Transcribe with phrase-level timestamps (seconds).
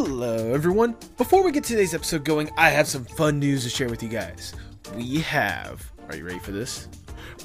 [0.00, 0.94] Hello, everyone.
[1.16, 4.08] Before we get today's episode going, I have some fun news to share with you
[4.08, 4.54] guys.
[4.94, 6.86] We have, are you ready for this?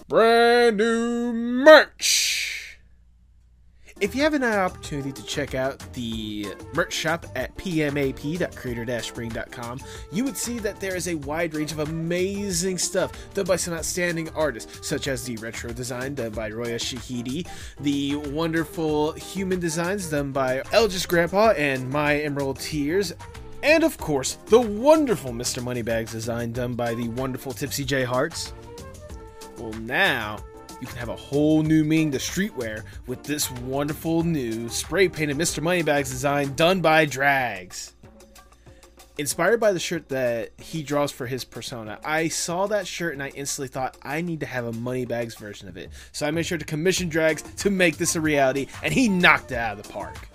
[0.07, 2.32] Brand new merch!
[4.03, 9.79] If you haven't had an opportunity to check out the merch shop at pmap.creator-spring.com,
[10.11, 13.73] you would see that there is a wide range of amazing stuff done by some
[13.73, 17.47] outstanding artists, such as the retro design done by Roya Shahidi,
[17.79, 23.13] the wonderful human designs done by Elgis Grandpa and My Emerald Tears,
[23.63, 25.63] and of course, the wonderful Mr.
[25.63, 28.51] Moneybags design done by the wonderful Tipsy J Hearts.
[29.57, 30.39] Well, now
[30.83, 35.37] you can have a whole new meaning to streetwear with this wonderful new spray painted
[35.37, 35.63] Mr.
[35.63, 37.93] Moneybags design done by Drags.
[39.17, 43.23] Inspired by the shirt that he draws for his persona, I saw that shirt and
[43.23, 45.89] I instantly thought I need to have a Moneybags version of it.
[46.11, 49.53] So I made sure to commission Drags to make this a reality, and he knocked
[49.53, 50.27] it out of the park.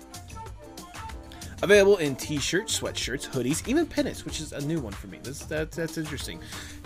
[1.61, 5.19] Available in t-shirts, sweatshirts, hoodies, even pennants, which is a new one for me.
[5.21, 6.39] That's, that's, that's interesting.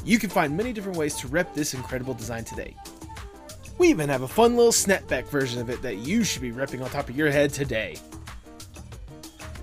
[0.03, 2.75] You can find many different ways to rep this incredible design today.
[3.77, 6.83] We even have a fun little snapback version of it that you should be repping
[6.83, 7.97] on top of your head today.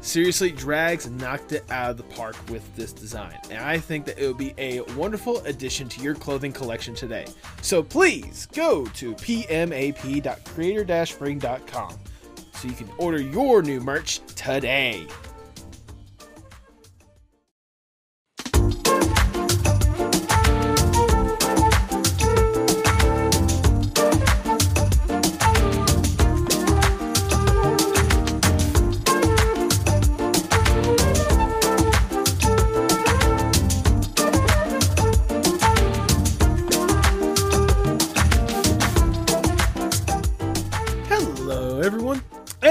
[0.03, 4.19] Seriously, Drags knocked it out of the park with this design, and I think that
[4.19, 7.27] it would be a wonderful addition to your clothing collection today.
[7.63, 11.99] So please go to pmap.creator-spring.com
[12.55, 15.07] so you can order your new merch today.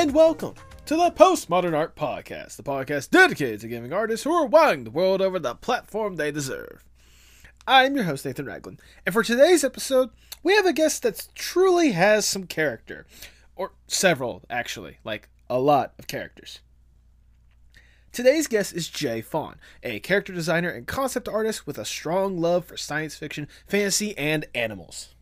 [0.09, 0.55] And welcome
[0.88, 4.89] to the Postmodern Art Podcast, the podcast dedicated to giving artists who are wowing the
[4.89, 6.83] world over the platform they deserve.
[7.67, 10.09] I'm your host, Nathan Ragland, and for today's episode,
[10.42, 13.05] we have a guest that truly has some character.
[13.55, 16.61] Or several, actually, like a lot of characters.
[18.11, 22.65] Today's guest is Jay Fawn, a character designer and concept artist with a strong love
[22.65, 25.14] for science fiction, fantasy, and animals.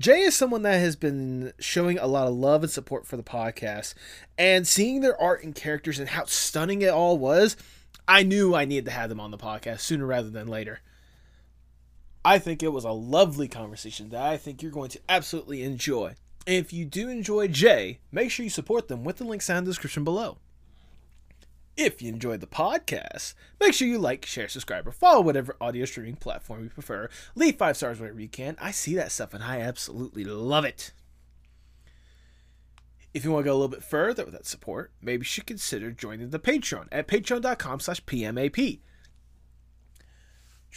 [0.00, 3.22] Jay is someone that has been showing a lot of love and support for the
[3.24, 3.94] podcast,
[4.36, 7.56] and seeing their art and characters and how stunning it all was,
[8.06, 10.80] I knew I needed to have them on the podcast sooner rather than later.
[12.24, 16.14] I think it was a lovely conversation that I think you're going to absolutely enjoy.
[16.46, 19.58] And if you do enjoy Jay, make sure you support them with the links down
[19.58, 20.38] in the description below.
[21.78, 25.84] If you enjoyed the podcast, make sure you like, share, subscribe, or follow whatever audio
[25.84, 27.08] streaming platform you prefer.
[27.36, 28.56] Leave five stars wherever you can.
[28.60, 30.90] I see that stuff and I absolutely love it.
[33.14, 35.46] If you want to go a little bit further with that support, maybe you should
[35.46, 38.80] consider joining the Patreon at patreon.com slash PMAP.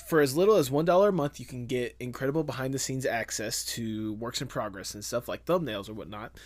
[0.07, 3.65] For as little as $1 a month, you can get incredible behind the scenes access
[3.73, 6.37] to works in progress and stuff like thumbnails or whatnot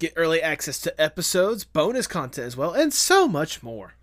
[0.00, 3.94] get early access to episodes, bonus content as well, and so much more.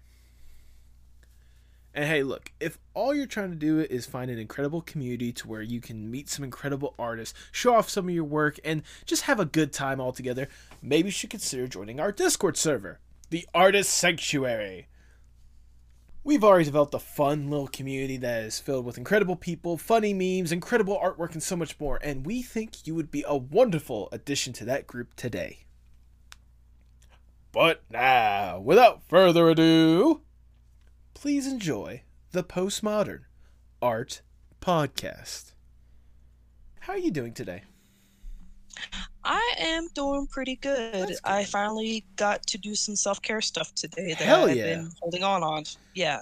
[1.93, 5.47] And hey, look, if all you're trying to do is find an incredible community to
[5.47, 9.23] where you can meet some incredible artists, show off some of your work, and just
[9.23, 10.47] have a good time all together,
[10.79, 12.99] maybe you should consider joining our Discord server,
[13.31, 14.87] the Artist Sanctuary.
[16.23, 20.51] We've already developed a fun little community that is filled with incredible people, funny memes,
[20.51, 24.53] incredible artwork, and so much more, and we think you would be a wonderful addition
[24.53, 25.63] to that group today.
[27.51, 30.21] But now, without further ado,
[31.13, 33.21] please enjoy the Postmodern
[33.81, 34.21] Art
[34.61, 35.53] Podcast.
[36.81, 37.63] How are you doing today?
[39.23, 41.07] I am doing pretty good.
[41.07, 41.17] good.
[41.23, 44.75] I finally got to do some self care stuff today that Hell I've yeah.
[44.75, 45.63] been holding on on.
[45.93, 46.21] Yeah,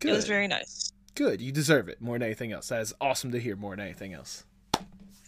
[0.00, 0.10] Good.
[0.10, 0.92] it was very nice.
[1.14, 1.40] Good.
[1.40, 2.68] You deserve it more than anything else.
[2.68, 4.44] That is awesome to hear more than anything else.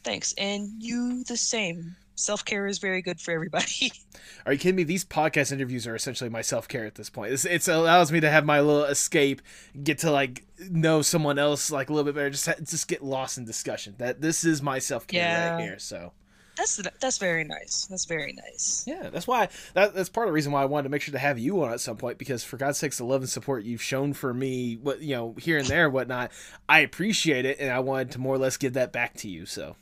[0.03, 1.97] Thanks, and you the same.
[2.17, 3.93] Self care is very good for everybody.
[4.47, 4.85] Are you kidding me?
[4.85, 7.33] These podcast interviews are essentially my self care at this point.
[7.33, 9.43] It's, it's allows me to have my little escape,
[9.83, 13.37] get to like know someone else like a little bit better, just just get lost
[13.39, 13.95] in discussion.
[13.99, 15.55] That this is my self care Yeah.
[15.55, 15.79] right here.
[15.79, 16.13] So
[16.57, 17.87] that's that's very nice.
[17.91, 18.85] That's very nice.
[18.87, 21.13] yeah, that's why that, that's part of the reason why I wanted to make sure
[21.13, 23.65] to have you on at some point because for God's sakes, the love and support
[23.65, 26.31] you've shown for me, what you know here and there, and whatnot,
[26.69, 29.47] I appreciate it, and I wanted to more or less give that back to you.
[29.47, 29.75] So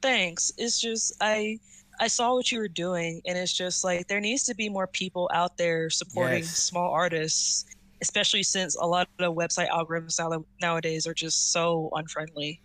[0.00, 0.52] Thanks.
[0.56, 1.58] It's just I
[2.00, 4.86] I saw what you were doing, and it's just like there needs to be more
[4.86, 6.56] people out there supporting Yes.
[6.56, 7.66] small artists,
[8.00, 12.60] especially since a lot of the website algorithms nowadays are just so unfriendly.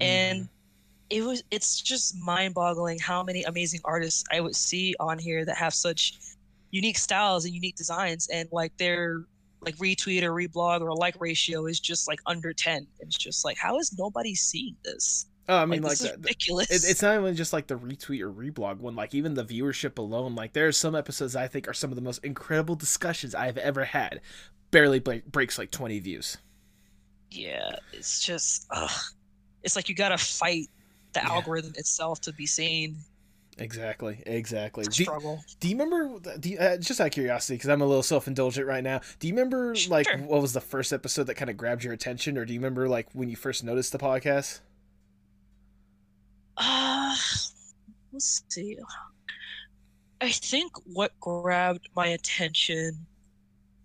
[0.00, 0.46] And mm-hmm.
[1.10, 5.56] it was it's just mind-boggling how many amazing artists I would see on here that
[5.56, 6.18] have such
[6.70, 9.24] unique styles and unique designs, and like their
[9.62, 13.58] like retweet or reblog or like ratio is just like under 10 it's just like
[13.58, 16.90] how is nobody seeing this Oh, I mean, like, like, this is that- ridiculous it,
[16.90, 18.94] it's not even just like the retweet or reblog one.
[18.94, 20.34] Like even the viewership alone.
[20.34, 23.58] Like there are some episodes I think are some of the most incredible discussions I've
[23.58, 24.20] ever had.
[24.70, 26.36] Barely break, breaks like twenty views.
[27.32, 28.90] yeah it's just ugh.
[29.62, 30.66] it's like you gotta fight
[31.12, 31.30] the Yeah.
[31.32, 32.96] algorithm itself to be seen
[33.58, 34.84] Exactly, exactly.
[34.84, 35.04] Do,
[35.58, 36.18] do you remember?
[36.38, 39.02] Do you, uh, just out of curiosity, because I'm a little self indulgent right now.
[39.18, 42.38] Do you remember like what was the first episode that kind of grabbed your attention,
[42.38, 44.60] or do you remember like when you first noticed the podcast?
[46.56, 47.16] Uh
[48.12, 48.76] let's see.
[50.20, 53.06] I think what grabbed my attention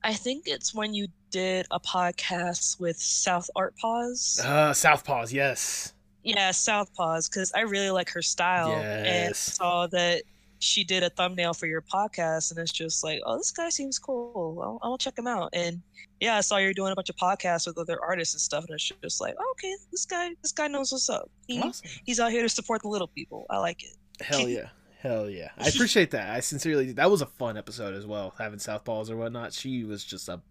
[0.04, 5.94] i think it's when you did a podcast with south art pause Uh, Southpaws, yes.
[6.24, 10.24] Yeah, South Southpaws, because I really like her style and saw that
[10.60, 14.00] she did a thumbnail for your podcast, and it's just like, oh, this guy seems
[14.00, 14.60] cool.
[14.64, 15.50] I'll, I'll check him out.
[15.54, 15.82] And
[16.20, 18.74] yeah, I saw you're doing a bunch of podcasts with other artists and stuff, and
[18.76, 21.30] it's just like, oh, okay, this guy, this guy knows what's up.
[21.48, 21.90] He, Awesome.
[22.06, 23.46] He's out here to support the little people.
[23.50, 23.96] I like it.
[24.24, 24.70] Hell yeah.
[25.00, 25.50] Hell yeah.
[25.58, 26.30] I appreciate that.
[26.30, 29.54] I sincerely that was a fun episode as well, having Southpaws or whatnot.
[29.54, 30.42] She was just a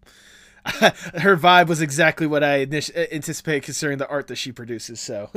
[0.65, 4.99] her vibe was exactly what I init- uh, anticipated considering the art that she produces,
[4.99, 5.29] so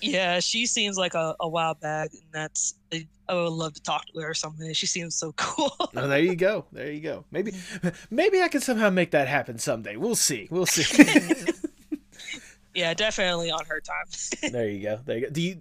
[0.00, 3.82] Yeah, she seems like a, a wild bag, and that's I, I would love to
[3.82, 4.72] talk to her or something.
[4.72, 5.74] She seems so cool.
[5.78, 6.64] oh, there you go.
[6.72, 7.24] There you go.
[7.30, 7.88] Maybe mm-hmm.
[8.10, 9.96] maybe I can somehow make that happen someday.
[9.96, 10.48] We'll see.
[10.50, 11.44] We'll see.
[12.74, 14.06] yeah, definitely on her time.
[14.52, 15.00] there you go.
[15.04, 15.30] There you go.
[15.30, 15.56] Do you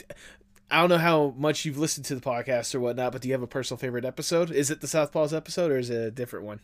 [0.72, 3.34] I don't know how much you've listened to the podcast or whatnot, but do you
[3.34, 4.52] have a personal favorite episode?
[4.52, 6.60] Is it the Southpaws episode or is it a different one?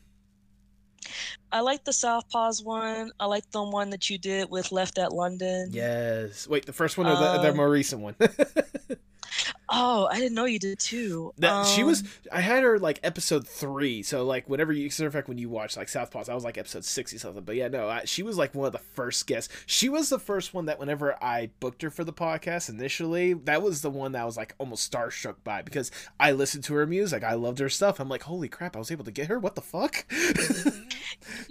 [1.52, 3.12] I like the Southpaws one.
[3.20, 5.70] I like the one that you did with Left at London.
[5.72, 6.48] Yes.
[6.48, 8.16] Wait, the first one or the, the Um, more recent one?
[9.70, 11.34] Oh, I didn't know you did too.
[11.38, 15.08] That she was Um, I had her like episode three, so like whenever you matter
[15.08, 17.44] of fact when you watch like Southpaws, I was like episode sixty something.
[17.44, 19.54] But yeah, no, I, she was like one of the first guests.
[19.66, 23.62] She was the first one that whenever I booked her for the podcast initially, that
[23.62, 26.86] was the one that I was like almost starstruck by because I listened to her
[26.86, 28.00] music, I loved her stuff.
[28.00, 29.40] I'm like, holy crap, I was able to get her.
[29.40, 30.06] What the fuck?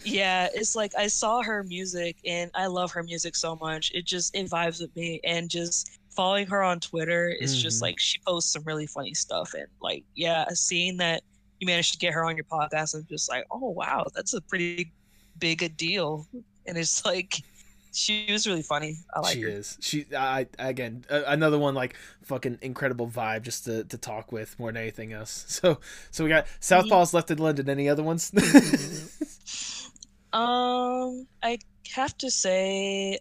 [0.05, 3.91] Yeah, it's like I saw her music and I love her music so much.
[3.95, 7.61] It just it vibes with me and just following her on Twitter is Mhm.
[7.63, 11.23] just like she posts some really funny stuff and like yeah, seeing that
[11.61, 14.41] you managed to get her on your podcast I'm just like, "Oh wow, that's a
[14.41, 14.93] pretty
[15.39, 16.27] big a deal."
[16.67, 17.37] And it's like
[17.93, 18.97] she was really funny.
[19.15, 19.49] I like she her.
[19.49, 19.79] is.
[19.81, 24.73] She I again another one like fucking incredible vibe just to, to talk with more
[24.73, 25.45] than anything else.
[25.63, 25.79] So
[26.11, 27.69] so we got Southpaws Left at London.
[27.69, 28.33] Any other ones?
[30.33, 31.59] Um, I
[31.95, 33.19] have to say,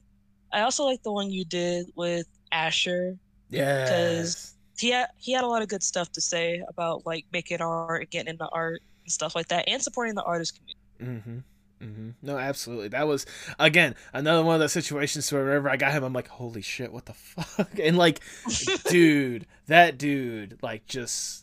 [0.52, 3.18] I also like the one you did with Asher.
[3.50, 4.56] yes.
[4.78, 8.02] He had he had a lot of good stuff to say about like making art,
[8.02, 11.22] and getting into art and stuff like that, and supporting the artist community.
[11.22, 11.40] Mm-hmm.
[11.84, 12.10] Mm-hmm.
[12.22, 12.88] No, absolutely.
[12.90, 13.26] That was
[13.60, 16.94] again another one of those situations where whenever I got him, I'm like, holy shit,
[16.94, 17.78] what the fuck?
[17.80, 18.22] And like,
[18.88, 21.43] dude, that dude, like, just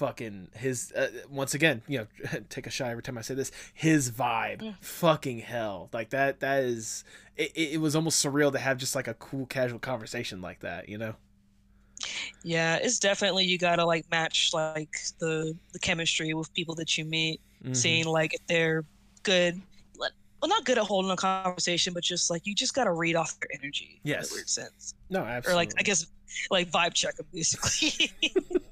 [0.00, 0.90] fucking his.
[0.92, 2.06] Uh, once again, you know,
[2.48, 3.52] take a shot every time I say this.
[3.74, 4.74] His vibe, Mm.
[4.80, 6.40] fucking hell, like that.
[6.40, 7.04] That is.
[7.36, 10.88] It, it was almost surreal to have just like a cool, casual conversation like that.
[10.88, 11.14] You know.
[12.42, 17.04] Yeah, it's definitely you gotta like match like the the chemistry with people that you
[17.04, 17.76] meet, Mhm.
[17.76, 18.84] seeing like if they're
[19.22, 19.60] good.
[20.42, 23.38] Well, not good at holding a conversation, but just like you just gotta read off
[23.40, 24.00] their energy.
[24.02, 24.32] in a Yes.
[24.32, 24.94] weird sense.
[25.10, 25.52] No, absolutely.
[25.52, 26.06] Or like I guess
[26.50, 28.10] like vibe check them basically.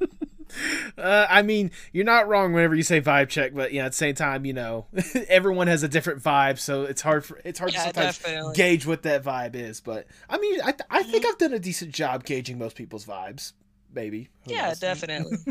[0.98, 3.96] Uh, I mean, you're not wrong whenever you say vibe check, but yeah, at the
[3.96, 4.86] same time, you know,
[5.28, 8.54] everyone has a different vibe, so it's hard for it's hard to sometimes definitely.
[8.56, 9.80] gauge what that vibe is.
[9.80, 13.52] But I mean, I I think I've done a decent job gauging most people's vibes.
[13.94, 14.28] Maybe.
[14.46, 14.80] Who Yeah, knows?
[14.80, 15.38] definitely.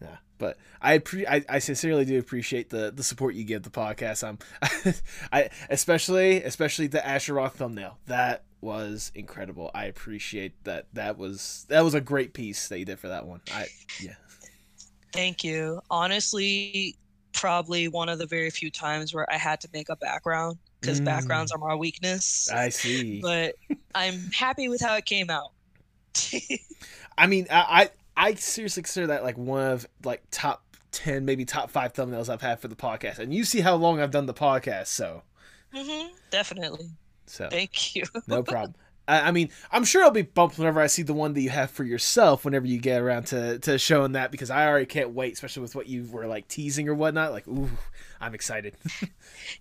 [0.00, 3.70] Yeah, but I, appre- I I sincerely do appreciate the the support you give the
[3.70, 4.26] podcast.
[4.26, 4.38] I'm
[5.32, 9.70] I especially especially the Asher Roth thumbnail that was incredible.
[9.74, 10.86] I appreciate that.
[10.94, 13.42] That was that was a great piece that you did for that one.
[13.50, 14.14] I yeah.
[15.12, 15.80] Thank you.
[15.90, 16.98] Honestly,
[17.32, 21.00] probably one of the very few times where I had to make a background because
[21.00, 21.04] Mm.
[21.04, 22.48] backgrounds are my weakness.
[22.52, 23.20] I see.
[23.20, 23.56] But
[23.94, 25.52] I'm happy with how it came out.
[27.18, 31.44] I mean, I, I I seriously consider that like one of like top ten, maybe
[31.44, 33.18] top five thumbnails I've had for the podcast.
[33.18, 35.22] And you see how long I've done the podcast, so
[35.72, 36.90] hmm definitely.
[37.26, 38.04] So Thank you.
[38.26, 38.74] no problem.
[39.08, 41.50] I, I mean, I'm sure I'll be bumped whenever I see the one that you
[41.50, 42.44] have for yourself.
[42.44, 45.74] Whenever you get around to to showing that, because I already can't wait, especially with
[45.74, 47.32] what you were like teasing or whatnot.
[47.32, 47.70] Like, ooh,
[48.20, 48.76] I'm excited.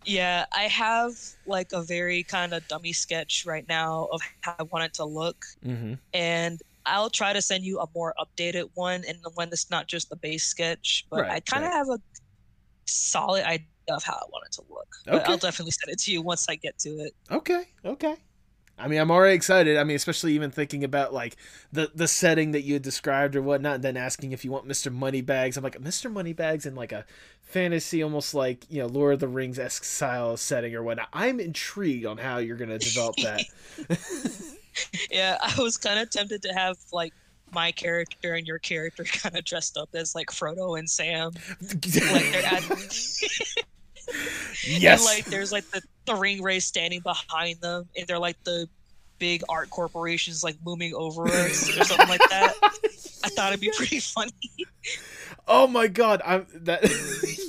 [0.05, 1.13] Yeah, I have
[1.45, 5.05] like a very kind of dummy sketch right now of how I want it to
[5.05, 5.45] look.
[5.65, 5.93] mm-hmm.
[6.13, 9.87] And I'll try to send you a more updated one and the one that's not
[9.87, 11.77] just the base sketch, but Right, I kind of right.
[11.77, 11.99] have a
[12.85, 14.87] solid idea of how I want it to look.
[15.05, 15.31] But Okay.
[15.31, 17.13] I'll definitely send it to you once I get to it.
[17.31, 18.15] Okay, okay.
[18.77, 19.77] I mean, I'm already excited.
[19.77, 21.35] I mean, especially even thinking about like
[21.71, 24.67] the the setting that you had described or whatnot, and then asking if you want
[24.67, 24.91] Mr.
[24.91, 25.55] Moneybags.
[25.55, 26.11] I'm like Mr.
[26.11, 27.05] Moneybags in like a
[27.41, 31.09] fantasy, almost like you know Lord of the Rings esque style setting or whatnot.
[31.13, 33.43] I'm intrigued on how you're gonna develop that.
[35.11, 37.13] Yeah, I was kind of tempted to have like
[37.53, 41.33] my character and your character kind of dressed up as like Frodo and Sam.
[41.61, 42.63] Like they're at
[44.65, 44.99] yes.
[45.07, 48.67] and like there's like the, the Ringwraiths standing behind them and they're like the
[49.19, 52.53] big art corporations like looming over us or something like that.
[53.23, 54.31] I thought it'd be pretty funny.
[55.47, 56.83] Oh my god, I'm that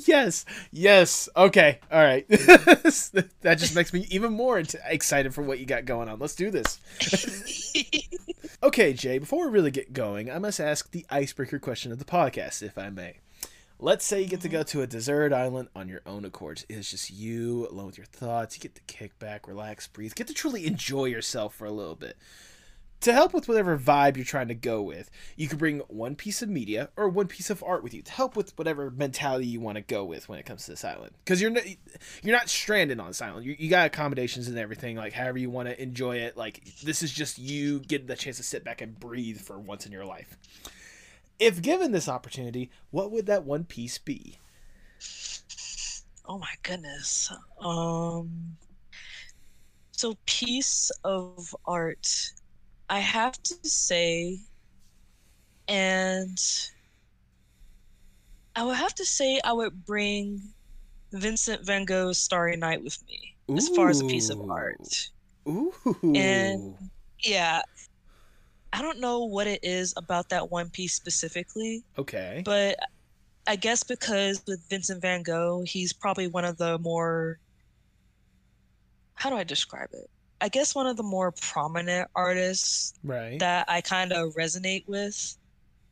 [0.07, 1.28] yes, yes.
[1.37, 2.28] Okay, all right.
[2.28, 6.19] that just makes me even more excited for what you got going on.
[6.19, 6.78] Let's do this.
[8.62, 12.04] Okay, Jay, before we really get going, I must ask the icebreaker question of the
[12.04, 13.16] podcast, if I may.
[13.85, 14.59] Let's say you get to mm-hmm.
[14.59, 16.65] go to a desert island on your own accord.
[16.69, 18.57] It's just you alone with your thoughts.
[18.57, 21.97] You get to kick back, relax, breathe, get to truly enjoy yourself for a little
[21.97, 22.17] bit.
[23.01, 26.43] To help with whatever vibe you're trying to go with, you can bring one piece
[26.43, 29.59] of media or one piece of art with you to help with whatever mentality you
[29.59, 31.11] want to go with when it comes to this island.
[31.25, 31.65] Because you're not,
[32.23, 33.45] you're not stranded on this island.
[33.45, 36.37] You, you got accommodations and everything, like however you want to enjoy it.
[36.37, 39.87] Like this is just you getting the chance to sit back and breathe for once
[39.87, 40.39] in your life.
[41.43, 44.39] If given this opportunity, what would that one piece be?
[46.27, 47.33] oh my goodness.
[47.61, 48.57] Um
[49.91, 52.09] so piece of art
[52.89, 54.39] I have to say
[55.69, 56.39] and
[58.55, 60.41] I would have to say I would bring
[61.13, 65.09] Vincent Van Gogh's Starry Night with me as far as a piece of art.
[65.49, 65.75] Ooh.
[66.03, 66.77] And-
[67.19, 67.63] Yeah.
[68.73, 72.43] I don't know what it is about that one piece specifically, okay.
[72.45, 72.76] but
[73.47, 77.38] I guess because with Vincent Van Gogh, he's probably one of the more
[79.14, 80.11] how do I describe it?
[80.41, 83.38] I guess one of the more prominent artists Right.
[83.38, 85.37] that I kind of resonate with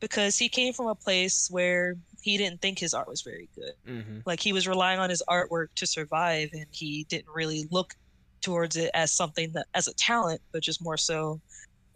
[0.01, 3.73] because he came from a place where he didn't think his art was very good.
[3.87, 4.19] mm-hmm.
[4.27, 7.95] Like he was relying on his artwork to survive and he didn't really look
[8.41, 11.41] towards it as something that as a talent, but just more so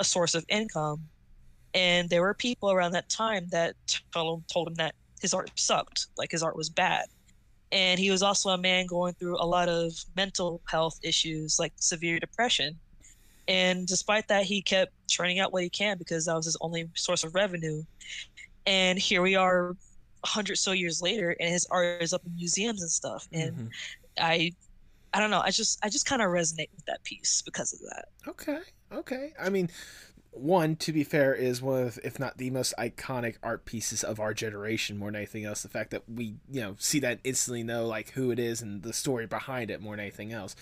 [0.00, 1.08] a source of income.
[1.74, 3.74] And there were people around that time that
[4.12, 7.06] told him, told him that his art sucked, like his art was bad.
[7.72, 11.72] And he was also a man going through a lot of mental health issues, like
[11.76, 12.78] severe depression.
[13.48, 16.88] And despite that, he kept churning out what he can because that was his only
[16.94, 17.82] source of revenue.
[18.66, 19.70] And here we are,
[20.22, 23.26] a hundred so years later, and his art is up in museums and stuff.
[23.32, 23.70] And Mhm.
[24.18, 24.52] I,
[25.14, 25.40] I don't know.
[25.40, 28.06] I just, I just kind of resonate with that piece because of that.
[28.28, 28.58] Okay.
[28.92, 29.32] Okay.
[29.40, 29.70] I mean,
[30.34, 34.18] one to be fair is one of, if not the most iconic art pieces of
[34.18, 34.98] our generation.
[34.98, 38.10] More than anything else, the fact that we you know see that instantly know like
[38.10, 40.56] who it is and the story behind it more than anything else.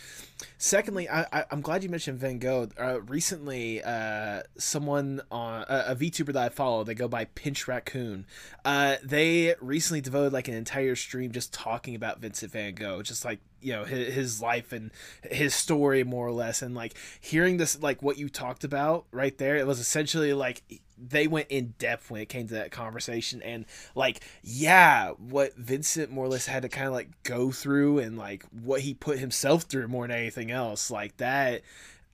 [0.58, 2.68] Secondly, I, I I'm glad you mentioned Van Gogh.
[2.78, 7.66] Uh, recently, uh, someone on a, a VTuber that I follow, they go by Pinch
[7.66, 8.26] Raccoon.
[8.64, 13.24] Uh, they recently devoted like an entire stream just talking about Vincent Van Gogh, just
[13.24, 14.90] like you know his, his life and
[15.22, 16.62] his story more or less.
[16.62, 20.62] And like hearing this like what you talked about right there it was essentially like
[20.98, 23.42] they went in depth when it came to that conversation.
[23.42, 27.98] And like yeah what vincent more or less had to kind of like go through
[27.98, 31.62] and like what he put himself through more than anything else like that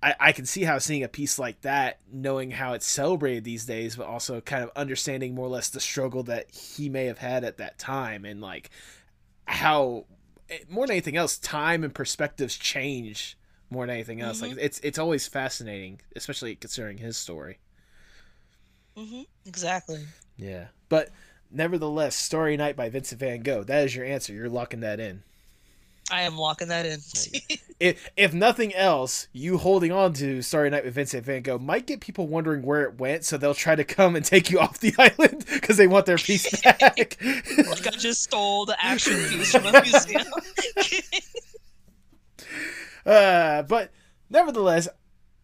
[0.02, 3.64] I, I can see how seeing a piece like that, knowing how it's celebrated these
[3.64, 7.19] days, but also kind of understanding more or less the struggle that he may have
[7.19, 8.71] had at that time, and like
[9.47, 10.05] how
[10.69, 13.37] more than anything else, time and perspectives change
[13.71, 14.40] more than anything else.
[14.43, 17.59] Like it's it's always fascinating, especially considering his story.
[18.97, 20.07] hmm Exactly.
[20.37, 21.11] Yeah, but
[21.50, 23.64] nevertheless, Starry Night by Vincent Van Gogh.
[23.64, 24.33] That is your answer.
[24.33, 25.23] You're locking that in.
[26.11, 27.00] I am locking that in.
[27.81, 31.87] If if nothing else, you holding on to Starry Night with Vincent Van Gogh might
[31.87, 34.81] get people wondering where it went, so they'll try to come and take you off
[34.81, 36.81] the island because they want their piece back.
[36.83, 40.27] like I just stole the actual piece from a museum.
[43.07, 43.93] Uh, but
[44.29, 44.88] nevertheless,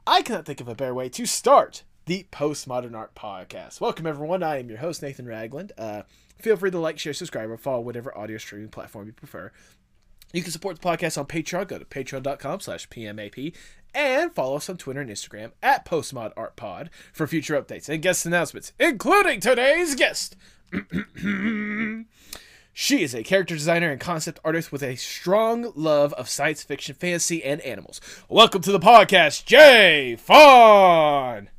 [0.05, 3.81] I cannot think of a better way to start the Postmodern Art Podcast.
[3.81, 4.43] Welcome, everyone.
[4.43, 5.73] I am your host, Nathan Ragland.
[5.79, 6.03] Uh,
[6.41, 9.53] feel free to like, share, subscribe, or follow whatever audio streaming platform you prefer.
[10.35, 11.69] You can support the podcast on Patreon.
[11.69, 13.55] Go to patreon.com slash PMAP
[13.95, 18.73] and follow us on Twitter and Instagram at PostmodArtPod for future updates and guest announcements,
[18.81, 20.37] including today's guest.
[22.77, 26.97] She is a character designer and concept artist with a strong love of science fiction,
[26.97, 28.01] fantasy, and animals.
[28.29, 31.51] Welcome to the podcast, Jay Fawn.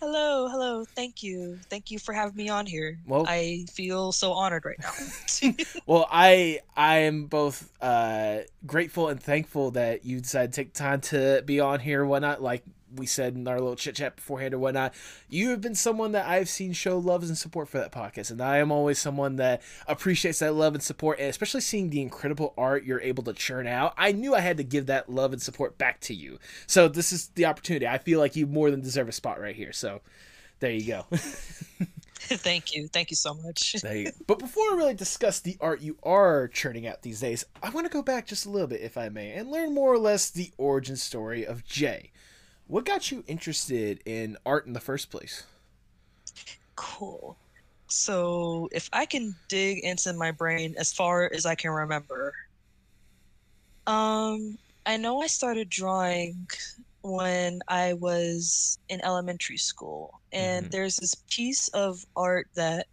[0.00, 0.84] Hello, hello.
[0.84, 1.58] Thank you.
[1.68, 2.98] Thank you for having me on here.
[3.06, 4.92] Well- I feel so honored right now.
[5.86, 11.00] Well, I I am both uh, grateful and thankful that you decided to take time
[11.02, 12.02] to be on here.
[12.02, 12.62] and Whatnot, like
[12.94, 14.94] we said in our little chit chat beforehand or whatnot.
[15.28, 18.40] You have been someone that I've seen show love and support for that podcast, and
[18.40, 22.54] I am always someone that appreciates that love and support, and especially seeing the incredible
[22.56, 23.94] art you're able to churn out.
[23.96, 26.38] I knew I had to give that love and support back to you.
[26.66, 27.86] So this is the opportunity.
[27.86, 29.72] I feel like you more than deserve a spot right here.
[29.72, 30.00] So
[30.60, 31.06] there you go.
[32.20, 32.86] Thank you.
[32.88, 33.76] Thank you so much.
[33.82, 34.10] There you go.
[34.26, 37.86] But before I really discuss the art you are churning out these days, I want
[37.86, 40.30] to go back just a little bit, if I may, and learn more or less
[40.30, 42.12] the origin story of Jay.
[42.70, 45.42] What got you interested in art in the first place?
[46.76, 47.36] Cool.
[47.88, 52.32] So, if I can dig into my brain as far as I can remember,
[53.86, 56.48] um, I know I started drawing
[57.02, 60.70] when I was in elementary school, and Mhm.
[60.70, 62.86] there's this piece of art that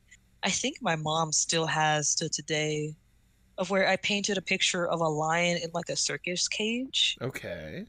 [0.44, 2.96] I think my mom still has to today,
[3.58, 7.20] of where I painted a picture of a lion in like a circus cage.
[7.22, 7.88] Okay.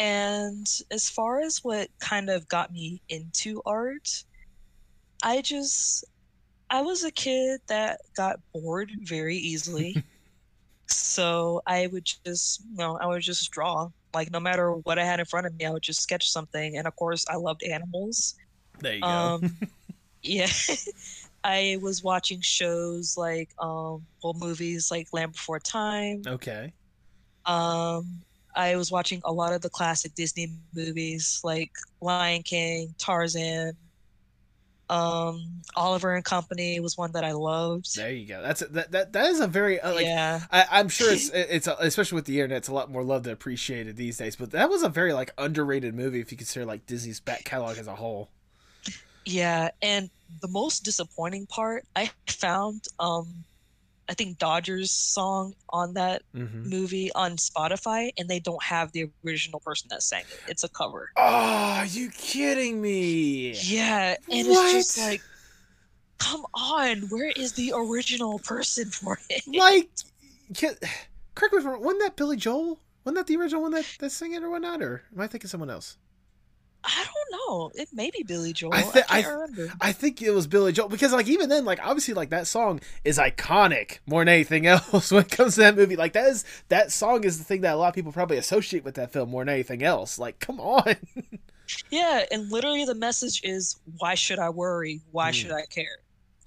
[0.00, 4.24] And as far as what kind of got me into art,
[5.22, 6.06] I just
[6.70, 10.02] I was a kid that got bored very easily.
[10.86, 13.90] so I would just, you know, I would just draw.
[14.14, 16.78] Like no matter what I had in front of me, I would just sketch something.
[16.78, 18.36] And of course, I loved animals.
[18.78, 19.06] There you go.
[19.06, 19.58] Um,
[20.22, 20.48] yeah.
[21.44, 26.22] I was watching shows like um well movies like Land Before Time.
[26.26, 26.72] okay.
[27.44, 28.22] Um,
[28.60, 33.72] I was watching a lot of the classic Disney movies like Lion King, Tarzan.
[34.90, 37.96] Um, Oliver and Company was one that I loved.
[37.96, 38.42] There you go.
[38.42, 38.90] That's that.
[38.90, 40.04] That, that is a very uh, like.
[40.04, 43.04] yeah, I, I'm sure it's it's uh, especially with the internet, it's a lot more
[43.04, 44.34] loved and appreciated these days.
[44.34, 47.78] But that was a very like underrated movie if you consider like Disney's back catalog
[47.78, 48.30] as a whole.
[49.24, 49.70] yeah.
[49.80, 53.44] And the most disappointing part, I found um,
[54.10, 56.68] I think Dodgers song on that Mm-hmm.
[56.68, 60.42] movie on Spotify, and they don't have the original person that sang it.
[60.48, 61.10] It's a cover.
[61.16, 63.52] Oh, are you kidding me?
[63.52, 64.74] Yeah, and What?
[64.74, 65.22] it's just like,
[66.18, 69.42] come on, where is the original person for it?
[69.56, 69.88] like,
[70.54, 70.74] can,
[71.34, 72.78] correct me if I'm wrong, wasn't that Billy Joel?
[73.04, 74.82] Wasn't that the original one that that sang it or whatnot?
[74.82, 75.96] Or am I thinking someone else?
[76.82, 77.70] I don't know.
[77.74, 78.72] It may be Billy Joel.
[78.74, 79.72] I I, can't I- remember.
[79.80, 82.80] I think it was Billy Joel because like even then, like obviously like that song
[83.04, 85.96] is iconic more than anything else when it comes to that movie.
[85.96, 88.84] Like that is that song is the thing that a lot of people probably associate
[88.84, 90.18] with that film more than anything else.
[90.18, 90.96] Like, come on.
[91.88, 95.02] Yeah, and literally the message is, why should I worry?
[95.12, 95.32] Why Hmm.
[95.34, 95.98] should I care?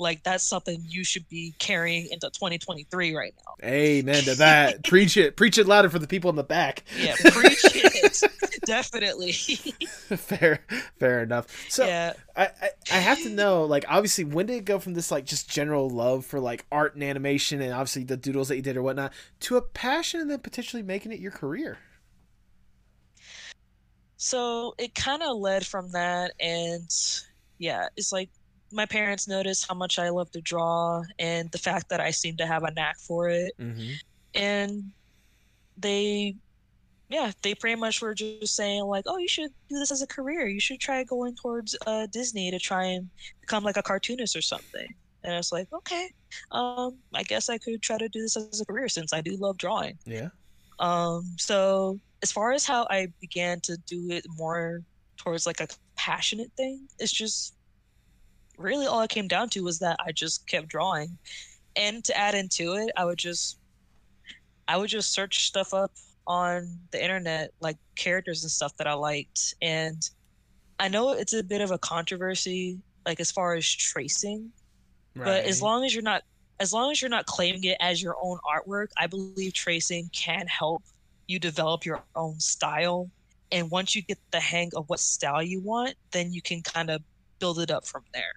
[0.04, 3.68] Like that's something you should be carrying into 2023 right now.
[3.68, 4.84] Amen to that.
[4.88, 5.38] preach it.
[5.38, 6.84] Preach it louder for the people in the back.
[7.02, 8.22] Yeah, preach it.
[8.66, 9.32] Definitely.
[10.18, 10.60] fair,
[11.00, 11.48] fair enough.
[11.70, 12.14] So yeah.
[12.36, 15.26] I, I I have to know, like, obviously, when did it go from this like
[15.26, 18.78] just general love for like art and animation, and obviously the doodles that you did
[18.78, 21.78] or whatnot, to a passion and then potentially making it your career?
[24.18, 26.90] So it kind of led from that, and
[27.58, 28.30] yeah, it's like
[28.74, 32.36] my parents noticed how much I love to draw and the fact that I seem
[32.38, 33.54] to have a knack for it.
[33.60, 33.92] Mm-hmm.
[34.36, 34.84] and
[35.78, 36.36] they
[37.10, 40.08] yeah they pretty much were just saying like oh you should do this as a
[40.08, 43.10] career you should try going towards uh disney to try and
[43.42, 44.88] become like a cartoonist or something
[45.24, 46.10] and I was like okay
[46.52, 49.36] um i guess i could try to do this as a career since i do
[49.38, 50.30] love drawing Yeah.
[50.80, 54.82] um so as far as how i began to do it more
[55.18, 57.53] towards like a passionate thing it's just
[58.58, 61.18] really all it came down to was that i just kept drawing
[61.76, 63.58] and to add into it i would just
[64.68, 65.92] I would just search stuff up
[66.26, 69.56] on the internet, like characters and stuff that I liked.
[69.62, 70.10] And
[70.80, 74.52] I know it's a bit of a controversy, like as far as tracing,
[75.16, 76.24] but as long as you're not
[76.60, 80.48] as long as you're not claiming it as your own artwork, I believe tracing can
[80.48, 80.84] help
[81.28, 83.10] you develop your own style.
[83.52, 86.90] And once you get the hang of what style you want, then you can kind
[86.90, 87.02] of
[87.40, 88.34] build it up from there.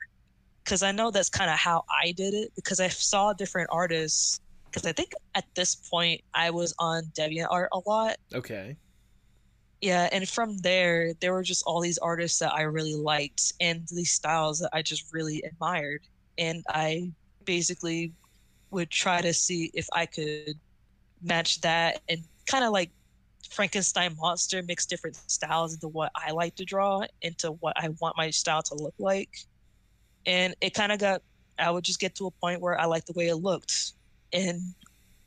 [0.64, 4.40] Because I know that's kind of how I did it because I saw different artists.
[4.64, 8.16] Because I think at this point I was on DeviantArt a lot.
[8.34, 8.76] okay.
[9.82, 13.86] Yeah, and from there, there were just all these artists that I really liked and
[13.92, 16.00] these styles that I just really admired.
[16.38, 17.10] And I
[17.44, 18.12] basically
[18.70, 20.54] would try to see if I could
[21.22, 22.90] match that and kind of like
[23.52, 28.16] Frankenstein monster mix different styles into what I like to draw into what I want
[28.16, 29.38] my style to look like.
[30.26, 31.22] And it kind of got
[31.58, 33.92] I would just get to a point where I liked the way it looked.
[34.32, 34.60] And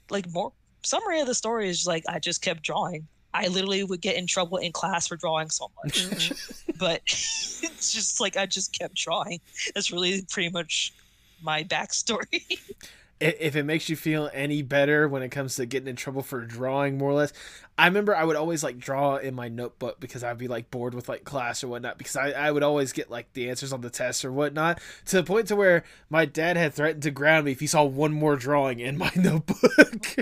[0.10, 0.54] like more
[0.84, 4.28] summary of the story is like I just kept drawing I literally would get in
[4.28, 6.04] trouble in class for drawing so much.
[6.04, 6.72] Mm-hmm.
[6.80, 9.40] but it's just like I just kept drawing.
[9.74, 10.94] That's really pretty much
[11.42, 12.60] my backstory.
[13.22, 16.46] If it makes you feel any better when it comes to getting in trouble for
[16.46, 17.34] drawing more or less
[17.78, 20.94] i remember i would always like draw in my notebook because i'd be like bored
[20.94, 23.82] with like class or whatnot because i, I would always get like the answers on
[23.82, 27.46] the test or whatnot to the point to where my dad had threatened to ground
[27.46, 30.16] me if he saw one more drawing in my notebook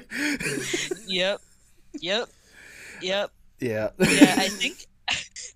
[1.08, 1.40] yep.
[2.00, 2.30] Yep.
[3.02, 3.32] Yep.
[3.60, 4.86] yeah Yeah, I think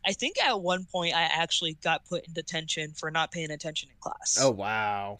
[0.05, 3.89] I think at one point I actually got put in detention for not paying attention
[3.89, 4.37] in class.
[4.41, 5.19] oh wow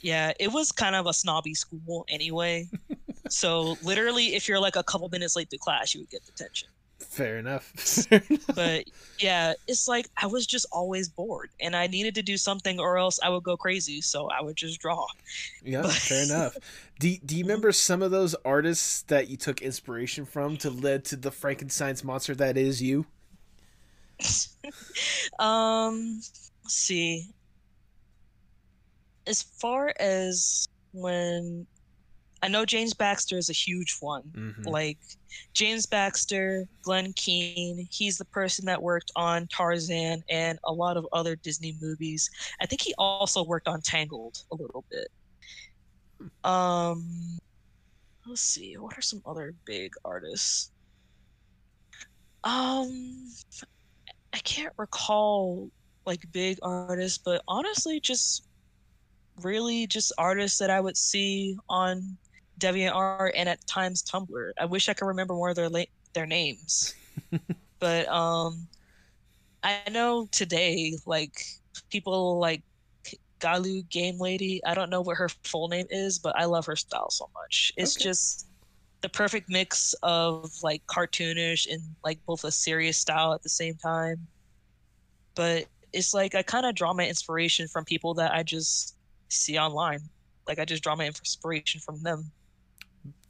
[0.00, 2.68] Yeah, it was kind of a snobby school anyway.
[3.28, 6.68] so literally if you're like a couple minutes late to class, you would get detention.
[6.98, 7.72] fair enough
[8.54, 8.84] But
[9.18, 12.96] yeah, it's like I was just always bored and I needed to do something or
[12.96, 15.06] else I would go crazy, so I would just draw.
[15.62, 16.56] yeah fair enough
[16.98, 21.04] do, do you remember some of those artists that you took inspiration from to lead
[21.06, 23.04] to the frankenstein's monster that is you
[25.38, 26.20] um
[26.64, 27.28] let's see
[29.26, 31.66] as far as when
[32.42, 34.22] i know james baxter is a huge one.
[34.34, 34.66] Mhm.
[34.66, 34.98] like
[35.54, 41.06] james baxter glen keane he's the person that worked on tarzan and a lot of
[41.12, 42.28] other disney movies.
[42.60, 45.08] I think he also worked on tangled a little bit.
[46.44, 47.38] Um
[48.26, 50.70] let's see what are some other big artists?
[52.44, 53.28] Um
[54.32, 55.70] I can't recall
[56.04, 58.45] like big artists, but honestly, just
[59.42, 62.18] really just artists that I would see on
[62.60, 64.52] DeviantArt and at times Tumblr.
[64.58, 66.94] I wish I could remember more of their la- their names,
[67.80, 68.68] but um,
[69.62, 71.34] I know today like
[71.90, 72.62] people like
[73.40, 74.60] Galu Game Lady.
[74.66, 77.72] I don't know what her full name is, but I love her style so much.
[77.76, 78.02] It's Okay.
[78.02, 78.48] just
[79.02, 83.76] the perfect mix of like cartoonish and like both a serious style at the same
[83.76, 84.28] time.
[85.36, 88.95] But it's like I kind of draw my inspiration from people that I just
[89.28, 90.00] see online.
[90.46, 92.30] Like I just draw my inspiration from them.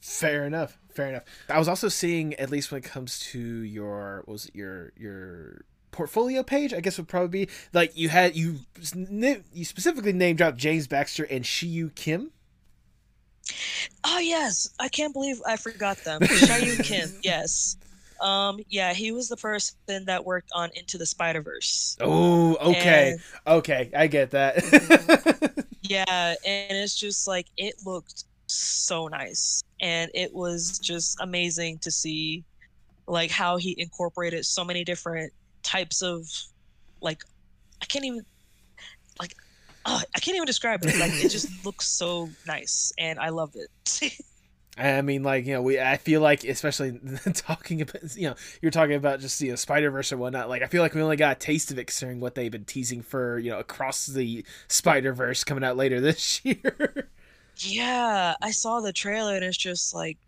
[0.01, 0.79] Fair enough.
[0.95, 1.25] Fair enough.
[1.49, 4.93] I was also seeing, at least when it comes to your, what was it your
[4.97, 6.73] your portfolio page?
[6.73, 8.61] I guess would probably be like you had you
[9.53, 12.31] you specifically name dropped James Baxter and Shiyoon Kim.
[14.05, 16.21] Oh yes, I can't believe I forgot them.
[16.23, 17.77] Shiyoon Kim, yes.
[18.21, 21.97] Um, yeah, he was the person that worked on Into the Spider Verse.
[22.01, 25.65] Oh, okay, okay, I get that.
[25.89, 31.91] Yeah, and it's just like it looked so nice, and it was just amazing to
[31.91, 32.45] see,
[33.07, 36.27] like how he incorporated so many different types of,
[37.01, 37.19] like,
[37.83, 38.23] I can't even,
[39.21, 39.35] like,
[39.85, 40.99] uh, I can't even describe it.
[40.99, 44.13] Like it just looks so nice, and I love it.
[44.79, 45.81] I mean, like you know, we.
[45.81, 47.01] I feel like, especially
[47.35, 50.51] talking about, you know, you're talking about just you know Spider Verse or whatnot.
[50.51, 52.67] Like, I feel like we only got a taste of it considering what they've been
[52.67, 57.09] teasing for you know across the Spider Verse coming out later this year.
[57.57, 60.19] yeah, I saw the trailer, and it's just like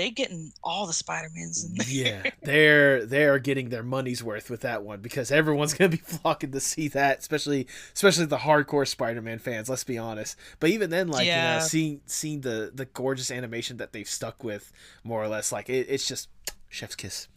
[0.00, 1.86] they getting all the Spider Mans in there.
[1.86, 6.52] yeah, they're they're getting their money's worth with that one because everyone's gonna be flocking
[6.52, 9.68] to see that, especially especially the hardcore Spider-Man fans.
[9.68, 10.38] Let's be honest.
[10.58, 14.42] But even then, like you know, seeing seeing the the gorgeous animation that they've stuck
[14.42, 14.72] with,
[15.04, 16.30] more or less, like it, it's just
[16.70, 17.28] chef's kiss.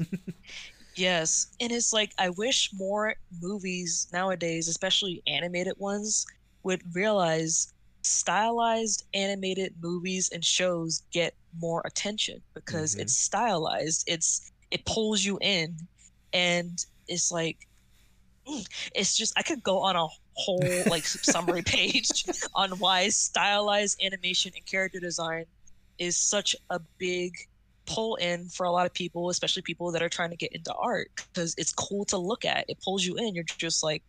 [0.95, 6.26] Yes, and it's like I wish more movies nowadays, especially animated ones,
[6.62, 7.72] would realize
[8.04, 13.02] stylized animated movies and shows get more attention because Mhm.
[13.02, 14.04] it's stylized.
[14.08, 15.88] It's it pulls you in
[16.34, 17.58] and it's like
[18.94, 24.52] it's just I could go on a whole like summary page on why stylized animation
[24.56, 25.46] and character design
[25.98, 27.34] is such a big
[27.86, 30.74] pull in for a lot of people, especially people that are trying to get into
[30.74, 32.66] art because it's cool to look at.
[32.68, 33.36] It pulls you in.
[33.36, 34.04] You're just like,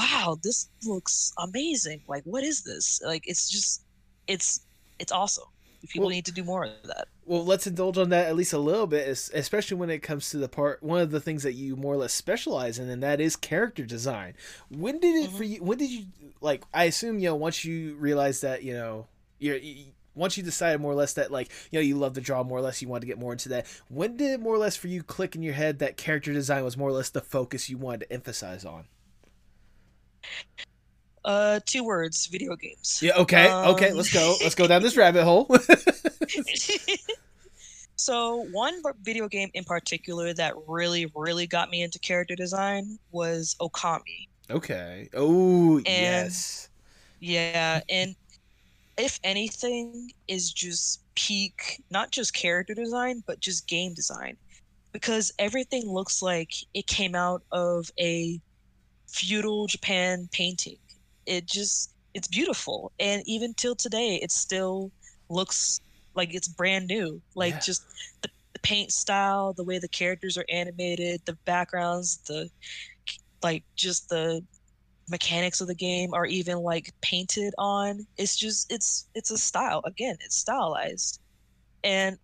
[0.00, 2.02] wow, this looks amazing.
[2.08, 3.00] Like, what is this?
[3.04, 3.82] Like, it's just,
[4.26, 4.60] it's,
[4.98, 5.44] it's awesome.
[5.88, 7.08] People Well- need to do more of that.
[7.24, 10.36] well, let's indulge on that at least a little bit, especially when it comes to
[10.36, 13.20] the part one of the things that you more or less specialize in, and that
[13.20, 14.34] is character design.
[14.68, 15.52] When did it for mm-hmm.
[15.54, 15.62] you?
[15.62, 16.06] When did you
[16.42, 16.64] like?
[16.74, 19.06] I assume you know once you realized that you know
[19.38, 19.56] you're.
[19.56, 19.86] You,
[20.16, 22.58] once you decided more or less that like you know you love to draw more
[22.58, 24.74] or less you want to get more into that when did it more or less
[24.76, 27.70] for you click in your head that character design was more or less the focus
[27.70, 28.86] you wanted to emphasize on
[31.24, 33.00] Uh, two words: video games.
[33.02, 35.46] yeah okay okay Um, let's go let's go down this rabbit hole
[37.96, 43.54] so one video game in particular that really, really got me into character design was
[43.60, 44.28] Okami.
[44.50, 46.68] okay oh yes
[47.20, 48.16] Yeah, and
[48.96, 54.36] if anything, is just peak not just character design, but just game design.
[54.92, 58.40] because everything looks like it came out of a
[59.10, 60.76] feudal Japan painting.
[61.26, 64.90] It just it's beautiful, and even till today, it still
[65.28, 65.80] looks
[66.14, 67.20] like it's brand new.
[67.34, 67.60] Like yeah.
[67.60, 67.84] just
[68.22, 72.50] the, the paint style, the way the characters are animated, the backgrounds, the
[73.42, 74.42] like just the
[75.08, 78.06] mechanics of the game are even like painted on.
[78.16, 79.82] It's just it's it's a style.
[79.84, 81.20] Again, it's stylized.
[81.82, 82.18] And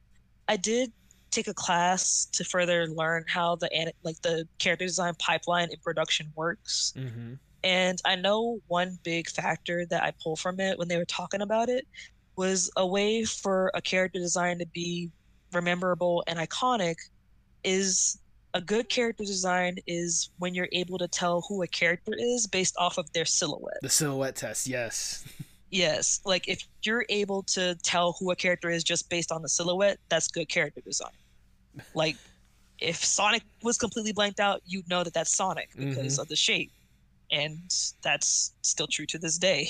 [0.48, 0.92] I did
[1.30, 6.32] take a class to further learn how the like the character design pipeline in production
[6.34, 6.92] works.
[6.96, 7.34] Mm-hmm.
[7.64, 11.42] And I know one big factor that I pull from it when they were talking
[11.42, 11.86] about it
[12.36, 15.10] was a way for a character design to be
[15.52, 16.96] memorable and iconic
[17.64, 18.18] is
[18.54, 22.74] a good character design is when you're able to tell who a character is based
[22.78, 23.78] off of their silhouette.
[23.82, 25.24] The silhouette test, yes.
[25.76, 29.48] yes, like if you're able to tell who a character is just based on the
[29.48, 31.12] silhouette, that's good character design.
[31.94, 32.16] Like
[32.78, 36.20] if Sonic was completely blanked out, you'd know that that's Sonic because mm-hmm.
[36.20, 36.72] of the shape.
[37.30, 37.58] And
[38.02, 39.68] that's still true to this day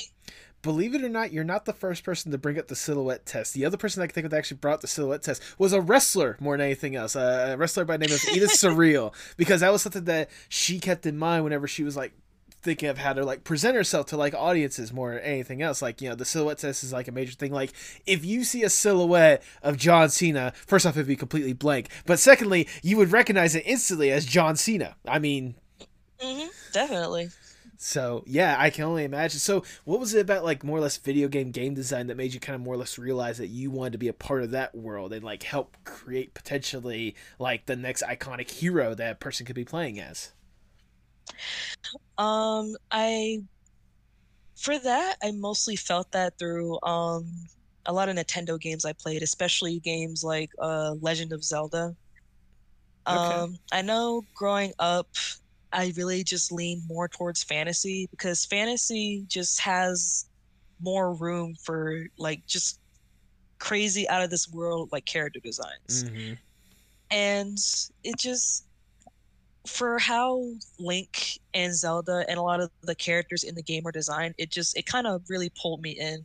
[0.66, 3.54] believe it or not, you're not the first person to bring up the silhouette test.
[3.54, 5.80] The other person I can think of that actually brought the silhouette test was a
[5.80, 7.14] wrestler more than anything else.
[7.14, 11.06] A wrestler by the name of Edith Surreal, because that was something that she kept
[11.06, 12.12] in mind whenever she was like
[12.66, 15.80] thinking of how to like present herself to like audiences more than anything else.
[15.80, 17.52] Like, you know, the silhouette test is like a major thing.
[17.52, 17.72] Like,
[18.06, 21.88] if you see a silhouette of John Cena, first off, it'd be completely blank.
[22.04, 24.96] But secondly, you would recognize it instantly as John Cena.
[25.06, 25.54] I mean,
[26.20, 27.30] mm-hmm, definitely.
[27.78, 29.38] So yeah, I can only imagine.
[29.38, 32.34] So what was it about like more or less video game game design that made
[32.34, 34.50] you kind of more or less realize that you wanted to be a part of
[34.50, 39.46] that world and like help create potentially like the next iconic hero that a person
[39.46, 40.32] could be playing as?
[42.18, 43.42] Um, I
[44.56, 47.26] for that I mostly felt that through um
[47.84, 51.94] a lot of Nintendo games I played, especially games like uh Legend of Zelda.
[53.06, 53.58] Um, okay.
[53.72, 55.08] I know growing up
[55.72, 60.26] I really just lean more towards fantasy because fantasy just has
[60.80, 62.80] more room for like just
[63.58, 66.04] crazy out of this world like character designs.
[66.04, 66.34] Mm-hmm.
[67.10, 67.58] And
[68.04, 68.65] it just
[69.66, 70.42] for how
[70.78, 74.50] Link and Zelda and a lot of the characters in the game are designed, it
[74.50, 76.24] just it kind of really pulled me in.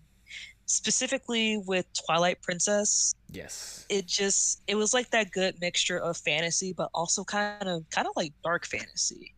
[0.65, 3.13] Specifically with Twilight Princess.
[3.29, 3.85] Yes.
[3.89, 8.07] It just it was like that good mixture of fantasy but also kind of kind
[8.07, 9.33] of like dark fantasy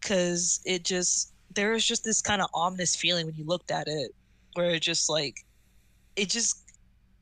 [0.00, 3.86] because it just there was just this kind of ominous feeling when you looked at
[3.86, 4.10] it
[4.54, 5.36] where it just like
[6.16, 6.72] it just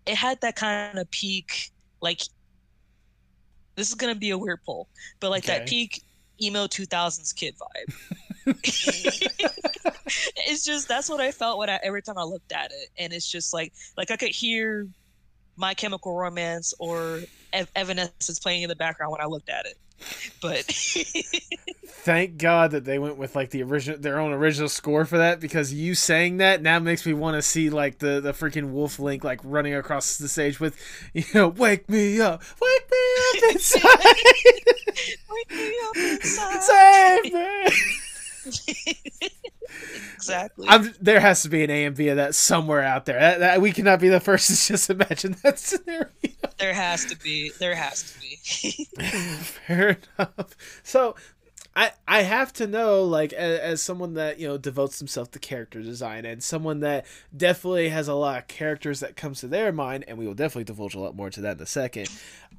[0.06, 2.22] it had that kind of peak like
[3.76, 4.88] this is gonna be a weird poll
[5.20, 5.58] but like okay.
[5.58, 6.02] that peak
[6.42, 7.94] emo 2000s kid vibe.
[10.44, 12.88] It's just that's what i felt when i every time i looked at it.
[12.98, 14.88] And it's just like like i could hear
[15.56, 17.20] my chemical romance or
[17.52, 19.76] Ev- evanescence playing in the background when i looked at it
[20.40, 20.64] but
[21.86, 25.40] thank God that they went with like the original their own original score for that
[25.40, 28.98] because you saying that now makes me want to see like the the freaking Wolf
[28.98, 30.76] Link like running across the stage with
[31.14, 33.82] you know wake me up wake me up inside.
[35.30, 36.62] Wake me up inside.
[36.62, 37.68] Save me
[40.14, 40.66] exactly.
[40.68, 43.18] I'm, there has to be an AMV of that somewhere out there.
[43.18, 46.08] That, that, we cannot be the first to just imagine that scenario.
[46.58, 47.52] There has to be.
[47.58, 48.84] There has to be.
[49.66, 50.56] Fair enough.
[50.82, 51.16] So,
[51.74, 55.38] I I have to know like as, as, someone that you know devotes himself to
[55.38, 59.72] character design and someone that definitely has a lot of characters that comes to their
[59.72, 62.08] mind and we will definitely divulge a lot more to that in a second.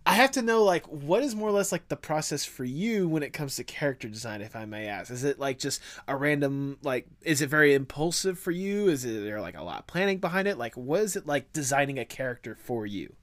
[0.05, 3.07] I have to know like what is more or less like the process for you
[3.07, 5.11] when it comes to character design if I may ask.
[5.11, 8.89] Is it like just a random like is it very impulsive for you?
[8.89, 10.57] Is there like a lot of planning behind it?
[10.57, 13.13] Like what is it like designing a character for you?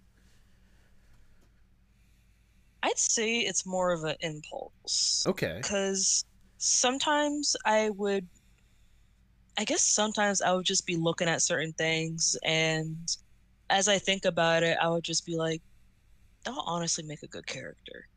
[2.82, 5.24] I'd say it's more of an impulse.
[5.26, 5.58] Okay.
[5.60, 6.24] Because
[6.58, 8.26] sometimes I would,
[9.58, 12.96] I guess sometimes I would just be looking at certain things, and
[13.68, 15.60] as I think about it, I would just be like,
[16.46, 18.08] I'll honestly make a good character.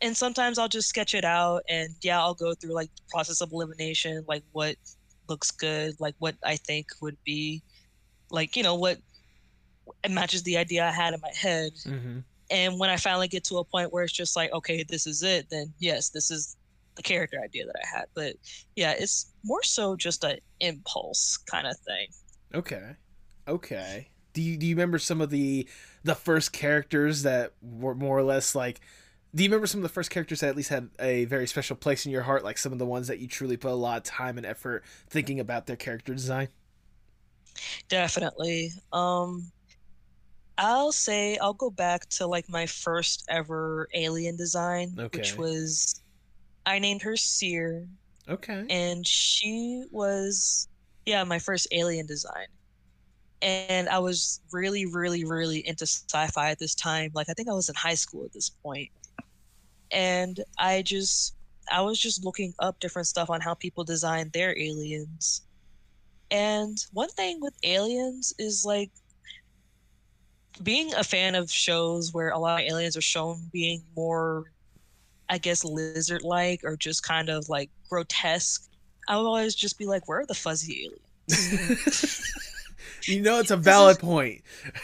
[0.00, 3.40] And sometimes I'll just sketch it out, and yeah, I'll go through like the process
[3.42, 4.76] of elimination, like what
[5.28, 7.62] looks good, like what I think would be,
[8.30, 8.98] like, you know, what
[10.08, 11.72] matches the idea I had in my head.
[11.84, 15.06] Mm-hmm and when I finally get to a point where it's just like, okay, this
[15.06, 16.56] is it, then yes, this is
[16.98, 18.06] the character idea that I had.
[18.14, 18.36] But
[18.76, 22.08] yeah, it's more so just an impulse kind of thing.
[22.54, 22.90] Okay.
[23.46, 24.08] Okay.
[24.34, 25.68] Do you do you remember some of the
[26.04, 28.80] the first characters that were more or less like
[29.34, 31.76] do you remember some of the first characters that at least had a very special
[31.76, 33.98] place in your heart, like some of the ones that you truly put a lot
[33.98, 36.48] of time and effort thinking about their character design?
[37.88, 38.72] Definitely.
[38.92, 39.52] Um
[40.58, 45.18] I'll say I'll go back to like my first ever alien design, Okay.
[45.18, 46.02] which was
[46.66, 47.88] I named her Seer,
[48.28, 48.66] Okay.
[48.68, 50.68] and she was
[51.06, 52.46] yeah my first alien design.
[53.42, 57.12] And I was really, really, really into sci-fi at this time.
[57.14, 58.90] Like I think I was in high school at this point,
[59.92, 61.36] and I just
[61.70, 65.42] I was just looking up different stuff on how people design their aliens.
[66.30, 68.90] And one thing with aliens is like
[70.62, 74.44] being a fan of shows where a lot of aliens are shown being more,
[75.28, 78.68] I guess, lizard like or just kind of like grotesque.
[79.08, 82.22] I would always just be like, where are the fuzzy aliens?
[83.06, 84.42] you know, it's a valid point.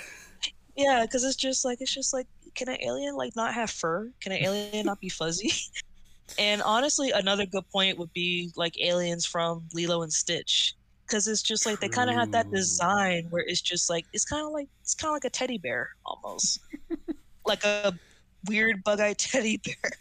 [0.77, 4.11] Yeah, because it's just like, it's just like, can an alien like not have fur?
[4.21, 5.53] Can an alien not be fuzzy?
[6.39, 10.75] And honestly, another good point would be like aliens from Lilo and Stitch.
[11.07, 14.25] Because it's just like they kind of have that design where it's just like it's
[14.25, 16.61] kind of like it's kind of like a teddy bear almost,
[17.47, 17.99] like a
[18.47, 19.93] weird bug-eyed teddy bear.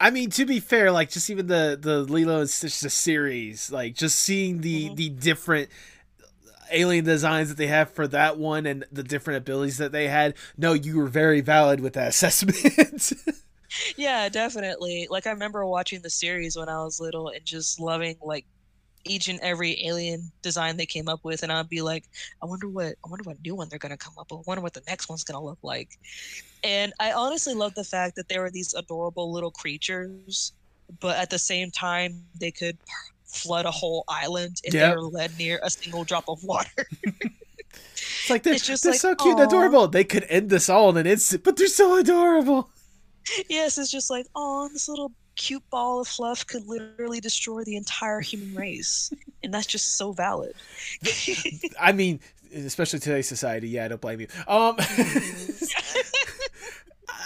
[0.00, 3.70] I mean, to be fair, like just even the the Lilo and Stitch the series,
[3.70, 4.96] like just seeing the Mhm.
[4.96, 5.70] the different
[6.70, 10.34] alien designs that they have for that one and the different abilities that they had.
[10.56, 13.12] No, you were very valid with that assessment.
[13.96, 15.06] Yeah, definitely.
[15.10, 18.46] Like I remember watching the series when I was little and just loving like
[19.08, 22.04] each and every alien design they came up with, and I'd be like,
[22.42, 24.40] I wonder what I wonder what new one they're gonna come up with.
[24.40, 25.90] I wonder what the next one's gonna look like.
[26.64, 30.52] And I honestly love the fact that there were these adorable little creatures,
[31.00, 32.76] but at the same time they could
[33.26, 34.90] flood a whole island if Yep.
[34.90, 36.86] they were led near a single drop of water.
[37.04, 39.86] it's like they're, It's just they're like, so cute and adorable.
[39.88, 42.70] They could end this all in an instant, but they're so adorable.
[43.48, 47.76] yes, it's just like, oh, this little cute ball of fluff could literally destroy the
[47.76, 49.10] entire human race.
[49.42, 50.54] and that's just so valid.
[51.80, 52.20] I mean,
[52.54, 53.70] especially today's society.
[53.70, 54.26] Yeah, I don't blame you.
[54.46, 54.76] Um,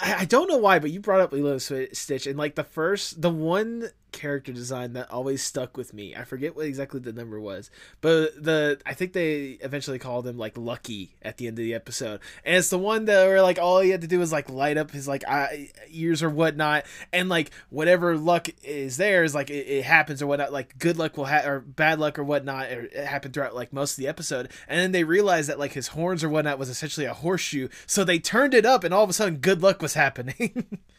[0.03, 3.21] I, I don't know why, but you brought up Lilo Stitch, and like the first,
[3.21, 6.15] the one character design that always stuck with me.
[6.15, 7.71] I forget what exactly the number was,
[8.01, 11.75] but the I think they eventually called him like Lucky at the end of the
[11.75, 14.49] episode, and it's the one that where like all he had to do was like
[14.51, 19.35] light up his like eye, ears or whatnot, and like whatever luck is there is
[19.35, 20.53] like it, it happens or whatnot.
[20.53, 23.73] Like good luck will have or bad luck or whatnot or it happened throughout like
[23.73, 26.69] most of the episode, and then they realized that like his horns or whatnot was
[26.69, 29.83] essentially a horseshoe, so they turned it up, and all of a sudden good luck
[29.83, 30.79] was happening.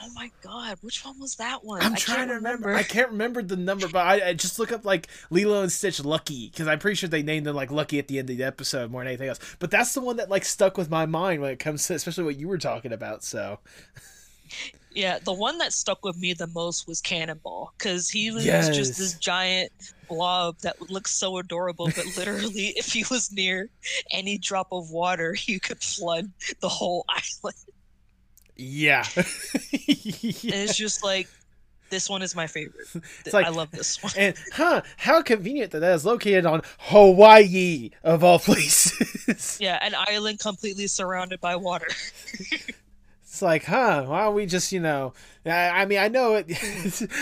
[0.00, 1.82] oh my god, which one was that one?
[1.82, 2.74] I'm I trying to remember.
[2.74, 6.04] I can't remember the number, but I, I just look up like Lilo and Stitch
[6.04, 8.44] Lucky because I'm pretty sure they named them like Lucky at the end of the
[8.44, 9.40] episode more than anything else.
[9.58, 12.24] But that's the one that like stuck with my mind when it comes to especially
[12.24, 13.24] what you were talking about.
[13.24, 13.58] So
[14.90, 18.98] Yeah, the one that stuck with me the most was Cannonball because he was just
[18.98, 19.70] this giant
[20.08, 23.68] blob that would look so adorable, but literally, if he was near
[24.10, 27.04] any drop of water, you could flood the whole
[27.44, 27.56] island.
[28.60, 29.24] yeah, And
[29.84, 31.28] it's just like,
[31.90, 32.86] this one is my favorite.
[33.24, 34.12] It's like- I love this one.
[34.16, 39.58] and huh, how convenient that that is located on Hawaii of all places.
[39.60, 41.86] Yeah, an island completely surrounded by water.
[43.22, 44.04] It's like, huh?
[44.06, 45.12] Why don't we just, you know?
[45.44, 46.50] I, I mean, I know it.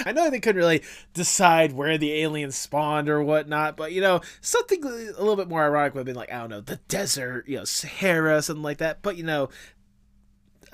[0.07, 0.83] I know they couldn't really
[1.15, 5.65] decide where the aliens spawned or whatnot, but you know, something a little bit more
[5.65, 8.79] ironic would have been like, I don't know, the desert, you know, Sahara, something like
[8.79, 9.03] that.
[9.03, 9.49] But you know,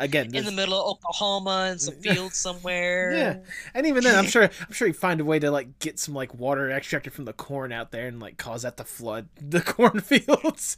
[0.02, 3.12] again, in the middle of Oklahoma in some fields somewhere.
[3.12, 3.36] Yeah.
[3.74, 6.14] and even then, I'm sure, I'm sure you find a way to like get some
[6.14, 9.60] like water extracted from the corn out there and like cause that to flood the
[9.62, 10.76] cornfields,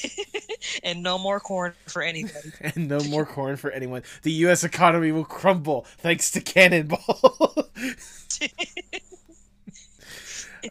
[0.82, 2.52] and no more corn for anybody.
[2.60, 4.02] and no more corn for anyone.
[4.22, 4.64] The U.S.
[4.64, 7.70] economy will crumble thanks to Cannonball.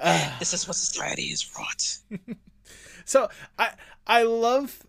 [0.02, 0.36] Ah.
[0.40, 2.00] this is what society is wrought.
[3.06, 3.70] So I
[4.06, 4.86] I love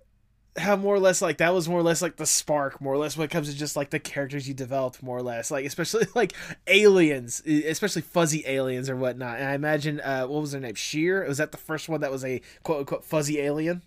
[0.59, 2.99] how more or less like that was more or less like the spark, more or
[2.99, 5.65] less when it comes to just like the characters you developed, more or less like
[5.67, 6.33] especially like
[6.67, 9.39] aliens, especially fuzzy aliens or whatnot.
[9.39, 11.27] And I imagine uh, what was her name, Sheer?
[11.27, 13.83] Was that the first one that was a quote unquote fuzzy alien?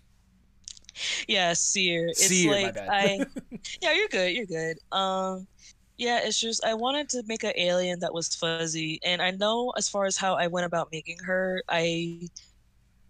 [1.28, 2.08] Yeah, seer.
[2.18, 2.88] It's Seer, my like bad.
[2.88, 3.20] I
[3.82, 4.78] Yeah, you're good, you're good.
[4.92, 5.46] Um
[5.98, 9.70] yeah, it's just I wanted to make an alien that was fuzzy and I know
[9.76, 12.28] as far as how I went about making her, I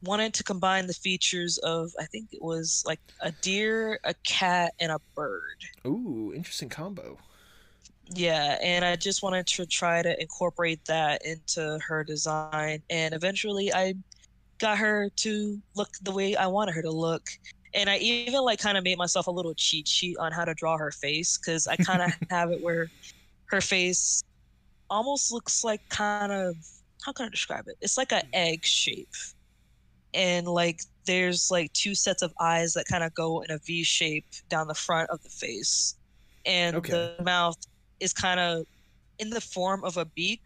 [0.03, 4.73] wanted to combine the features of I think it was like a deer, a cat,
[4.81, 5.65] and a bird.
[5.87, 7.19] Ooh, interesting combo.
[8.13, 12.83] Yeah, and I just wanted to try to incorporate that into her design.
[12.91, 13.95] And eventually I
[14.59, 17.29] got her to look the way I wanted her to look.
[17.73, 20.55] And I even like kind of made myself a little cheat sheet on how to
[20.55, 22.89] draw her face because I kind of have it where
[23.47, 24.25] her face
[24.89, 26.57] almost looks like kind of
[27.05, 27.77] how can I describe it?
[27.81, 29.09] It's like an egg shape.
[30.15, 33.85] And like there's like two sets of eyes that kind of go in a V
[33.85, 35.97] shape down the front of the face,
[36.45, 36.91] and Okay.
[36.91, 37.57] the mouth
[38.01, 38.65] is kind of
[39.19, 40.43] in the form of a beak,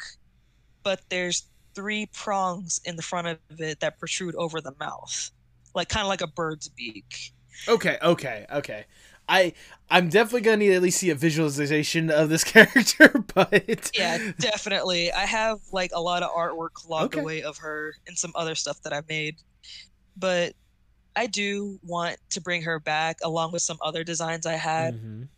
[0.85, 5.31] but there's three prongs in the front of it that protrude over the mouth,
[5.75, 7.33] like kind of like a bird's beak.
[7.67, 8.85] Okay, okay, okay.
[9.29, 9.55] I
[9.89, 15.13] I'm definitely gonna need at least see a visualization of this character, but Yeah, definitely.
[15.13, 17.15] I have like a lot of artwork logged Okay.
[17.15, 19.37] away of her and some other stuff that I've made.
[20.17, 20.55] But
[21.17, 25.29] I do want to bring her back along with some other designs I had Mhm.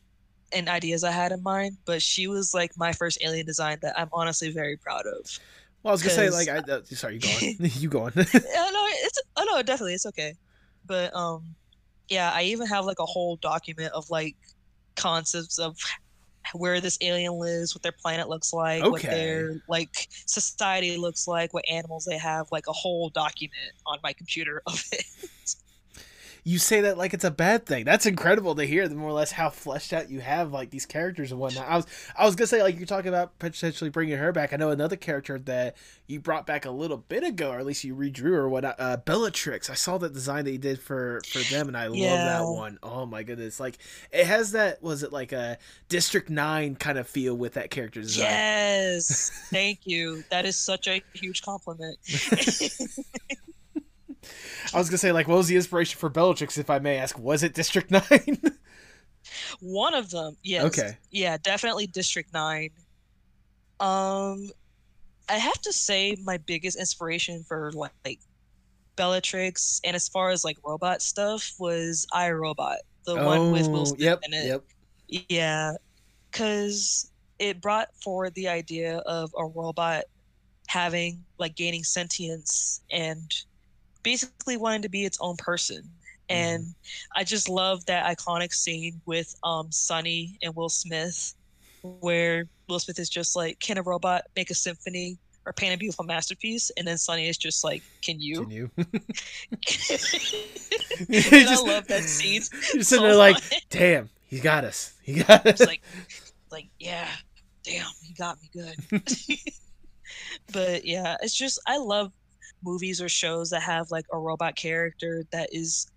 [0.52, 1.76] and ideas I had in mind.
[1.84, 5.38] But she was like my first alien design that I'm honestly very proud of.
[5.82, 7.56] Well, I was gonna say like I uh, sorry, you go on.
[7.58, 8.12] you go on.
[8.16, 10.34] No, it's oh no, definitely it's okay.
[10.86, 11.54] But um,
[12.08, 14.36] yeah, I even have like a whole document of like
[14.96, 15.76] concepts of
[16.54, 21.52] where this alien lives, what their planet looks like, what their like society looks like,
[21.52, 25.56] what animals they have, like a whole document on my computer of it.
[26.46, 27.84] You say that like it's a bad thing.
[27.84, 28.86] That's incredible to hear.
[28.86, 31.66] The more or less how fleshed out you have like these characters and whatnot.
[31.66, 31.86] I was
[32.16, 34.52] I was gonna say like you're talking about potentially bringing her back.
[34.52, 35.76] I know another character that
[36.06, 38.76] you brought back a little bit ago, or at least you redrew or whatnot.
[38.78, 39.68] Uh, Bellatrix.
[39.70, 42.78] I saw that design that you did for for them, and I love that one.
[42.80, 43.58] Oh my goodness!
[43.58, 43.78] Like
[44.12, 48.02] it has that was it like a District Nine kind of feel with that character
[48.02, 48.26] design.
[48.26, 50.22] Yes, thank you.
[50.30, 51.98] That is such a huge compliment.
[54.74, 57.18] I was gonna say like what was the inspiration for Bellatrix, if I may ask?
[57.18, 58.38] Was it District Nine?
[59.60, 60.64] One of them, yes.
[60.64, 60.96] Okay.
[61.10, 62.70] Yeah, definitely District 9.
[63.80, 64.50] Um
[65.28, 68.20] I have to say my biggest inspiration for like
[68.96, 73.80] Bellatrix and as far as like robot stuff was I, Robot, the one with Will
[73.80, 74.46] Oh, Smith yep, in it.
[74.46, 75.26] Yep.
[75.28, 75.72] Yeah,
[76.32, 80.04] cuz it brought forward the idea of a robot
[80.68, 83.30] having like gaining sentience and
[84.06, 85.82] basically wanting to be its own person.
[86.28, 86.74] And
[87.16, 91.34] I just love that iconic scene with um Sonny and Will Smith
[91.82, 95.76] where Will Smith is just like, Can a robot make a symphony or paint a
[95.76, 96.70] beautiful masterpiece?
[96.76, 98.42] And then Sonny is just like, Can you?
[98.42, 98.70] Can you?
[98.76, 98.86] and
[101.48, 102.42] I love that scene.
[102.74, 103.38] You're so sitting there like,
[103.70, 104.94] damn, he got us.
[105.02, 105.60] He got us.
[105.60, 105.82] It's like,
[106.52, 107.08] like, yeah,
[107.64, 108.76] damn, he got me good.
[110.52, 112.12] but yeah, it's just I love
[112.66, 115.90] movies or shows that have like a robot character that is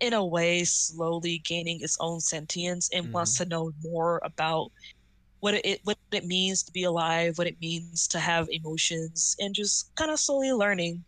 [0.00, 3.44] in a way slowly gaining its own sentience and wants mm-hmm.
[3.44, 4.70] to know more about
[5.40, 9.54] what it what it means to be alive, what it means to have emotions, and
[9.54, 11.02] just kind of slowly learning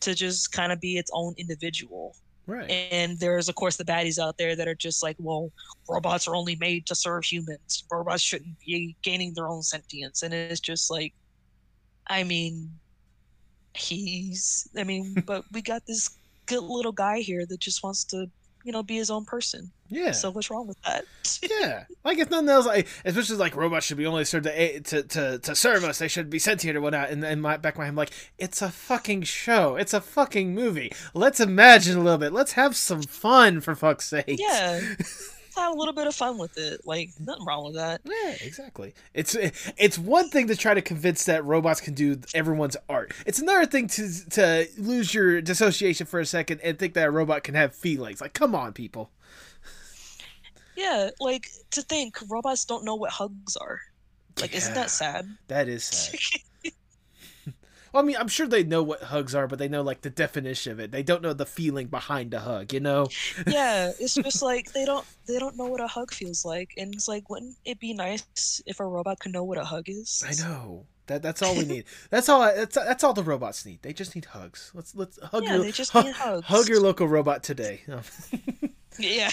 [0.00, 2.14] to just kind of be its own individual.
[2.46, 2.70] right.
[2.70, 5.50] And there's, of course, the baddies out there that are just like, well,
[5.88, 7.84] robots are only made to serve humans.
[7.90, 10.22] Robots shouldn't be gaining their own sentience.
[10.22, 11.12] And it's just like,
[12.08, 12.70] I mean,
[13.76, 16.10] he's, I mean, but we got this
[16.46, 18.28] good little guy here that just wants to,
[18.64, 19.70] you know, be his own person.
[19.88, 20.10] yeah.
[20.10, 21.04] So what's wrong with that?
[21.60, 21.84] yeah.
[22.04, 25.38] Like if nothing else, like especially like robots should be only served to to to,
[25.38, 25.98] to serve us.
[25.98, 27.10] They should be sentient or whatnot.
[27.10, 29.76] And then my back of my head, I'm like, it's a fucking show.
[29.76, 30.90] It's a fucking movie.
[31.14, 32.32] Let's imagine a little bit.
[32.32, 34.24] Let's have some fun for fuck's sake.
[34.38, 34.80] yeah.
[35.56, 36.82] Have a little bit of fun with it.
[36.86, 38.02] Like, nothing wrong with that.
[38.04, 38.94] Yeah, exactly.
[39.14, 39.34] It's
[39.78, 43.12] it's one thing to try to convince that robots can do everyone's art.
[43.24, 47.10] It's another thing to to lose your dissociation for a second and think that a
[47.10, 48.20] robot can have feelings.
[48.20, 49.10] Like, come on, people.
[50.76, 53.80] Yeah, like to think robots don't know what hugs are.
[54.40, 55.26] Like, isn't that sad?
[55.48, 56.20] That is sad.
[57.96, 60.10] Well, I mean, I'm sure they know what hugs are, but they know like the
[60.10, 60.90] definition of it.
[60.92, 62.72] They don't know the feeling behind a hug.
[62.74, 63.08] You know?
[63.46, 66.94] yeah, it's just like they don't they don't know what a hug feels like, and
[66.94, 70.22] it's like, wouldn't it be nice if a robot could know what a hug is?
[70.26, 70.84] I know.
[71.06, 71.84] That that's all we need.
[72.10, 72.40] That's all.
[72.40, 73.80] That's that's all the robots need.
[73.82, 74.72] They just need hugs.
[74.74, 76.46] Let's let's hug Yeah, your they just hu- need hugs.
[76.46, 77.82] hug your local robot today.
[78.98, 79.30] Yeah.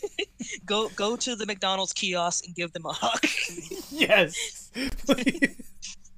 [0.66, 3.26] go go to the McDonald's kiosk and give them a hug.
[3.90, 4.70] yes.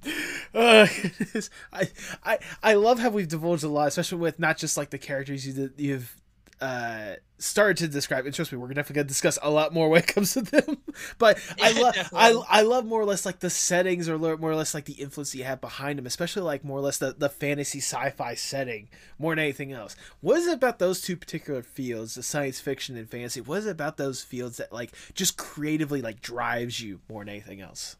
[0.54, 0.86] Uh,
[1.72, 1.88] I,
[2.22, 5.46] I I love how we've divulged a lot, especially with not just like the characters
[5.46, 6.14] you you've
[6.60, 8.26] uh started to describe.
[8.26, 10.78] And trust me, we're definitely gonna discuss a lot more when it comes to them.
[11.18, 12.42] But I love I.
[12.50, 15.34] I love more or less like the settings or more or less like the influence
[15.34, 18.88] you have behind them, especially like more or less the, the fantasy sci-fi setting
[19.18, 19.96] more than anything else.
[20.20, 23.40] What is it about those two particular fields, the science fiction and fantasy?
[23.40, 27.30] What is it about those fields that like just creatively like drives you more than
[27.30, 27.96] anything else?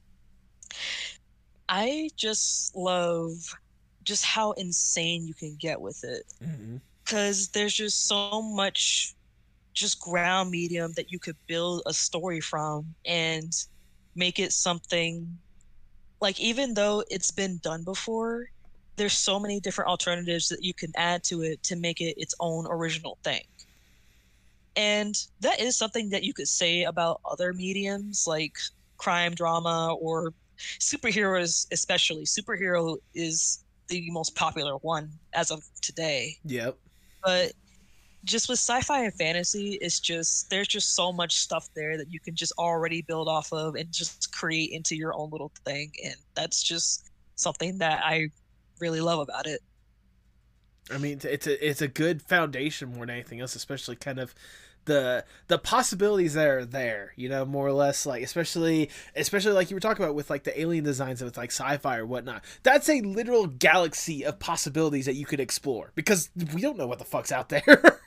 [1.73, 3.33] I just love
[4.05, 6.25] just how insane you can get with it.
[6.45, 6.77] Mm-hmm.
[7.03, 9.15] because there's just so much
[9.73, 13.53] just ground medium that you could build a story from and
[14.15, 15.39] make it something
[16.21, 18.45] like even though it's been done before
[18.97, 22.35] there's so many different alternatives that you can add to it to make it its
[22.39, 23.43] own original thing.
[24.77, 28.57] And that is something that you could say about other mediums like
[28.99, 30.35] crime drama or
[30.79, 32.25] superheroes, especially.
[32.25, 36.37] Superhero is the most popular one as of today.
[36.45, 36.77] Yep.
[37.25, 37.53] But
[38.25, 42.21] just with sci-fi and fantasy, it's just there's just so much stuff there that you
[42.21, 45.93] can just already build off of and just create into your own little thing.
[46.05, 48.29] And that's just something that I
[48.81, 49.61] really love about it.
[50.91, 54.35] I mean, it's a it's a good foundation more than anything else, especially kind of
[54.85, 59.71] the the possibilities that are there you know more or less like especially especially like
[59.71, 62.89] you were talking about with like the alien designs of like sci-fi or whatnot that's
[62.89, 67.05] a literal galaxy of possibilities that you could explore because we don't know what the
[67.05, 67.63] fuck's out there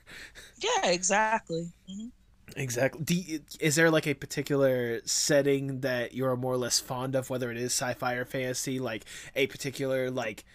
[0.58, 2.08] yeah exactly mm-hmm.
[2.56, 3.04] Exactly.
[3.16, 7.52] You, is there like a particular setting that you're more or less fond of, whether
[7.52, 8.80] it is sci-fi or fantasy?
[8.80, 9.06] Like
[9.36, 10.46] a particular, like,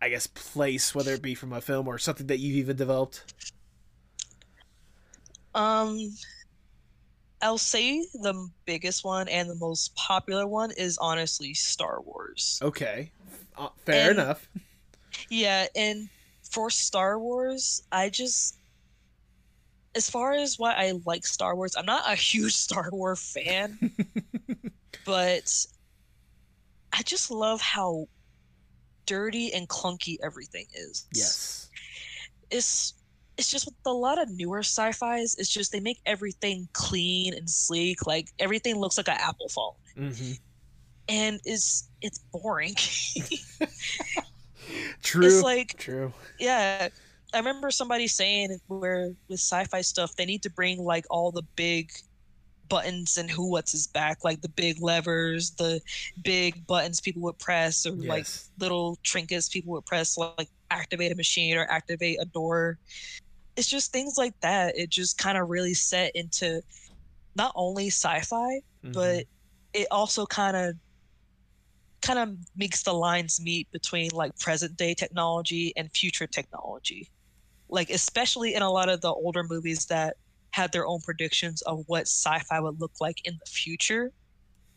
[0.00, 3.34] I guess, place, whether it be from a film or something that you've even developed?
[5.54, 6.14] Um,
[7.40, 12.58] I'll say the biggest one and the most popular one is honestly Star Wars.
[12.62, 13.10] Okay,
[13.56, 14.48] uh, fair and, enough.
[15.30, 16.08] Yeah, and
[16.42, 18.58] for Star Wars, I just
[19.94, 23.78] as far as why I like Star Wars, I'm not a huge Star Wars fan,
[25.04, 25.66] but
[26.92, 28.08] I just love how
[29.06, 31.06] dirty and clunky everything is.
[31.14, 31.70] Yes.
[32.50, 32.94] It's
[33.38, 37.48] it's just with a lot of newer sci-fi's it's just they make everything clean and
[37.48, 40.32] sleek like everything looks like an apple phone mm-hmm.
[41.08, 42.74] and is it's boring
[45.02, 46.88] true it's like true yeah
[47.32, 51.44] i remember somebody saying where with sci-fi stuff they need to bring like all the
[51.54, 51.92] big
[52.68, 55.80] buttons and who what's his back like the big levers the
[56.22, 58.08] big buttons people would press or yes.
[58.08, 58.26] like
[58.58, 62.78] little trinkets people would press like activate a machine or activate a door
[63.58, 64.78] it's just things like that.
[64.78, 66.62] It just kind of really set into
[67.34, 68.92] not only sci-fi, mm-hmm.
[68.92, 69.24] but
[69.74, 70.76] it also kind of
[72.00, 77.10] kind of makes the lines meet between like present day technology and future technology.
[77.68, 80.16] Like especially in a lot of the older movies that
[80.52, 84.12] had their own predictions of what sci-fi would look like in the future.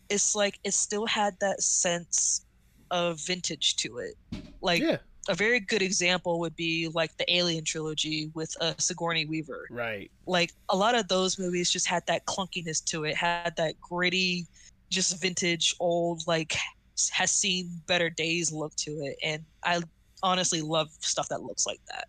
[0.08, 2.44] It's like it still had that sense
[2.90, 4.16] of vintage to it.
[4.60, 4.96] Like yeah
[5.28, 9.66] a very good example would be like the Alien trilogy with uh, Sigourney Weaver.
[9.70, 10.10] Right.
[10.26, 14.46] Like a lot of those movies just had that clunkiness to it, had that gritty,
[14.90, 16.56] just vintage, old, like
[17.10, 19.80] has seen better days look to it, and I
[20.22, 22.08] honestly love stuff that looks like that.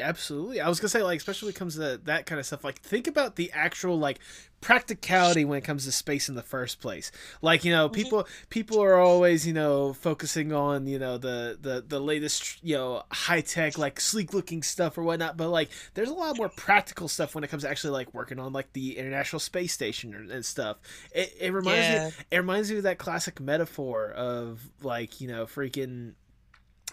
[0.00, 0.60] Absolutely.
[0.60, 2.80] I was gonna say, like, especially when it comes to that kind of stuff, like,
[2.80, 4.20] think about the actual like
[4.60, 7.10] practicality when it comes to space in the first place.
[7.42, 11.84] Like, you know, people people are always, you know, focusing on, you know, the the
[11.86, 15.36] the latest, you know, high tech, like sleek looking stuff or whatnot.
[15.36, 18.38] But like, there's a lot more practical stuff when it comes to actually like working
[18.38, 20.78] on like the International Space Station and stuff.
[21.12, 22.06] It, it reminds yeah.
[22.06, 22.12] me.
[22.30, 26.12] It reminds me of that classic metaphor of like, you know, freaking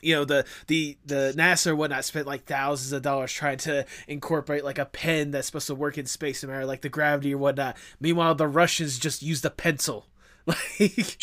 [0.02, 3.86] you know the the the NASA or whatnot spent like thousands of dollars trying to
[4.08, 7.34] incorporate like a pen that's supposed to work in space no matter like the gravity
[7.34, 7.78] or whatnot.
[8.00, 10.08] Meanwhile, the Russians just used a pencil.
[10.48, 11.18] Like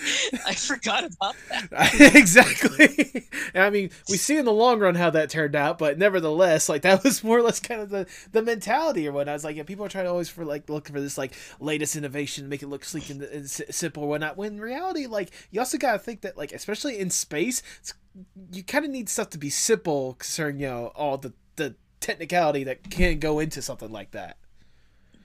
[0.46, 1.94] I forgot about that.
[2.14, 3.26] exactly.
[3.54, 6.82] I mean, we see in the long run how that turned out, but nevertheless, like
[6.82, 9.36] that was more or less kind of the the mentality or whatnot.
[9.36, 11.96] It's like yeah, people are trying to always for like looking for this like latest
[11.96, 14.36] innovation, make it look sleek and, and simple or whatnot.
[14.36, 17.62] When in reality, like you also got to think that like especially in space,
[18.52, 22.64] you kind of need stuff to be simple concerning you know all the the technicality
[22.64, 24.36] that can go into something like that.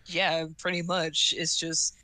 [0.05, 1.33] Yeah, pretty much.
[1.37, 1.97] It's just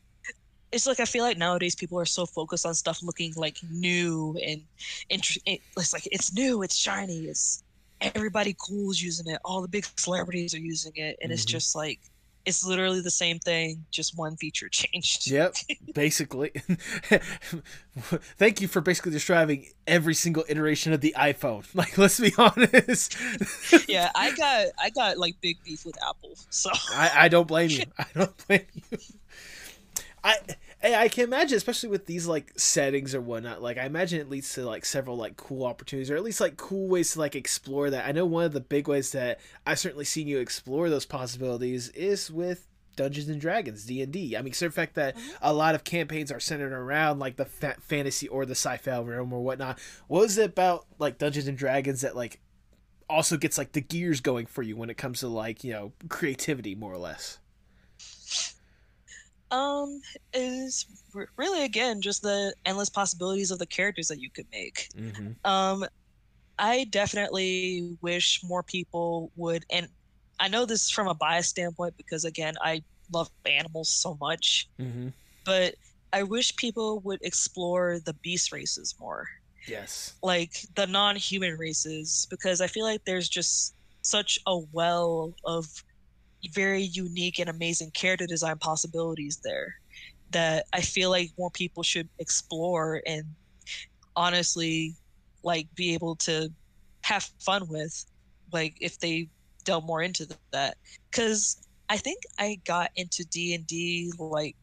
[0.73, 4.37] it's like I feel like nowadays people are so focused on stuff looking like new
[4.45, 4.61] and
[5.09, 5.59] interesting.
[5.77, 7.63] It's like it's new, it's shiny, it's
[8.01, 9.39] everybody cool is using it.
[9.45, 11.33] All the big celebrities are using it, and mm-hmm.
[11.33, 11.99] it's just like
[12.45, 15.29] it's literally the same thing, just one feature changed.
[15.29, 15.55] Yep,
[15.93, 16.51] basically.
[18.37, 21.63] Thank you for basically describing every single iteration of the iPhone.
[21.75, 23.17] Like, let's be honest.
[23.87, 27.69] yeah, I got I got like big beef with Apple, so I, I don't blame
[27.69, 27.83] you.
[27.97, 28.97] I don't blame you.
[30.23, 30.37] I
[30.83, 33.61] I can imagine, especially with these like settings or whatnot.
[33.61, 36.57] Like, I imagine it leads to like several like cool opportunities, or at least like
[36.57, 38.05] cool ways to like explore that.
[38.05, 41.89] I know one of the big ways that I've certainly seen you explore those possibilities
[41.89, 44.35] is with Dungeons and Dragons D and D.
[44.37, 45.31] I mean, so the fact that mm-hmm.
[45.41, 49.33] a lot of campaigns are centered around like the fa- fantasy or the sci-fi realm
[49.33, 49.79] or whatnot.
[50.07, 52.39] What is it about like Dungeons and Dragons that like
[53.09, 55.93] also gets like the gears going for you when it comes to like you know
[56.09, 57.39] creativity, more or less?
[59.53, 60.01] Um,
[60.33, 60.85] is
[61.37, 64.89] really again just the endless possibilities of the characters that you could make.
[64.97, 65.49] Mm-hmm.
[65.49, 65.85] Um,
[66.59, 69.89] I definitely wish more people would, and
[70.39, 72.83] I know this from a bias standpoint because again, I
[73.13, 75.09] love animals so much, Mm-hmm.
[75.45, 75.75] but
[76.13, 79.27] I wish people would explore the beast races more,
[79.67, 80.13] Yes.
[80.23, 85.65] like the non-human races, because I feel like there's just such a well of
[86.51, 89.75] very unique and amazing character design possibilities there
[90.31, 93.35] that I feel like more people should explore and
[94.15, 94.95] honestly
[95.43, 96.49] like be able to
[97.03, 98.05] have fun with
[98.51, 99.29] like if they
[99.65, 100.77] delve more into that
[101.11, 101.57] cuz
[101.89, 104.57] I think I got into D&D like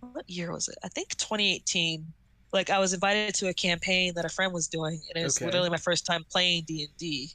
[0.00, 0.76] what year was it?
[0.84, 2.14] I think 2018.
[2.52, 5.40] Like I was invited to a campaign that a friend was doing and it was
[5.40, 5.44] Okay.
[5.44, 7.32] literally my first time playing D&D.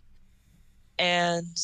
[0.97, 1.57] And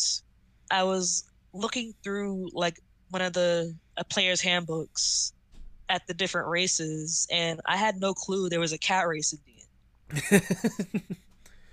[0.72, 1.24] I was
[1.54, 2.80] looking through like
[3.10, 5.34] one of the a player's handbooks
[5.89, 9.39] at the different races and I had no clue there was a cat race in
[9.45, 10.41] D&D.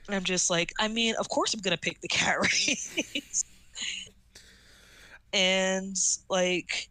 [0.07, 3.45] And I'm just like, I mean, of course I'm gonna pick the cat race.
[5.33, 5.97] and
[6.29, 6.89] like,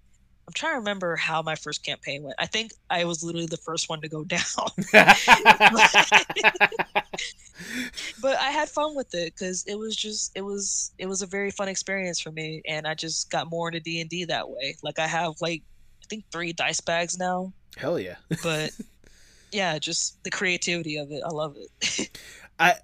[0.48, 2.36] I'm trying to remember how my first campaign went.
[2.40, 4.42] I think I was literally the first one to go down,
[8.22, 11.28] but I had fun with it because it was just it was it was a
[11.28, 14.50] very fun experience for me, and I just got more into D and D that
[14.50, 14.76] way.
[14.84, 15.64] Like I have like
[16.02, 18.16] I think three dice bags now, Hell yeah.
[18.42, 18.72] but
[19.52, 21.22] yeah, just the creativity of it.
[21.26, 22.20] I love it.
[22.60, 22.76] I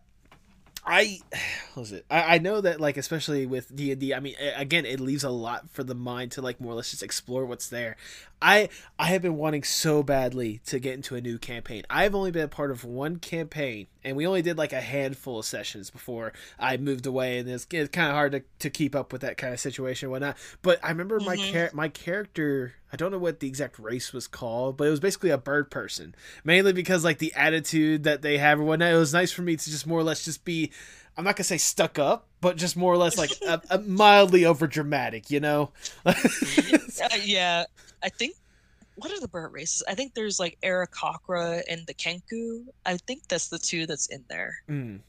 [0.86, 1.20] I
[1.74, 2.06] what was it?
[2.10, 5.30] I, I know that like especially with D and I mean again it leaves a
[5.30, 7.96] lot for the mind to like more or less just explore what's there.
[8.42, 11.84] I I have been wanting so badly to get into a new campaign.
[11.90, 15.40] I've only been a part of one campaign and we only did like a handful
[15.40, 18.96] of sessions before I moved away and it's, it's kind of hard to, to keep
[18.96, 20.38] up with that kind of situation and whatnot.
[20.62, 21.52] But I remember my Mhm.
[21.52, 25.00] char- my character I don't know what the exact race was called, but it was
[25.00, 26.16] basically a bird person.
[26.44, 28.92] Mainly because like the attitude that they have or whatnot.
[28.92, 30.72] It was nice for me to just more or less just be
[31.18, 34.46] I'm not gonna say stuck up, but just more or less like a, a mildly
[34.46, 35.72] over dramatic, you know.
[37.02, 37.64] Uh, yeah,
[38.04, 38.36] I think.
[38.96, 39.82] What are the bird races?
[39.88, 42.66] I think there's like Aarakocra and the Kenku.
[42.86, 44.62] I think that's the two that's in there.
[44.70, 45.00] Mm.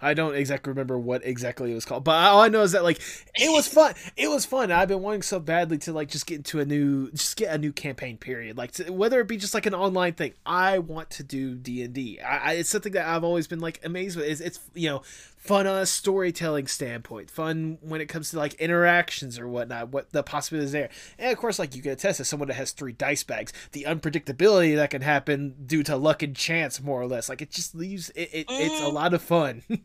[0.00, 2.84] I don't exactly remember what exactly it was called, but all I know is that
[2.84, 3.00] like
[3.34, 3.94] it was fun.
[4.16, 4.70] It was fun.
[4.70, 7.58] I've been wanting so badly to like just get into a new, just get a
[7.58, 8.16] new campaign.
[8.16, 8.56] Period.
[8.56, 10.34] Like to, whether it be just like an online thing.
[10.44, 12.20] I want to do D and D.
[12.22, 14.26] It's something that I've always been like amazed with.
[14.26, 15.02] It's, it's you know
[15.38, 17.30] fun on a storytelling standpoint.
[17.30, 19.88] Fun when it comes to like interactions or whatnot.
[19.90, 22.72] What the possibilities there, and of course like you can attest as someone that has
[22.72, 27.06] three dice bags, the unpredictability that can happen due to luck and chance, more or
[27.06, 27.28] less.
[27.28, 28.30] Like it just leaves it.
[28.32, 28.92] it It's a Mhm.
[28.92, 29.62] lot of fun.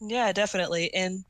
[0.00, 0.92] Yeah, definitely.
[0.94, 1.24] And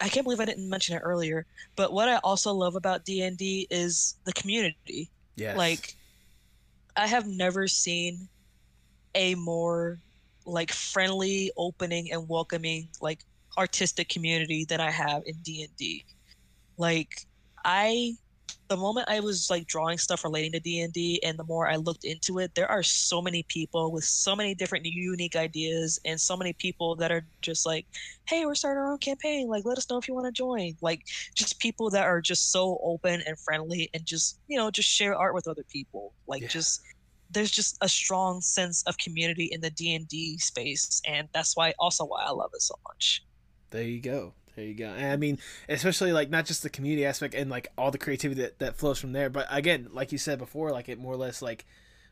[0.00, 1.46] I can't believe I didn't mention it earlier.
[1.76, 5.10] But what I also love about D and D is the community.
[5.36, 5.56] Yeah.
[5.56, 5.96] Like,
[6.96, 8.28] I have never seen
[9.14, 10.00] a more
[10.48, 13.24] like friendly, opening, and welcoming like
[13.58, 16.04] artistic community that I have in D and D.
[16.78, 17.10] Like,
[17.64, 18.14] I
[18.68, 21.68] the moment I was like drawing stuff relating to D and D, and the more
[21.68, 25.98] I looked into it, there are so many people with so many different unique ideas,
[26.04, 27.86] and so many people that are just like,
[28.28, 29.48] "Hey, we're starting our own campaign.
[29.48, 31.02] Like, let us know if you want to join." Like,
[31.36, 35.16] just people that are just so open and friendly, and just you know, just share
[35.16, 36.14] art with other people.
[36.26, 36.48] Like, Yeah.
[36.48, 36.80] just
[37.30, 41.56] there's just a strong sense of community in the D and D space, and that's
[41.56, 43.24] why also why I love it so much.
[43.70, 44.34] There you go.
[44.56, 44.88] There you go.
[44.88, 48.42] And I mean, especially like not just the community aspect and like all the creativity
[48.42, 51.16] that, that flows from there, but again, like you said before, like it more or
[51.16, 51.64] less like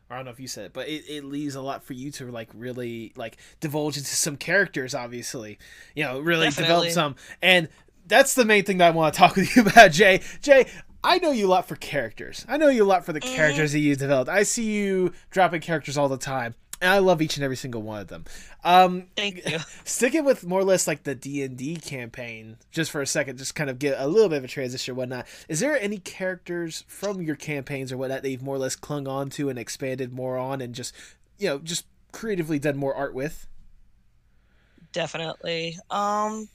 [0.09, 2.11] I don't know if you said it, but it, it leaves a lot for you
[2.11, 5.59] to like really like divulge into some characters, obviously.
[5.95, 7.17] You know, really develop some.
[7.41, 7.67] And
[8.05, 10.21] that's the main thing that I want to talk with you about, Jay.
[10.41, 10.67] Jay,
[11.03, 12.45] I know you a lot for characters.
[12.49, 13.35] I know you a lot for the Mhm.
[13.35, 14.29] characters that you developed.
[14.29, 16.55] I see you dropping characters all the time.
[16.79, 18.25] And I love each and every single one of them.
[18.63, 19.57] Um, Thank you.
[19.83, 23.69] sticking with more or less like the d&d campaign just for a second just kind
[23.69, 27.21] of get a little bit of a transition or whatnot is there any characters from
[27.21, 30.37] your campaigns or whatnot that you've more or less clung on to and expanded more
[30.37, 30.93] on and just
[31.39, 33.47] you know just creatively done more art with
[34.93, 35.77] Definitely.
[35.91, 36.47] Um,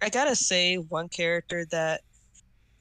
[0.00, 2.00] I gotta say, one character that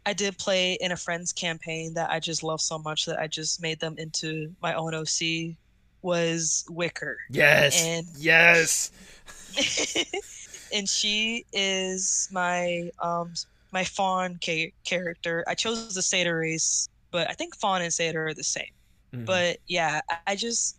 [0.05, 3.27] I did play in a friend's campaign that I just love so much that I
[3.27, 5.55] just made them into my own OC
[6.01, 7.17] was Wicker.
[7.31, 8.91] yes And- yes
[10.73, 13.33] and she is my um
[13.71, 15.43] my fawn ca- character.
[15.47, 18.69] I chose the satyr race, but I think fawn and satyr are the same.
[19.13, 19.25] Mhm.
[19.25, 20.77] But yeah, I- I just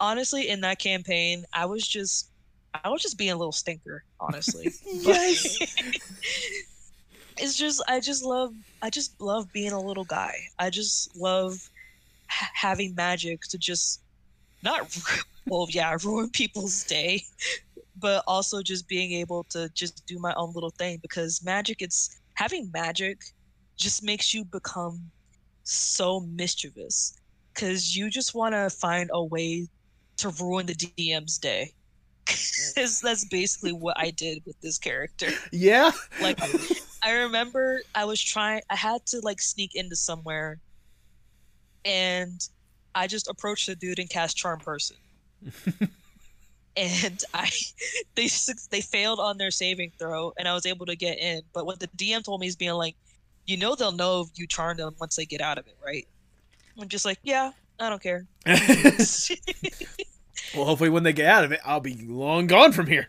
[0.00, 2.30] honestly in that campaign, I was just
[2.82, 4.72] I was just being a little stinker, honestly.
[4.92, 5.58] yes
[7.38, 10.34] it's just I just love I just love being a little guy.
[10.58, 11.70] I just love
[12.28, 14.00] ha- having magic to just
[14.62, 14.96] not
[15.46, 17.22] well yeah ruin people's day,
[17.98, 22.20] but also just being able to just do my own little thing because magic it's
[22.34, 23.22] having magic
[23.76, 25.00] just makes you become
[25.64, 27.18] so mischievous
[27.52, 29.66] because you just want to find a way
[30.16, 31.72] to ruin the DM's day.
[32.74, 35.28] Because that's basically what I did with this character.
[35.52, 35.92] Yeah.
[36.20, 36.40] Like,
[37.04, 40.58] I remember I was trying, I had to like sneak into somewhere,
[41.84, 42.48] and
[42.94, 44.96] I just approached the dude and cast Charm Person.
[46.76, 47.50] and I,
[48.14, 48.28] they
[48.70, 51.42] they failed on their saving throw, and I was able to get in.
[51.52, 52.96] But what the DM told me is being like,
[53.46, 56.08] you know, they'll know if you charmed them once they get out of it, right?
[56.80, 58.26] I'm just like, yeah, I don't care.
[60.54, 63.06] well, hopefully, when they get out of it, I'll be long gone from here.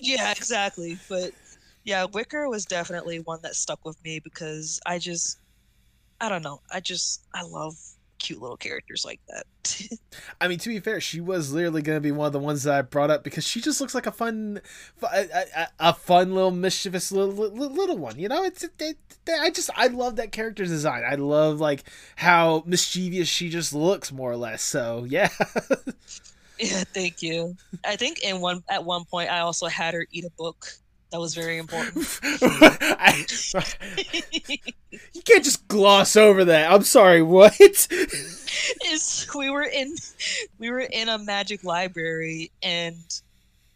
[0.00, 0.98] yeah, exactly.
[1.08, 1.30] But
[1.90, 5.40] yeah, Wicker was definitely one that stuck with me because I just,
[6.20, 7.74] I don't know, I just, I love
[8.20, 9.88] cute little characters like that.
[10.40, 12.62] I mean, to be fair, she was literally going to be one of the ones
[12.62, 14.60] that I brought up because she just looks like a fun,
[15.02, 15.26] a,
[15.56, 18.20] a, a fun little mischievous little, little, one.
[18.20, 21.02] You know, it's they, they, I just I love that character design.
[21.04, 21.82] I love like
[22.14, 24.62] how mischievous she just looks, more or less.
[24.62, 25.30] So yeah.
[26.60, 27.56] yeah, thank you.
[27.84, 30.68] I think in one at one point I also had her eat a book.
[31.10, 32.20] That was very important.
[32.22, 33.26] I,
[35.12, 36.70] you can't just gloss over that.
[36.70, 37.22] I'm sorry.
[37.22, 37.58] What?
[37.60, 39.94] Is we were in
[40.58, 42.96] we were in a magic library and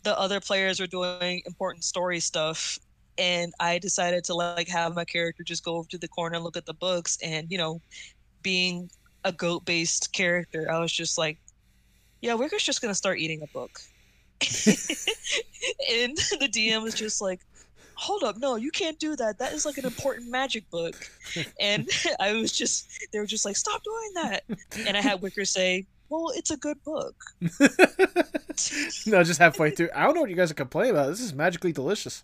[0.04, 2.78] the other players were doing important story stuff
[3.18, 6.44] and I decided to like have my character just go over to the corner and
[6.44, 7.80] look at the books and you know
[8.42, 8.90] being
[9.24, 11.38] a goat based character I was just like
[12.20, 13.80] yeah we're just gonna start eating a book
[14.40, 17.40] and the DM was just like,
[17.94, 19.38] hold up, no, you can't do that.
[19.38, 21.10] That is like an important magic book.
[21.60, 21.88] And
[22.20, 24.44] I was just, they were just like, stop doing that.
[24.86, 27.14] And I had Wicker say, well, it's a good book.
[29.06, 29.88] no, just halfway through.
[29.94, 31.08] I don't know what you guys are complaining about.
[31.08, 32.22] This is magically delicious.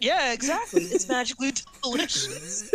[0.00, 0.82] yeah, exactly.
[0.82, 1.52] It's magically
[1.82, 2.70] delicious.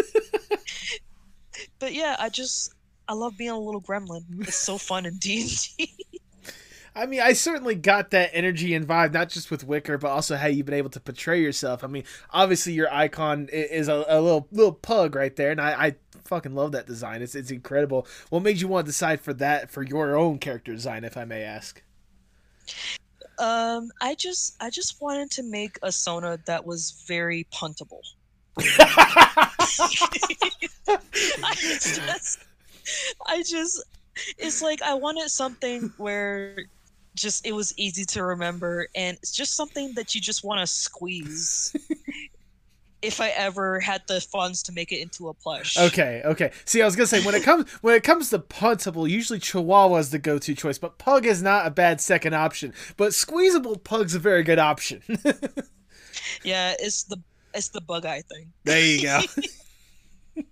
[1.80, 2.74] but yeah, I just,
[3.08, 4.24] I love being a little gremlin.
[4.42, 5.96] It's so fun in D&D.
[6.96, 10.36] I mean, I certainly got that energy and vibe, not just with Wicker, but also
[10.36, 11.84] how you've been able to portray yourself.
[11.84, 15.88] I mean, obviously your icon is a, a little little pug right there, and I,
[15.88, 17.22] I fucking love that design.
[17.22, 18.08] It's it's incredible.
[18.30, 21.26] What made you want to decide for that for your own character design, if I
[21.26, 21.82] may ask?
[23.38, 28.02] Um, I just I just wanted to make a Sona that was very puntable.
[28.58, 29.50] I
[31.58, 32.40] just,
[33.28, 33.84] I just,
[34.38, 36.58] it's like I wanted something where
[37.20, 40.68] just it was easy to remember and it's just something that you just want to
[40.68, 41.76] squeeze
[43.02, 45.78] if I ever had the funds to make it into a plush.
[45.78, 46.52] Okay, okay.
[46.66, 49.98] See, I was gonna say when it comes when it comes to puntable, usually Chihuahua
[49.98, 52.74] is the go-to choice, but Pug is not a bad second option.
[52.98, 55.02] But squeezable Pug's a very good option.
[56.44, 57.18] yeah, it's the
[57.54, 58.52] it's the bug eye thing.
[58.64, 59.22] There you go.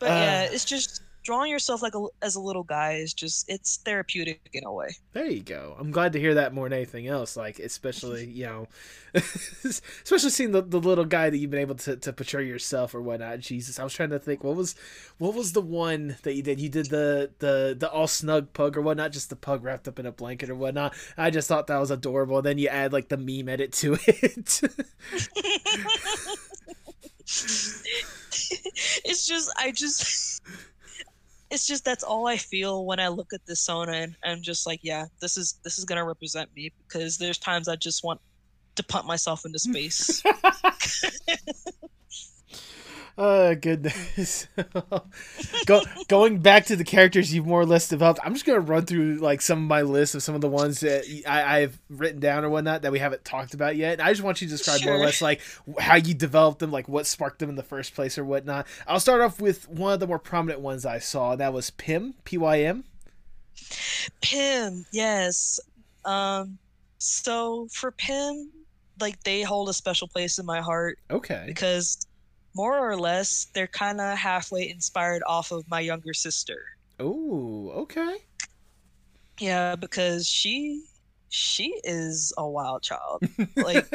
[0.00, 3.48] but uh, yeah, it's just drawing yourself like a, as a little guy is just
[3.48, 4.90] it's therapeutic in a way.
[5.12, 5.74] There you go.
[5.78, 8.68] I'm glad to hear that more than anything else like especially you know
[9.14, 13.00] especially seeing the, the little guy that you've been able to, to portray yourself or
[13.00, 13.40] whatnot.
[13.40, 14.74] Jesus i was trying to think what was
[15.18, 16.60] what was the one that you did?
[16.60, 19.98] You did the the the all snug pug or whatnot just the pug wrapped up
[19.98, 20.94] in a blanket or whatnot.
[21.16, 22.42] I just thought that was adorable.
[22.42, 24.60] Then you add like the meme edit to it.
[29.04, 30.42] It's just i just
[31.54, 34.66] it's just that's all I feel when I look at this Sona, and I'm just
[34.66, 38.20] like, yeah, this is this is gonna represent me because there's times I just want
[38.74, 40.22] to punt myself into space.
[43.16, 44.48] Oh goodness.
[45.66, 48.86] Go, going back to the characters you've more or less developed, I'm just gonna run
[48.86, 52.18] through like some of my list of some of the ones that I, have written
[52.18, 54.00] down or whatnot that we haven't talked about yet.
[54.00, 54.92] I just want you to describe sure.
[54.92, 55.40] more or less like
[55.78, 58.66] how you developed them, like what sparked them in the first place or whatnot.
[58.88, 61.36] I'll start off with one of the more prominent ones I saw.
[61.36, 62.84] That was Pym, P Y M.
[64.22, 65.60] Pym, yes.
[66.04, 66.58] Um,
[66.98, 68.50] so for Pym,
[69.00, 70.98] like they hold a special place in my heart.
[71.10, 71.44] Okay.
[71.46, 72.08] Because
[72.54, 76.64] more or less, they're kind of halfway inspired off of my younger sister.
[77.00, 78.16] Oh, okay.
[79.40, 80.84] Yeah, because she
[81.28, 83.22] she is a wild child.
[83.56, 83.90] like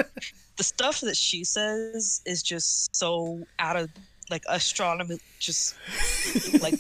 [0.58, 3.90] the stuff that she says is just so out of
[4.30, 5.76] like astronomy just
[6.62, 6.80] like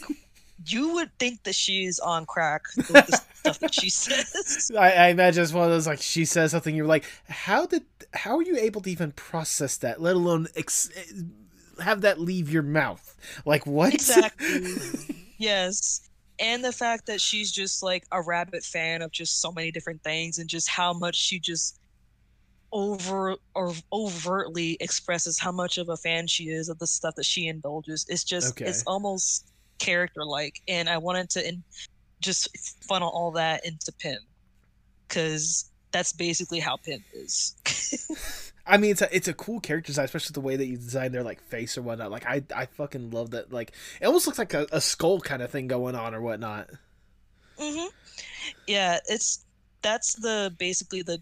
[0.67, 4.69] you would think that she's on crack with the stuff that she says.
[4.77, 7.83] I, I imagine it's one of those like she says something you're like, how did
[8.13, 10.89] how are you able to even process that, let alone ex-
[11.81, 13.15] have that leave your mouth?
[13.45, 13.93] Like what?
[13.93, 14.75] Exactly.
[15.37, 16.09] yes.
[16.39, 20.01] And the fact that she's just like a rabbit fan of just so many different
[20.03, 21.79] things and just how much she just
[22.71, 27.25] over or overtly expresses how much of a fan she is of the stuff that
[27.25, 28.05] she indulges.
[28.09, 28.69] It's just Okay.
[28.69, 31.63] it's almost character like and I wanted to in,
[32.21, 32.49] just
[32.85, 34.19] funnel all that into Pym
[35.07, 37.55] cuz that's basically how Pym is.
[38.69, 41.11] I mean, it's a it's a cool character design, especially the way that you design
[41.11, 42.11] their like face or whatnot.
[42.11, 43.51] Like I I fucking love that.
[43.51, 46.69] Like it almost looks like a, a skull kind of thing going on or whatnot.
[47.57, 47.87] hmm
[48.67, 49.45] Yeah, it's
[49.83, 51.21] that's the basically the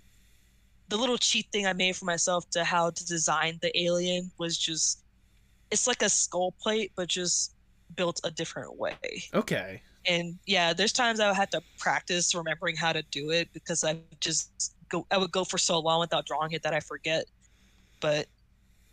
[0.90, 4.58] the little cheat thing I made for myself to how to design the alien was
[4.58, 5.04] just
[5.72, 7.56] it's like a skull plate but just
[7.96, 8.98] built a different way.
[9.34, 9.84] Okay.
[10.08, 13.84] And yeah, there's times I would have to practice remembering how to do it because
[13.84, 17.26] I just go I would go for so long without drawing it that I forget.
[18.00, 18.28] But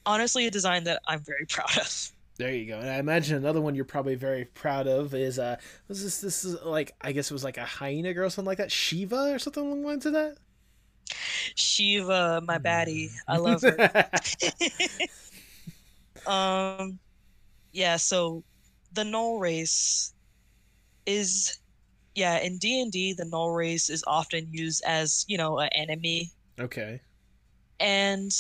[0.07, 2.11] honestly, a design that I'm very proud of.
[2.36, 2.78] There you go.
[2.78, 6.44] And I imagine another one you're probably very proud of is uh was this this
[6.44, 9.32] is like I guess it was like a hyena girl or something like that, Shiva
[9.32, 10.38] or something along the lines of that.
[11.55, 13.11] Shiva, my baddie.
[13.28, 13.76] I love her.
[16.26, 16.98] um
[17.72, 18.42] yeah so
[18.94, 20.14] the gnoll race
[21.07, 21.59] is
[22.14, 27.00] yeah in d&d the gnoll race is often used as you know an enemy okay.
[27.80, 28.32] and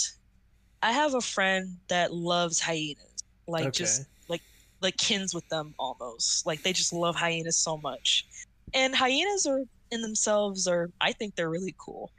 [0.84, 3.70] i have a friend that loves hyenas like Okay.
[3.70, 4.42] just like
[4.82, 8.24] like kins with them almost like they just love hyenas so much
[8.74, 12.12] and hyenas are in themselves are i think they're really cool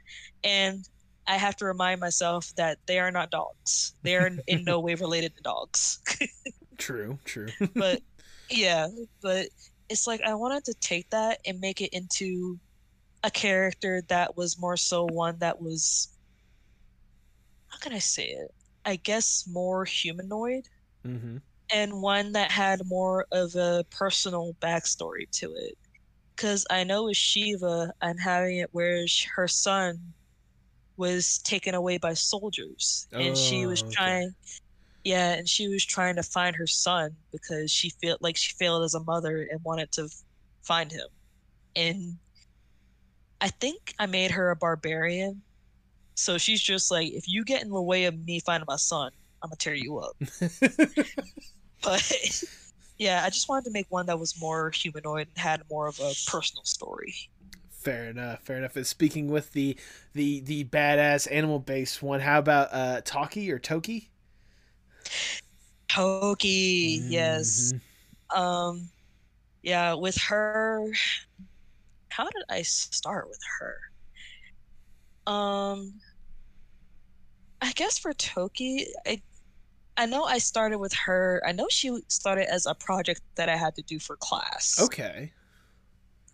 [0.44, 0.84] and
[1.28, 4.80] i have to remind myself that they are not dogs they are in, in no
[4.80, 6.00] way related to dogs
[6.78, 7.18] True.
[7.24, 7.46] True.
[7.74, 8.00] but
[8.50, 8.86] yeah
[9.22, 9.46] but
[9.88, 12.58] it's like i wanted to take that and make it into
[13.24, 16.15] a character that was more so one that was
[17.76, 18.54] how can i say it
[18.86, 20.64] i guess more humanoid
[21.06, 21.36] mm-hmm.
[21.70, 25.76] and one that had more of a personal backstory to it
[26.34, 29.04] because i know with shiva i'm having it where
[29.34, 29.98] her son
[30.96, 33.94] was taken away by soldiers and she was Oh, okay.
[33.94, 34.34] trying
[35.04, 38.84] yeah and she was trying to find her son because she felt like she failed
[38.84, 40.08] as a mother and wanted to
[40.62, 41.08] find him
[41.76, 42.16] and
[43.42, 45.42] i think i made her a barbarian
[46.16, 49.10] so she's just like if you get in the way of me finding my son
[49.42, 50.12] i'm gonna tear you up
[51.82, 52.12] but
[52.98, 55.98] yeah i just wanted to make one that was more humanoid and had more of
[56.00, 57.14] a personal story
[57.70, 58.42] Fair enough.
[58.42, 58.74] Fair enough.
[58.74, 59.76] And speaking with the
[60.12, 64.10] the the badass animal based one, how about uh Taki or Toki?
[65.88, 67.72] toki yes
[68.34, 68.38] Mhm.
[68.38, 68.90] um
[69.62, 70.90] yeah with her
[72.10, 73.76] how did i start with her
[75.26, 75.92] um
[77.60, 79.20] i guess for toki i
[79.96, 83.56] i know i started with her i know she started as a project that i
[83.56, 85.32] had to do for class Okay.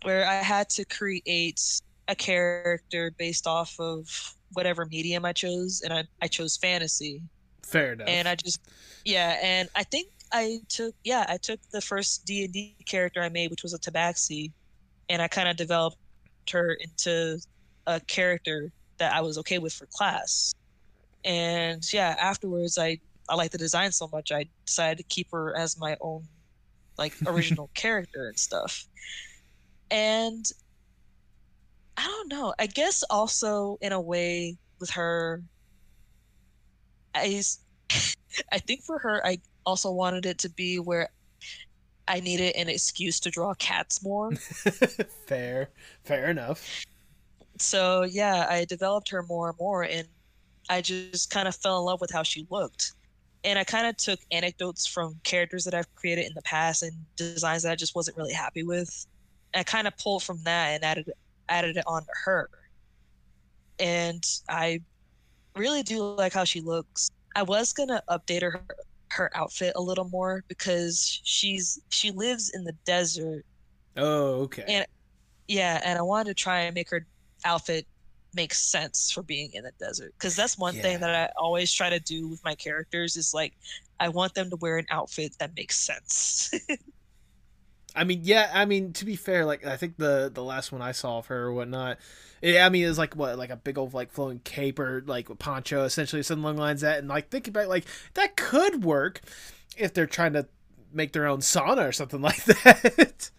[0.03, 1.61] where i had to create
[2.07, 7.21] a character based off of whatever medium i chose and i, I chose fantasy
[7.65, 8.09] Fair enough.
[8.09, 8.59] and I just
[9.05, 13.21] yeah, and I think I took yeah I took the first D and D character
[13.21, 14.51] I made, which was a Tabaxi,
[15.09, 15.97] and I kind of developed
[16.51, 17.39] her into
[17.87, 20.53] a character that I was okay with for class.
[21.25, 25.55] And yeah, afterwards I I liked the design so much I decided to keep her
[25.57, 26.23] as my own
[26.97, 28.85] like original character and stuff.
[29.89, 30.45] And
[31.97, 32.53] I don't know.
[32.59, 35.41] I guess also in a way with her
[37.15, 37.41] I
[38.51, 41.09] I think for her I also wanted it to be where
[42.07, 44.31] I needed an excuse to draw cats more.
[45.27, 45.69] fair.
[46.03, 46.85] Fair enough.
[47.63, 50.07] So yeah, I developed her more and more and
[50.69, 52.93] I just kind of fell in love with how she looked.
[53.43, 56.93] And I kind of took anecdotes from characters that I've created in the past and
[57.17, 59.05] designs that I just wasn't really happy with.
[59.53, 61.11] I kind of pulled from that and added
[61.49, 62.49] added it onto her.
[63.79, 64.81] And I
[65.55, 67.09] really do like how she looks.
[67.35, 68.61] I was gonna update her
[69.11, 73.45] her outfit a little more because she's she lives in the desert.
[73.97, 74.63] Oh, okay.
[74.67, 74.87] And-
[75.47, 77.05] Yeah, and I wanted to try and make her
[77.45, 77.87] outfit
[78.35, 80.81] makes sense for being in the desert because that's one Yeah.
[80.81, 83.53] thing that I always try to do with my characters is like
[83.99, 86.51] I want them to wear an outfit that makes sense.
[87.95, 88.49] I mean, yeah.
[88.53, 91.27] I mean, to be fair, like I think the the last one I saw of
[91.27, 91.99] her or whatnot,
[92.41, 95.03] it, I mean, it was like what, like a big old like flowing cape or
[95.05, 96.99] like poncho, essentially something along lines that.
[96.99, 97.85] And like thinking about like
[98.15, 99.21] that could work
[99.77, 100.47] if they're trying to
[100.91, 103.29] make their own sauna or something like that.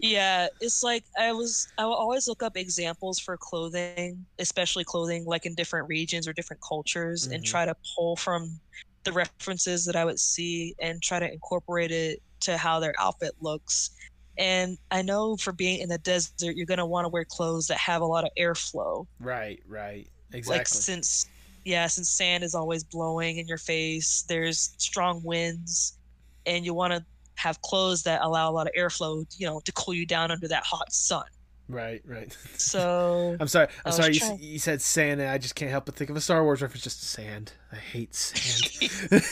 [0.00, 5.24] Yeah, it's like I was I will always look up examples for clothing, especially clothing
[5.24, 7.34] like in different regions or different cultures, mm-hmm.
[7.34, 8.58] and try to pull from
[9.04, 13.32] the references that I would see and try to incorporate it to how their outfit
[13.40, 13.90] looks.
[14.36, 17.78] And I know for being in the desert, you're gonna want to wear clothes that
[17.78, 19.06] have a lot of airflow.
[19.20, 20.58] Right, right, exactly.
[20.58, 21.26] Like since
[21.64, 25.98] yeah, since sand is always blowing in your face, there's strong winds,
[26.46, 27.04] and you want to
[27.36, 30.48] have clothes that allow a lot of airflow, you know, to cool you down under
[30.48, 31.24] that hot sun.
[31.68, 32.36] Right, right.
[32.56, 33.68] So I'm sorry.
[33.84, 34.14] I'm sorry.
[34.14, 36.60] You, you, said sand, and I just can't help but think of a Star Wars
[36.60, 36.84] reference.
[36.84, 37.52] Just sand.
[37.72, 39.22] I hate sand.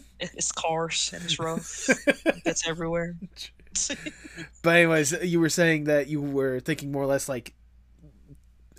[0.20, 1.88] it's coarse and it's rough.
[2.44, 3.16] it's everywhere.
[4.62, 7.54] but anyways, you were saying that you were thinking more or less like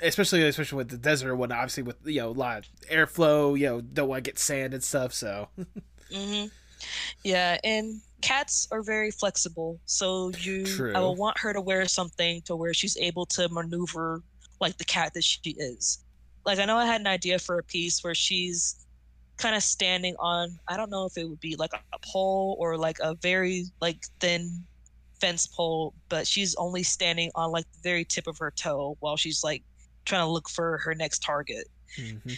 [0.01, 3.65] especially especially with the desert one obviously with you know a lot of airflow you
[3.65, 5.47] know don't want to get sand and stuff so
[6.11, 6.47] mm-hmm.
[7.23, 10.93] Yeah and cats are very flexible so you True.
[10.95, 14.21] i will want her to wear something to where she's able to maneuver
[14.59, 16.03] like the cat that she is
[16.45, 18.85] like i know i had an idea for a piece where she's
[19.37, 22.77] kind of standing on i don't know if it would be like a pole or
[22.77, 24.63] like a very like thin
[25.19, 29.17] fence pole but she's only standing on like the very tip of her toe while
[29.17, 29.61] she's like
[30.05, 31.67] trying to look for her next target.
[31.99, 32.29] Mm-hmm.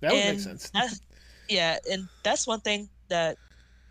[0.00, 1.00] That would and make sense.
[1.48, 3.36] yeah, and that's one thing that,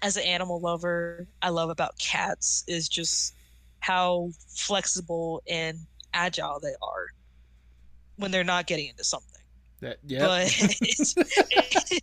[0.06, 3.34] as an animal lover, I love about cats is just
[3.80, 5.80] how flexible and
[6.14, 7.08] agile they are
[8.18, 9.41] when they're not getting into something.
[9.82, 10.20] That yeah.
[10.28, 11.99] But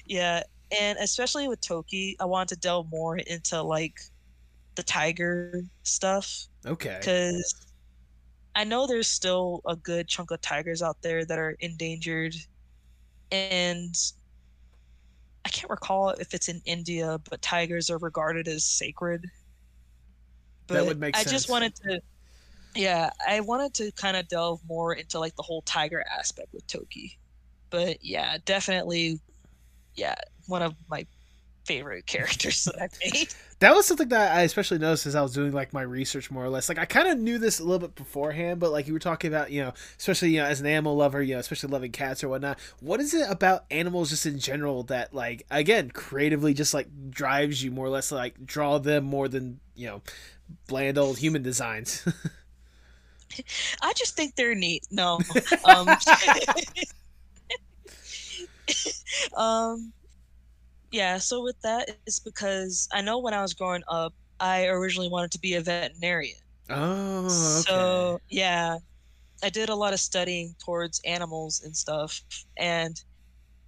[0.06, 0.42] yeah,
[0.80, 4.00] and especially with Toki, I want to delve more into like
[4.74, 6.48] the tiger stuff.
[6.66, 6.96] Okay.
[6.98, 7.64] Because
[8.56, 12.34] I know there's still a good chunk of tigers out there that are endangered,
[13.30, 13.94] and
[15.44, 19.26] I can't recall if it's in India, but tigers are regarded as sacred.
[20.66, 21.26] But that would make sense.
[21.26, 22.00] I just wanted to,
[22.74, 26.66] yeah, I wanted to kind of delve more into like the whole tiger aspect with
[26.66, 27.18] Toki.
[27.70, 29.20] But yeah, definitely,
[29.94, 30.14] yeah,
[30.46, 31.06] one of my
[31.70, 33.28] favorite characters that I've made.
[33.60, 36.42] That was something that I especially noticed as I was doing like my research more
[36.42, 36.70] or less.
[36.70, 39.28] Like I kind of knew this a little bit beforehand, but like you were talking
[39.28, 42.24] about, you know, especially you know as an animal lover, you know, especially loving cats
[42.24, 42.58] or whatnot.
[42.80, 47.62] What is it about animals just in general that like again creatively just like drives
[47.62, 50.00] you more or less like draw them more than you know
[50.66, 52.02] bland old human designs?
[53.82, 54.86] I just think they're neat.
[54.90, 55.20] No.
[55.66, 55.88] Um,
[59.36, 59.92] um
[60.90, 65.08] yeah, so with that, it's because I know when I was growing up, I originally
[65.08, 66.38] wanted to be a veterinarian.
[66.68, 67.28] Oh, okay.
[67.28, 68.78] So yeah,
[69.42, 72.22] I did a lot of studying towards animals and stuff,
[72.56, 73.02] and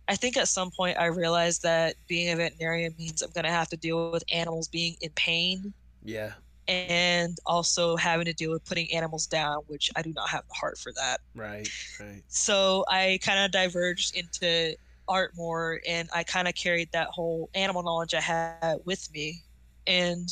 [0.08, 3.68] I think at some point I realized that being a veterinarian means I'm gonna have
[3.68, 5.72] to deal with animals being in pain.
[6.04, 6.32] Yeah.
[6.68, 10.54] And also having to deal with putting animals down, which I do not have the
[10.54, 11.20] heart for that.
[11.34, 11.68] Right,
[11.98, 12.22] right.
[12.28, 14.76] So I kind of diverged into
[15.08, 19.42] art more and I kind of carried that whole animal knowledge I had with me.
[19.86, 20.28] And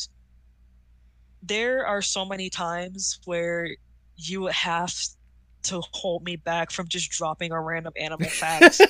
[1.43, 3.68] there are so many times where
[4.16, 4.95] you have
[5.64, 8.81] to hold me back from just dropping a random animal fact.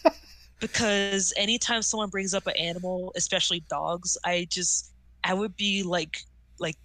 [0.60, 4.92] because anytime someone brings up an animal, especially dogs, I just
[5.24, 6.22] I would be like
[6.58, 6.76] like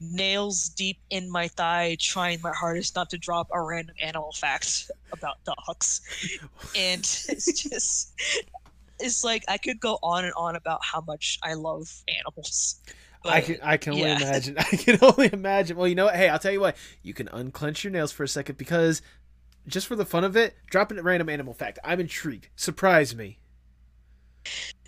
[0.00, 4.90] nails deep in my thigh, trying my hardest not to drop a random animal fact
[5.12, 6.00] about dogs.
[6.76, 8.12] and it's just,
[8.98, 12.80] it's like I could go on and on about how much I love animals.
[13.22, 14.16] But, I can I can only yeah.
[14.16, 14.56] imagine.
[14.58, 15.76] I can only imagine.
[15.76, 16.16] Well, you know what?
[16.16, 16.76] Hey, I'll tell you what.
[17.02, 19.02] You can unclench your nails for a second because
[19.66, 21.78] just for the fun of it, dropping a random animal fact.
[21.84, 22.48] I'm intrigued.
[22.56, 23.38] Surprise me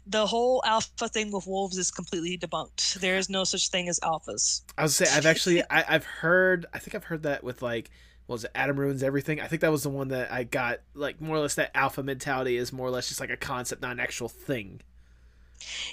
[0.07, 2.94] the whole alpha thing with wolves is completely debunked.
[2.94, 4.62] There is no such thing as alphas.
[4.76, 7.90] I was say I've actually I, have heard I think I've heard that with like
[8.26, 9.40] what was it Adam ruins everything.
[9.40, 12.03] I think that was the one that I got like more or less that alpha
[12.03, 14.80] mentality is more or less just like a concept, not an actual thing.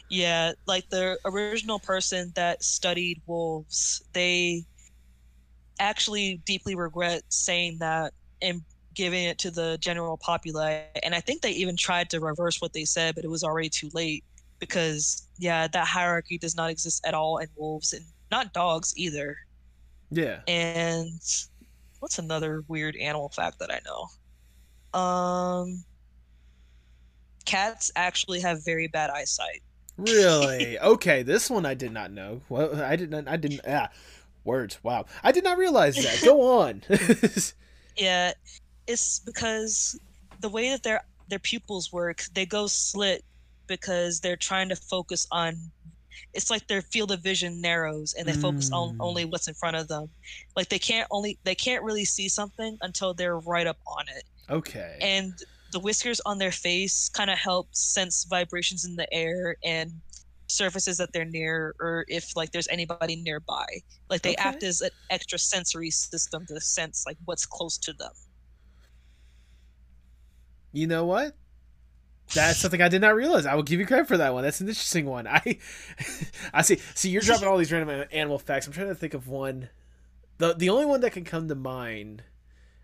[0.09, 4.63] Yeah, like the original person that studied wolves, they
[5.79, 8.61] actually deeply regret saying that and
[8.93, 10.85] giving it to the general populace.
[11.03, 13.69] And I think they even tried to reverse what they said, but it was already
[13.69, 14.23] too late
[14.59, 19.37] because, yeah, that hierarchy does not exist at all in wolves and not dogs either.
[20.11, 20.41] Yeah.
[20.47, 21.21] And
[21.99, 24.99] what's another weird animal fact that I know?
[24.99, 25.83] Um,
[27.45, 29.61] cats actually have very bad eyesight.
[29.97, 30.79] Really?
[30.83, 32.41] okay, this one I did not know.
[32.49, 33.27] Well, I didn't.
[33.27, 33.61] I didn't.
[33.63, 33.89] Yeah,
[34.43, 34.79] words.
[34.83, 36.21] Wow, I did not realize that.
[36.23, 36.83] Go on.
[37.97, 38.33] yeah,
[38.89, 39.99] it's because
[40.41, 43.23] the way that their their pupils work, they go slit
[43.67, 45.53] because they're trying to focus on
[46.33, 48.95] it's like their field of vision narrows and they focus on Mm.
[48.99, 50.09] only what's in front of them.
[50.55, 54.23] Like they can't only they can't really see something until they're right up on it.
[54.49, 54.97] Okay.
[55.01, 55.33] And
[55.71, 59.91] the whiskers on their face kind of help sense vibrations in the air and
[60.47, 63.67] surfaces that they're near or if like there's anybody nearby.
[64.09, 68.11] Like they act as an extra sensory system to sense like what's close to them.
[70.71, 71.35] You know what?
[72.33, 73.45] That's something I did not realize.
[73.45, 74.43] I will give you credit for that one.
[74.43, 75.27] That's an interesting one.
[75.27, 75.57] I,
[76.53, 76.77] I see.
[76.93, 78.67] See, you're dropping all these random animal facts.
[78.67, 79.69] I'm trying to think of one.
[80.37, 82.23] the The only one that can come to mind,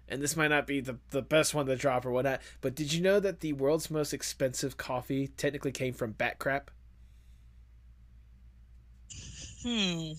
[0.09, 2.41] and this might not be the the best one to drop or whatnot.
[2.61, 6.71] But did you know that the world's most expensive coffee technically came from bat crap?
[9.63, 10.13] Hmm.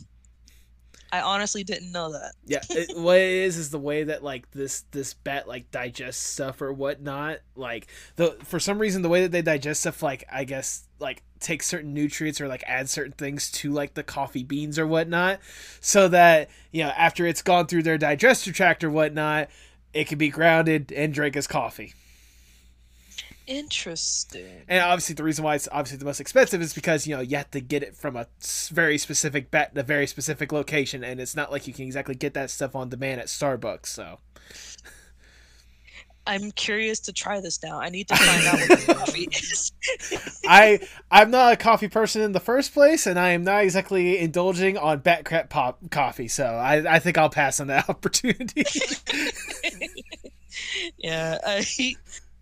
[1.12, 2.32] I honestly didn't know that.
[2.44, 6.22] Yeah, it, what it is is the way that like this this bat like digests
[6.22, 7.38] stuff or whatnot.
[7.54, 11.22] Like the for some reason the way that they digest stuff, like I guess like
[11.40, 15.40] take certain nutrients or like add certain things to like the coffee beans or whatnot,
[15.80, 19.48] so that you know after it's gone through their digestive tract or whatnot,
[19.92, 21.94] it can be grounded and drink as coffee.
[23.46, 24.62] Interesting.
[24.68, 27.36] And obviously, the reason why it's obviously the most expensive is because you know you
[27.36, 28.26] have to get it from a
[28.70, 32.34] very specific bat, a very specific location, and it's not like you can exactly get
[32.34, 33.86] that stuff on demand at Starbucks.
[33.86, 34.18] So.
[36.28, 37.78] I'm curious to try this now.
[37.78, 39.72] I need to find out what this coffee is.
[40.46, 40.80] I
[41.10, 44.76] I'm not a coffee person in the first place, and I am not exactly indulging
[44.76, 46.28] on bat crap pop coffee.
[46.28, 48.64] So I, I think I'll pass on that opportunity.
[50.98, 51.94] yeah, I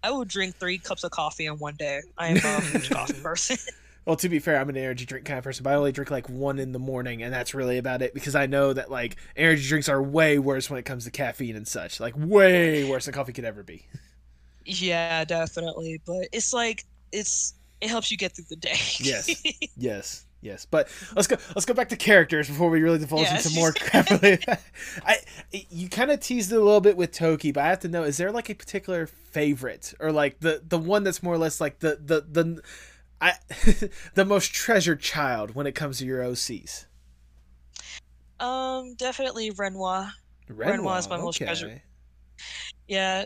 [0.05, 2.03] I will drink three cups of coffee in one day.
[2.19, 3.57] I am a huge coffee person.
[4.05, 6.11] well, to be fair, I'm an energy drink kind of person, but I only drink
[6.11, 9.17] like one in the morning, and that's really about it because I know that like
[9.35, 12.01] energy drinks are way worse when it comes to caffeine and such.
[12.01, 13.87] Like way worse than coffee could ever be.
[14.67, 16.03] yeah, definitely.
[16.05, 18.77] But it's like it's it helps you get through the day.
[18.99, 19.43] Yes.
[19.75, 20.67] Yes, yes.
[20.67, 21.37] But let's go.
[21.55, 24.07] Let's go back to characters before we really divulge into more crap.
[25.05, 25.19] I
[25.51, 28.05] you kind of teased it a little bit with Toki, but I have to know:
[28.05, 31.61] is there like a particular favorite, or like the the one that's more or less
[31.61, 32.63] like the the the
[33.21, 33.33] I
[34.15, 36.87] the most treasured child when it comes to your OCs?
[38.41, 40.13] um, definitely Renoir.
[40.49, 41.81] Renoir is my most treasured.
[42.87, 43.25] Yeah.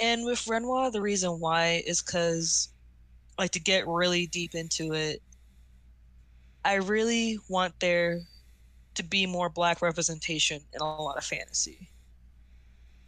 [0.00, 2.68] And with Renoir, the reason why is because,
[3.38, 5.22] like, to get really deep into it,
[6.64, 8.20] I really want there
[8.94, 11.90] to be more black representation in a lot of fantasy.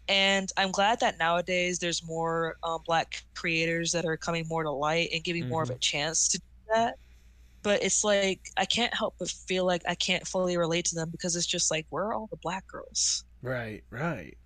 [0.08, 4.70] And I'm glad that nowadays there's more um, black creators that are coming more to
[4.70, 6.44] light and giving more of a chance to do
[6.74, 6.96] that.
[7.62, 11.10] But it's like, I can't help but feel like I can't fully relate to them
[11.10, 13.24] because it's just like, where are all the black girls?
[13.42, 14.36] Right, right.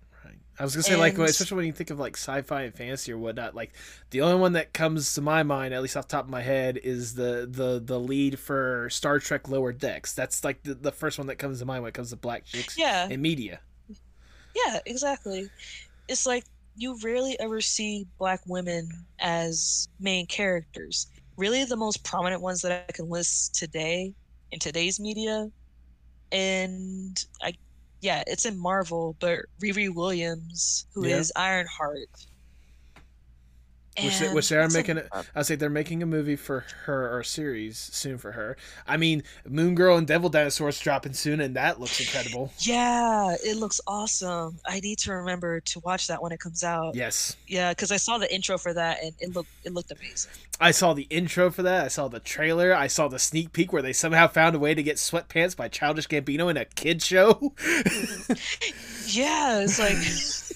[0.57, 3.17] I was gonna say like, especially when you think of like sci-fi and fantasy or
[3.17, 3.55] whatnot.
[3.55, 3.73] Like,
[4.11, 6.41] the only one that comes to my mind, at least off the top of my
[6.41, 10.13] head, is the the the lead for Star Trek Lower Decks.
[10.13, 12.45] That's like the, the first one that comes to mind when it comes to black
[12.45, 13.07] chicks Yeah.
[13.09, 13.59] in media.
[14.55, 15.49] Yeah, exactly.
[16.07, 16.45] It's like
[16.75, 18.89] you rarely ever see black women
[19.19, 21.07] as main characters.
[21.37, 24.13] Really, the most prominent ones that I can list today
[24.51, 25.49] in today's media,
[26.31, 27.53] and I,
[28.05, 31.41] yeah, it's in Marvel, but Riri Williams, who is Yeah.
[31.41, 32.27] Ironheart,
[34.03, 34.97] Which they, And which they are that's a- making.
[34.97, 38.57] A, I say they're making a movie for her or a series soon for her.
[38.87, 42.51] I mean, Moon Girl and Devil Dinosaurs dropping soon, and that looks incredible.
[42.59, 44.59] Yeah, it looks awesome.
[44.65, 46.95] I need to remember to watch that when it comes out.
[46.95, 50.31] Yes, Yeah, because I saw the intro for that and it looked it looked amazing.
[50.59, 51.85] I saw the intro for that.
[51.85, 52.73] I saw the trailer.
[52.73, 55.67] I saw the sneak peek where they somehow found a way to get sweatpants by
[55.67, 57.53] Childish Gambino in a kid show.
[59.07, 59.95] Yeah, it's like,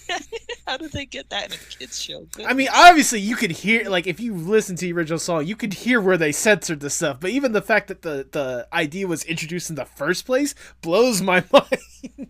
[0.67, 2.25] how did they get that in a kids show?
[2.45, 5.55] I mean, obviously, you could hear like if you listen to the original song, you
[5.55, 7.19] could hear where they censored the stuff.
[7.19, 11.21] But even the fact that the the idea was introduced in the first place blows
[11.21, 12.27] my mind.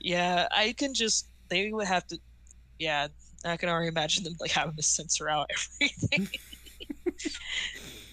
[0.00, 2.18] yeah, I can just they would have to.
[2.78, 3.08] Yeah,
[3.44, 5.50] I can already imagine them like having to censor out
[5.80, 6.28] everything.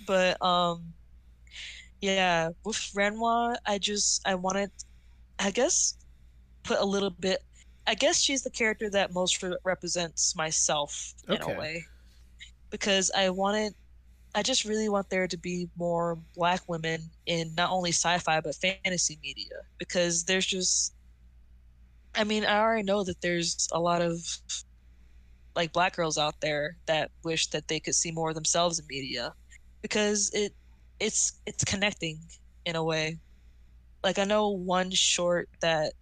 [0.07, 0.93] but um,
[2.01, 4.71] yeah, with Renoir, I just I wanted,
[5.39, 5.95] I guess,
[6.63, 7.43] put a little bit.
[7.87, 11.51] I guess she's the character that most re- represents myself in Okay.
[11.51, 11.89] a way,
[12.71, 13.73] because I wanted.
[14.35, 18.55] I just really want there to be more black women in not only sci-fi but
[18.55, 20.95] fantasy media because there's just
[22.15, 24.19] I mean, I already know that there's a lot of
[25.55, 28.85] like black girls out there that wish that they could see more of themselves in
[28.89, 29.33] media
[29.81, 30.53] because it
[30.99, 32.19] it's it's connecting
[32.65, 33.19] in a way.
[34.03, 35.93] Like I know one short that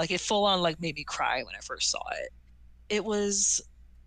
[0.00, 2.30] like it full on like made me cry when I first saw it.
[2.90, 3.60] It was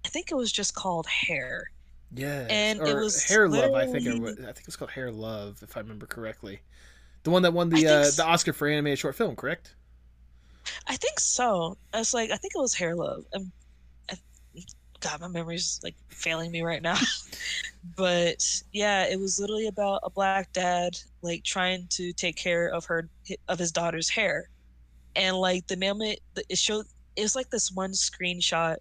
[0.05, 1.71] I think it was just called Hair.
[2.11, 3.73] Yeah, And or it was Hair Love.
[3.73, 6.61] I think it was, I think it was called Hair Love, if I remember correctly.
[7.23, 9.75] The one that won the uh, s- the Oscar for animated short film, correct?
[10.87, 11.77] I think so.
[11.93, 13.25] I was like, I think it was Hair Love.
[13.35, 13.51] Um,
[14.11, 14.17] I,
[15.01, 16.97] God, my memory's like failing me right now.
[17.97, 22.85] but yeah, it was literally about a black dad like trying to take care of
[22.85, 23.09] her
[23.47, 24.49] of his daughter's hair,
[25.15, 26.19] and like the moment
[26.49, 26.85] it showed,
[27.15, 28.77] it was like this one screenshot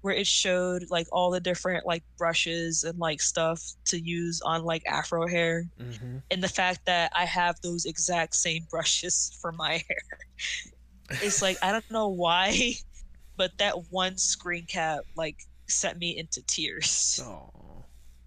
[0.00, 4.62] where it showed like all the different like brushes and like stuff to use on
[4.62, 6.18] like afro hair Mm-hmm.
[6.30, 10.02] and the fact that I have those exact same brushes for my hair.
[11.22, 12.72] It's like I don't know why,
[13.36, 15.36] but that one screen cap like
[15.68, 17.22] sent me into tears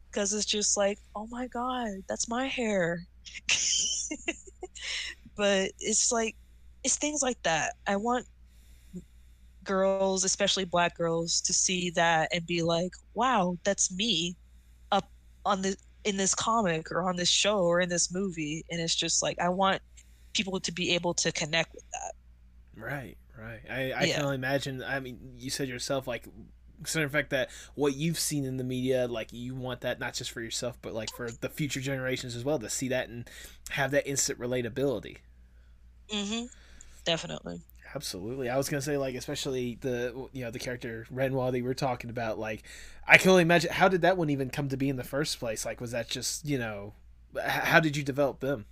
[0.09, 3.01] because it's just like, oh my god, that's my hair.
[5.35, 6.35] but it's like
[6.87, 7.73] it's things like that.
[7.85, 8.25] I want
[9.63, 14.35] girls, especially black girls, to see that and be like, wow, that's me
[14.91, 15.11] up
[15.45, 18.63] on the in this comic or on this show or in this movie.
[18.71, 19.81] And it's just like I want
[20.33, 22.13] people to be able to connect with that.
[22.75, 23.61] right, right.
[23.69, 24.15] I, I Yeah.
[24.15, 24.83] can only imagine.
[24.83, 26.27] I mean, you said yourself, like,
[26.77, 30.13] considering the fact that what you've seen in the media, like, you want that not
[30.13, 33.29] just for yourself, but like for the future generations as well to see that and
[33.71, 35.17] have that instant relatability.
[36.09, 36.45] Mm-hmm.
[37.07, 37.61] Definitely.
[37.95, 38.49] Absolutely.
[38.49, 41.73] I was gonna say like especially the you know the character Renoir that we were
[41.73, 42.37] talking about.
[42.37, 42.63] Like
[43.07, 45.39] I can only imagine how did that one even come to be in the first
[45.39, 45.65] place?
[45.65, 46.95] Like was that just you know
[47.41, 48.65] how did you develop them?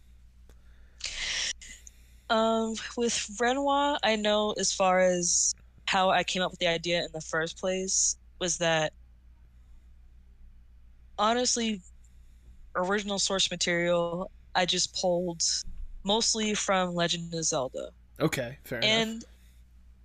[2.30, 5.56] Um, with Renoir, I know as far as
[5.86, 8.92] how I came up with the idea in the first place was that
[11.18, 11.82] honestly,
[12.76, 15.42] original source material I just pulled
[16.04, 18.90] mostly from Legend of Zelda Okay, fair enough.
[18.90, 19.26] and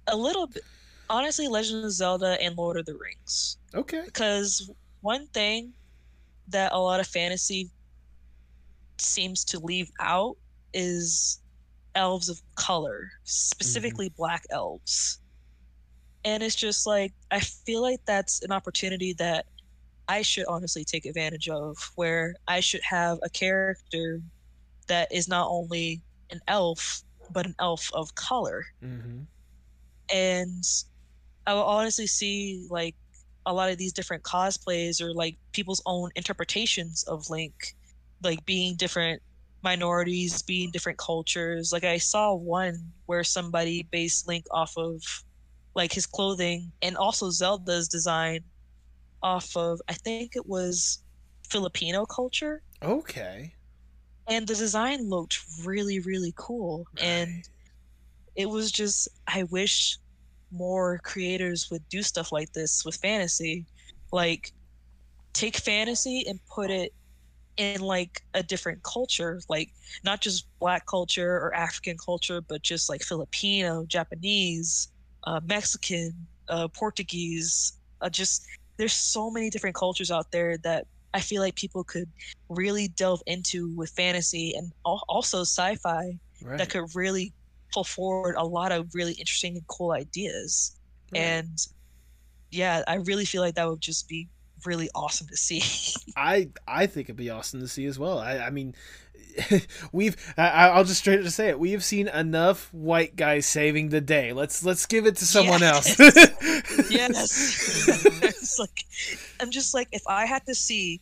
[0.08, 0.62] a little bit,
[1.08, 3.56] honestly, Legend of Zelda and Lord of the Rings.
[3.74, 4.02] Okay.
[4.04, 4.70] Because
[5.00, 5.72] one thing
[6.48, 7.70] that a lot of fantasy
[8.98, 10.36] seems to leave out
[10.74, 11.40] is
[11.94, 14.16] elves of color, specifically mm-hmm.
[14.16, 15.20] black elves.
[16.24, 19.46] And it's just like, I feel like that's an opportunity that
[20.08, 24.20] I should honestly take advantage of, where I should have a character
[24.88, 29.22] that is not only an elf, but an elf of color Mm-hmm.
[30.12, 30.64] and
[31.46, 32.94] I will honestly see like
[33.46, 37.74] a lot of these different cosplays or like people's own interpretations of Link,
[38.22, 39.22] like being different
[39.62, 41.72] minorities, being different cultures.
[41.72, 45.02] Like I saw one where somebody based Link off of
[45.74, 48.40] like his clothing and also Zelda's design
[49.22, 51.02] off of I think it was
[51.48, 52.62] Filipino culture.
[52.82, 53.54] Okay.
[54.30, 56.86] And the design looked really, really cool.
[57.00, 57.48] And
[58.36, 59.98] it was just I wish
[60.52, 63.66] more creators would do stuff like this with fantasy.
[64.12, 64.52] Like
[65.32, 66.92] take fantasy and put it
[67.56, 69.70] in like a different culture, like
[70.04, 74.88] not just black culture or African culture, but just like Filipino, Japanese,
[75.24, 76.14] uh, Mexican,
[76.48, 77.74] uh, Portuguese.
[78.00, 78.46] Uh, just
[78.76, 82.08] there's so many different cultures out there that I feel like people could
[82.48, 86.58] really delve into with fantasy and also sci-fi right.
[86.58, 87.32] that could really
[87.72, 90.76] pull forward a lot of really interesting and cool ideas.
[91.12, 91.20] right.
[91.20, 91.58] And
[92.50, 94.28] yeah, I really feel like that would just be
[94.64, 95.62] really awesome to see.
[96.16, 98.18] I I think it'd be awesome to see as well.
[98.18, 98.74] I I mean,
[99.92, 101.58] we've I, I'll just straight to say it.
[101.58, 104.32] We have seen enough white guys saving the day.
[104.32, 105.98] Let's let's give it to someone Yes.
[106.00, 106.90] else.
[106.90, 107.88] yes.
[108.22, 108.84] it's like
[109.40, 111.00] I'm just like if I had to see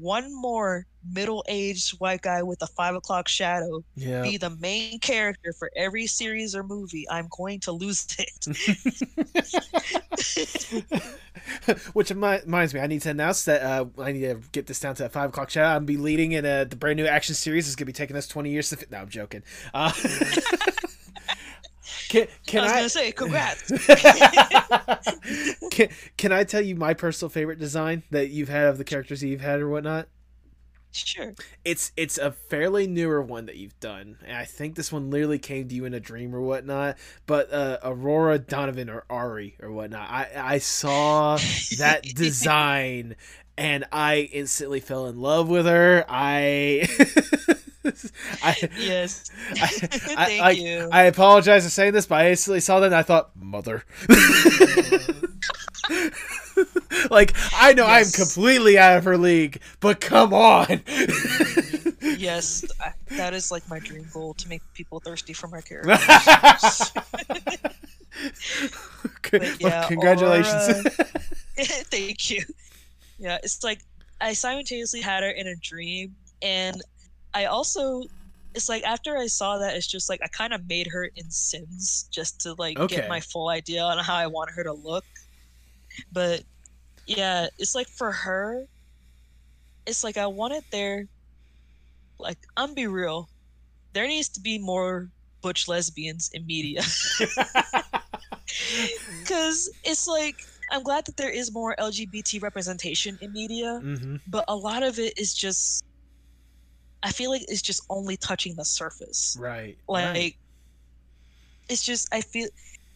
[0.00, 4.22] one more middle-aged white guy with a five o'clock shadow yeah.
[4.22, 8.46] be the main character for every series or movie, I'm going to lose it.
[11.92, 14.80] Which remi- reminds me, I need to announce that uh, I need to get this
[14.80, 15.76] down to a five o'clock shadow.
[15.76, 17.66] I'm be leading in a, the brand new action series.
[17.66, 18.76] It's gonna be taking us twenty years to.
[18.76, 19.42] Fi- no, I'm joking.
[19.72, 19.92] Uh,
[22.08, 22.76] can can I was I?
[22.76, 23.72] gonna say, congrats.
[25.70, 29.20] can, can I tell you my personal favorite design that you've had of the characters
[29.20, 30.08] that you've had or whatnot?
[30.92, 31.34] Sure.
[31.64, 35.40] It's it's a fairly newer one that you've done, and I think this one literally
[35.40, 36.98] came to you in a dream or whatnot.
[37.26, 41.36] But uh, Aurora Donovan or Ari or whatnot, I I saw
[41.78, 43.16] that design
[43.56, 46.04] and I instantly fell in love with her.
[46.08, 46.86] I
[48.42, 49.30] I Yes.
[49.52, 50.88] I, Thank I, you.
[50.90, 53.84] I apologize for saying this, but I instantly saw that and I thought, mother.
[57.10, 60.66] like, I know I'm completely out of her league, but come on.
[60.66, 62.14] Mm-hmm.
[62.18, 65.88] yes, I, that is like my dream goal to make people thirsty for my character.
[65.90, 66.00] Well,
[69.30, 70.86] But yeah, Congratulations.
[71.56, 72.42] Thank you.
[73.18, 73.80] Yeah, it's like
[74.20, 76.80] I simultaneously had her in a dream, and
[77.34, 78.04] I also
[78.54, 81.30] it's like after I saw that, it's just like I kind of made her in
[81.30, 82.96] Sims just to like Okay.
[82.96, 85.04] get my full idea on how I want her to look.
[86.12, 86.44] But
[87.06, 88.64] yeah, it's like for her,
[89.86, 91.06] it's like I want it there.
[92.18, 93.28] Like I'm be real,
[93.92, 95.08] there needs to be more
[95.42, 96.80] butch lesbians in media
[99.20, 100.36] because it's like
[100.70, 104.16] I'm glad that there is more LGBT representation in media mm-hmm.
[104.26, 105.83] but a lot of it is just
[107.04, 109.76] i feel like it's just only touching the surface Right.
[109.88, 110.36] like right.
[111.68, 112.48] it's just i feel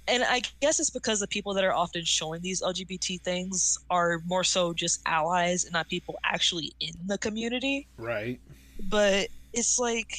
[0.09, 4.21] and i guess it's because the people that are often showing these lgbt things are
[4.27, 8.41] more so just allies and not people actually in the community Right.
[8.89, 10.11] but it's like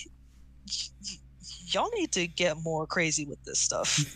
[0.67, 1.17] y- y-
[1.71, 3.99] y'all need to get more crazy with this stuff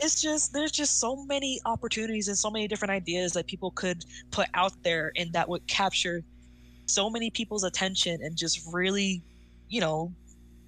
[0.00, 4.04] it's just there's just so many opportunities and so many different ideas that people could
[4.30, 6.22] put out there and that would capture
[6.86, 9.22] so many people's attention and just really
[9.68, 10.12] you know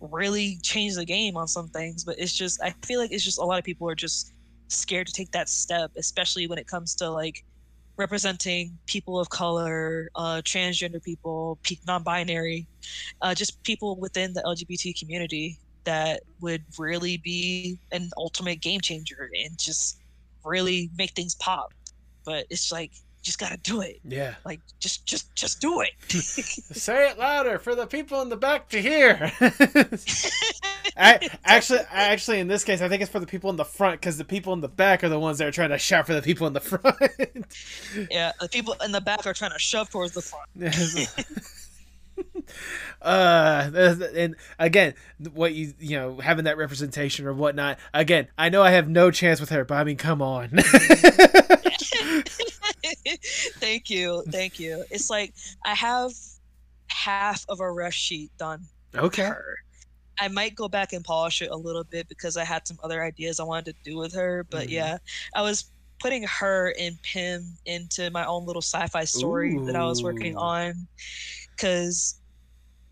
[0.01, 3.39] really change the game on some things but it's just i feel like it's just
[3.39, 4.33] a lot of people are just
[4.69, 7.43] scared to take that step especially when it comes to like
[7.99, 12.67] representing people of color uh transgender people pe- non-binary
[13.23, 19.31] uh just people within the lgbt community that would really be an ultimate game changer
[19.33, 19.99] and just
[20.45, 21.73] really make things pop.
[22.27, 22.93] But it's like
[23.27, 23.99] just gotta do it.
[24.05, 24.37] Yeah.
[24.45, 25.91] Like just just just do it.
[26.13, 29.33] Say it louder for the people in the back to hear.
[30.97, 34.01] I, actually, actually, in this case, I think it's for the people in the front
[34.01, 36.15] because the people in the back are the ones that are trying to shout for
[36.15, 36.97] the people in the front.
[38.11, 40.47] yeah, the people in the back are trying to shove towards the front.
[43.03, 43.71] uh
[44.15, 44.95] and again
[45.35, 49.11] what you you know having that representation or whatnot again i know i have no
[49.11, 50.49] chance with her but i mean come on
[53.61, 54.85] thank you, thank you.
[54.91, 55.35] It's like
[55.65, 56.13] I have
[56.91, 58.67] half of a rough sheet done.
[58.95, 59.57] okay her.
[60.21, 63.03] I might go back and polish it a little bit because I had some other
[63.05, 64.47] ideas I wanted to do with her.
[64.51, 64.71] But Mhm.
[64.71, 64.99] yeah,
[65.35, 70.03] I was putting her and Pym into my own little sci-fi story that I was
[70.03, 70.89] working on.
[71.59, 72.21] Cause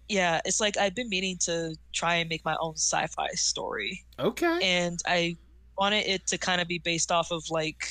[0.09, 4.05] yeah, it's like I've been meaning to try and make my own sci-fi story.
[4.19, 5.39] okay And I
[5.79, 7.85] wanted it to kind of be based off of like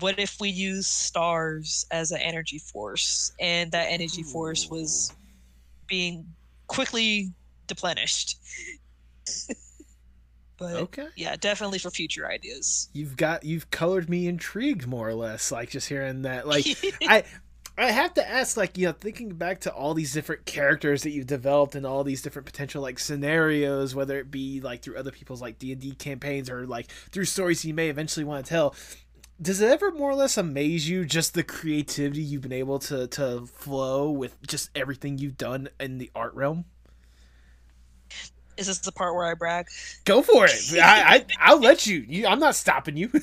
[0.00, 5.12] what if we use stars as an energy force and that energy force was
[5.86, 6.26] being
[6.66, 7.32] quickly
[7.66, 8.38] deplenished.
[10.58, 12.88] but okay yeah, definitely for future ideas.
[12.92, 16.66] you've got you've colored me intrigued more or less like just hearing that like
[17.08, 17.24] I
[17.78, 21.10] I have to ask, like, you know, thinking back to all these different characters that
[21.10, 25.10] you've developed and all these different potential like scenarios, whether it be like through other
[25.10, 28.48] people's like D and D campaigns or like through stories you may eventually want to
[28.50, 28.74] tell.
[29.40, 33.06] Does it ever more or less amaze you just the creativity you've been able to
[33.08, 36.64] to flow with just everything you've done in the art realm?
[38.56, 39.66] Is this the part where I brag?
[40.04, 40.52] Go for it.
[40.74, 42.04] I, I I'll let you.
[42.06, 43.10] You I'm not stopping you.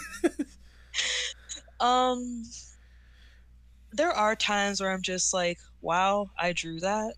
[1.80, 2.44] Um
[3.94, 7.14] there are times where I'm just like, wow, I drew that.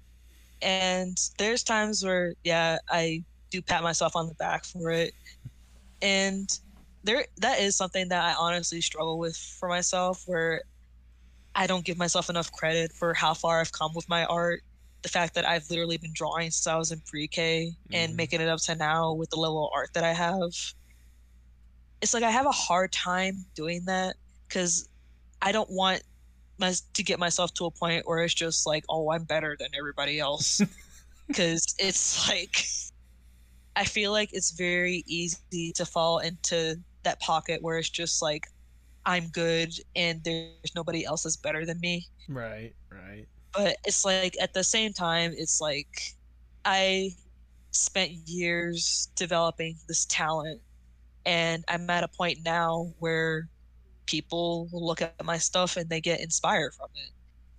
[0.61, 5.13] And there's times where yeah, I do pat myself on the back for it.
[6.01, 6.47] And
[7.03, 10.61] there that is something that I honestly struggle with for myself where
[11.55, 14.61] I don't give myself enough credit for how far I've come with my art.
[15.01, 18.15] The fact that I've literally been drawing since I was in pre-K and Mhm.
[18.15, 20.51] making it up to now with the level of art that I have.
[22.01, 24.15] It's like I have a hard time doing that
[24.47, 24.87] because
[25.41, 26.03] I don't want
[26.59, 29.69] my, to get myself to a point where it's just like, oh, I'm better than
[29.77, 30.61] everybody else.
[31.27, 32.65] Because it's like,
[33.77, 38.47] I feel like it's very easy to fall into that pocket where it's just like,
[39.05, 42.07] I'm good and there's nobody else that's better than me.
[42.29, 43.27] right, right.
[43.53, 45.87] But it's like, at the same time, it's like,
[46.63, 47.11] I
[47.71, 50.61] spent years developing this talent
[51.25, 53.47] and I'm at a point now where
[54.05, 57.11] people will look at my stuff and they get inspired from it.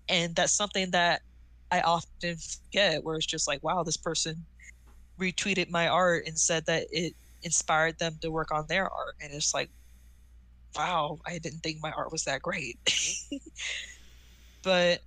[0.09, 1.23] And that's something that
[1.71, 4.45] I often forget where it's just like, wow, this person
[5.19, 9.17] retweeted my art and said that it inspired them to work on their art.
[9.21, 9.71] And it's like,
[10.77, 12.79] wow, I didn't think my art was that great.
[14.63, 15.01] but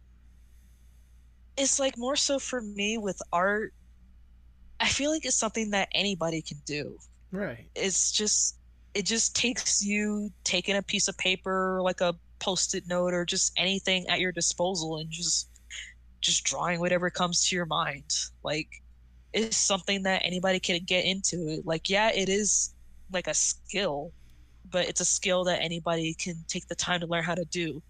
[1.58, 3.74] it's like more so for me with art,
[4.80, 6.98] I feel like it's something that anybody can do
[7.32, 7.70] Right.
[7.76, 8.58] it's just
[8.94, 13.52] it just takes you taking a piece of paper like a post-it note or just
[13.58, 15.50] anything at your disposal and just
[16.22, 18.10] just drawing whatever comes to your mind
[18.44, 18.70] like
[19.36, 22.74] it's something that anybody can get into like yeah it is
[23.12, 24.12] like a skill
[24.72, 27.82] but it's a skill that anybody can take the time to learn how to do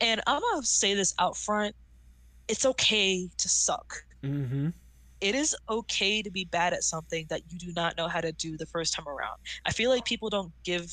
[0.00, 1.74] And I'm gonna say this out front:
[2.48, 4.04] it's okay to suck.
[4.22, 4.70] Mm-hmm.
[5.20, 8.32] It is okay to be bad at something that you do not know how to
[8.32, 9.38] do the first time around.
[9.66, 10.90] I feel like people don't give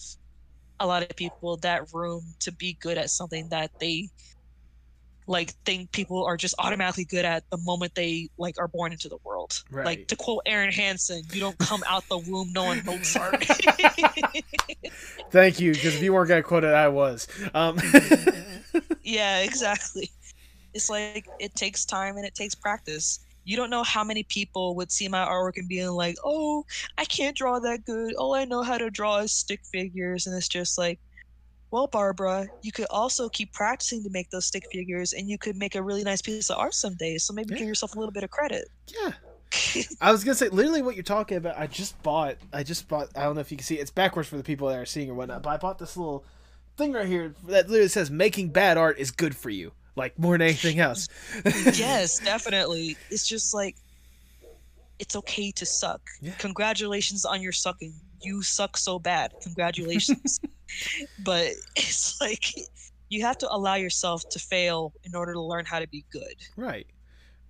[0.80, 4.10] a lot of people that room to be good at something that they
[5.28, 9.10] like think people are just automatically good at the moment they like are born into
[9.10, 9.64] the world.
[9.70, 9.86] Right.
[9.86, 13.44] Like to quote Aaron Hansen, you don't come out the womb knowing Mozart.
[15.32, 17.28] Thank you, because if you weren't gonna quote it, I was.
[17.54, 17.78] Um,
[19.04, 20.10] yeah, exactly.
[20.74, 23.20] It's like it takes time and it takes practice.
[23.44, 26.66] You don't know how many people would see my artwork and being like, "Oh,
[26.98, 28.14] I can't draw that good.
[28.16, 31.00] All I know how to draw is stick figures," and it's just like,
[31.72, 35.56] well, Barbara, you could also keep practicing to make those stick figures, and you could
[35.58, 37.18] make a really nice piece of art someday.
[37.18, 37.60] So maybe Yeah.
[37.60, 38.68] give yourself a little bit of credit.
[38.88, 39.12] yeah.
[40.02, 41.58] I was gonna say literally what you're talking about.
[41.58, 42.36] I just bought.
[42.52, 43.08] I just bought.
[43.16, 43.76] I don't know if you can see.
[43.76, 45.42] It's backwards for the people that are seeing or whatnot.
[45.42, 46.26] But I bought this little
[46.76, 50.34] thing right here that literally says "Making bad art is good for you." Like more
[50.38, 51.08] than anything else.
[51.46, 52.98] yes, definitely.
[53.10, 53.78] It's just like
[55.00, 56.02] it's okay to suck.
[56.22, 56.34] Yeah.
[56.40, 57.94] Congratulations on your sucking.
[58.22, 59.32] You suck so bad.
[59.44, 60.42] Congratulations.
[61.24, 62.54] But it's like
[63.10, 66.36] you have to allow yourself to fail in order to learn how to be good.
[66.56, 66.88] Right.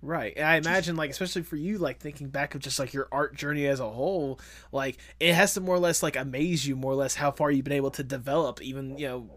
[0.00, 0.34] Right.
[0.36, 3.34] And I imagine like especially for you like thinking back of just like your art
[3.34, 4.38] journey as a whole,
[4.70, 7.50] like it has to more or less like amaze you more or less how far
[7.50, 9.30] you've been able to develop even, you know,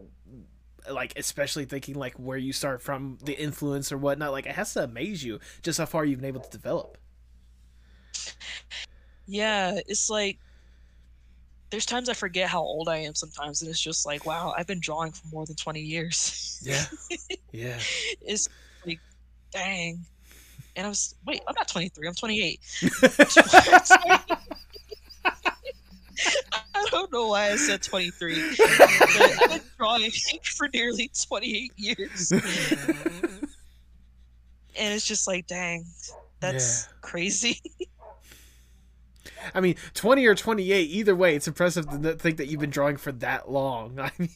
[0.91, 4.73] like especially thinking like where you start from the influence or whatnot, like it has
[4.73, 6.99] to amaze you just how far you've been able to develop.
[9.25, 10.37] Yeah, it's like
[11.71, 14.67] there's times I forget how old I am sometimes, and it's just like, wow, I've
[14.67, 16.61] been drawing for more than 20 years.
[16.63, 16.85] Yeah.
[17.53, 17.77] Yeah.
[18.21, 18.47] it's
[18.85, 18.99] like,
[19.51, 20.05] dang.
[20.77, 22.59] And I was, wait, I'm not 23, I'm 28.
[26.73, 30.11] I don't know why I said 23, but I've been drawing
[30.43, 32.31] for nearly 28 years.
[32.31, 32.41] And
[34.77, 35.85] it's just like, dang,
[36.39, 37.61] that's crazy.
[39.53, 42.97] I mean, 20 or 28, either way, it's impressive to think that you've been drawing
[42.97, 43.99] for that long.
[43.99, 44.29] I mean,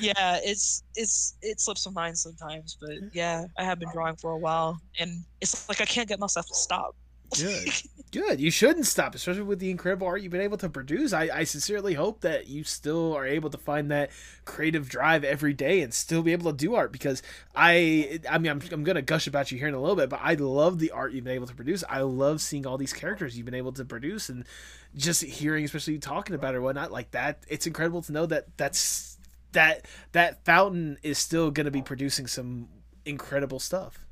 [0.00, 4.32] yeah, it's it's it slips my mind sometimes, but yeah, I have been drawing for
[4.32, 6.94] a while, and it's like I can't get myself to stop.
[7.36, 7.68] Good.
[8.14, 8.40] Good.
[8.40, 11.12] You shouldn't stop, especially with the incredible art you've been able to produce.
[11.12, 14.12] I, I sincerely hope that you still are able to find that
[14.44, 17.22] creative drive every day and still be able to do art because
[17.56, 20.20] I I mean I'm, I'm gonna gush about you here in a little bit, but
[20.22, 21.82] I love the art you've been able to produce.
[21.88, 24.44] I love seeing all these characters you've been able to produce and
[24.94, 27.42] just hearing especially you talking about it or whatnot like that.
[27.48, 29.18] It's incredible to know that that's
[29.50, 32.68] that that fountain is still gonna be producing some
[33.04, 34.06] incredible stuff.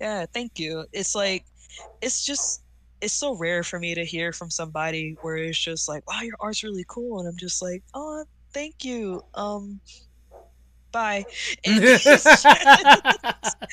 [0.00, 0.86] Yeah, thank you.
[0.92, 1.44] It's like
[2.00, 2.62] it's just
[3.00, 6.36] it's so rare for me to hear from somebody where it's just like, wow, your
[6.40, 9.22] art's really cool, and I'm just like, oh, thank you.
[9.34, 9.80] Um,
[10.92, 11.24] bye.
[11.66, 12.06] And it's,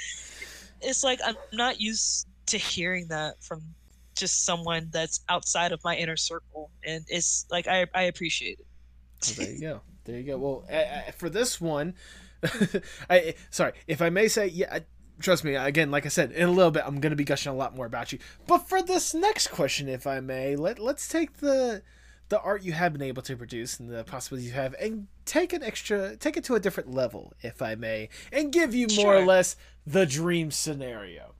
[0.81, 3.61] it's like I'm not used to hearing that from
[4.15, 8.65] just someone that's outside of my inner circle, and it's like I I appreciate it.
[9.37, 9.81] Well, there you go.
[10.03, 10.37] There you go.
[10.41, 11.93] Well, uh, uh, for this one,
[13.09, 14.75] I sorry if I may say, yeah.
[14.75, 14.85] I-
[15.21, 15.55] Trust me.
[15.55, 17.75] Again, like I said, in a little bit, I'm going to be gushing a lot
[17.75, 18.19] more about you.
[18.47, 21.83] But for this next question, if I may, let let's take the
[22.29, 25.51] the art you have been able to produce and the possibilities you have, and take
[25.51, 29.15] an extra, take it to a different level, if I may, and give you more
[29.17, 31.35] or less the dream scenario.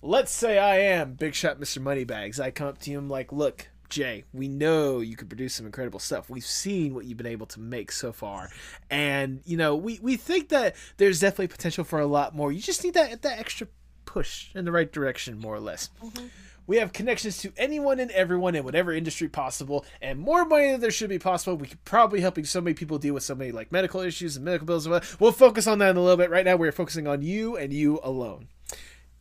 [0.00, 1.82] Let's say I am Big Shot Mr.
[1.82, 2.38] Moneybags.
[2.38, 5.54] I come up to you and I'm like, look, Jay, we know you could produce
[5.54, 6.28] some incredible stuff.
[6.28, 8.50] We've seen what you've been able to make so far.
[8.90, 12.52] And, you know, we, we think that there's definitely potential for a lot more.
[12.52, 13.68] You just need that that extra
[14.04, 15.90] push in the right direction, more or less.
[16.02, 16.26] Mm-hmm.
[16.66, 20.80] We have connections to anyone and everyone in whatever industry possible, and more money than
[20.80, 21.56] there should be possible.
[21.56, 24.44] We could probably helping so many people deal with so many like medical issues and
[24.44, 24.84] medical bills.
[24.84, 26.28] and We'll focus on that in a little bit.
[26.28, 28.48] Right now, we're focusing on you and you alone.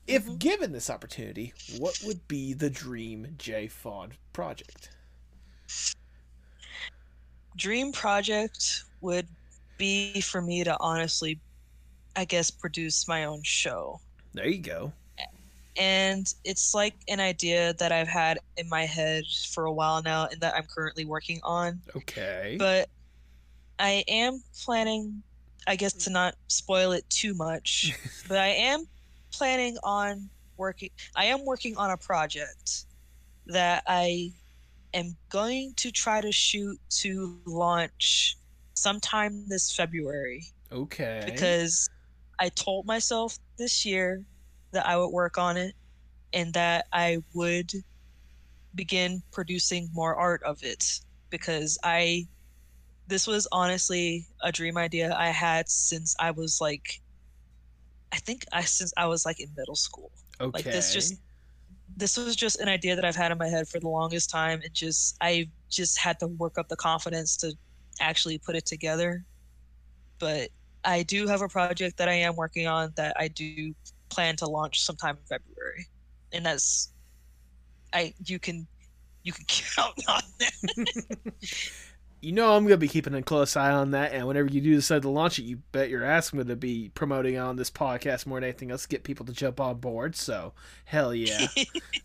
[0.07, 0.37] If mm-hmm.
[0.37, 4.89] given this opportunity, what would be the dream J Fawn project?
[7.57, 9.27] dream project would
[9.77, 11.39] be for me to honestly
[12.15, 13.99] i guess produce my own show
[14.33, 14.91] There you go.
[15.75, 20.27] and it's like an idea that i've had in my head for a while now
[20.31, 22.55] and that i'm currently working on Okay.
[22.59, 22.89] but
[23.79, 25.21] i am planning
[25.65, 27.93] i guess to not spoil it too much
[28.27, 28.87] but i am
[29.37, 32.85] planning on working i am working on a project
[33.45, 34.31] that i
[34.93, 38.37] am going to try to shoot to launch
[38.73, 41.21] sometime this february okay.
[41.25, 41.89] because
[42.39, 44.23] I told myself this year
[44.71, 45.73] that I would work on it
[46.33, 47.71] and that I would
[48.75, 52.27] begin producing more art of it because I
[53.07, 57.01] this was honestly a dream idea I had since I was like
[58.11, 60.11] I think I since I was like in middle school.
[60.39, 60.51] Okay.
[60.53, 61.15] Like this just
[61.95, 64.61] this was just an idea that I've had in my head for the longest time
[64.63, 67.53] and just I just had to work up the confidence to
[67.99, 69.23] actually put it together.
[70.19, 70.49] But
[70.83, 73.73] I do have a project that I am working on that I do
[74.09, 75.87] plan to launch sometime in February.
[76.31, 76.91] And that's
[77.93, 78.67] I you can
[79.23, 81.33] you can count on that.
[82.27, 84.75] you know I'm gonna be keeping a close eye on that, and whenever you do
[84.75, 88.25] decide to launch it, you bet your ass I'm gonna be promoting on this podcast
[88.25, 90.15] more than anything else, to get people to jump on board.
[90.15, 90.51] So
[90.85, 91.47] hell yeah,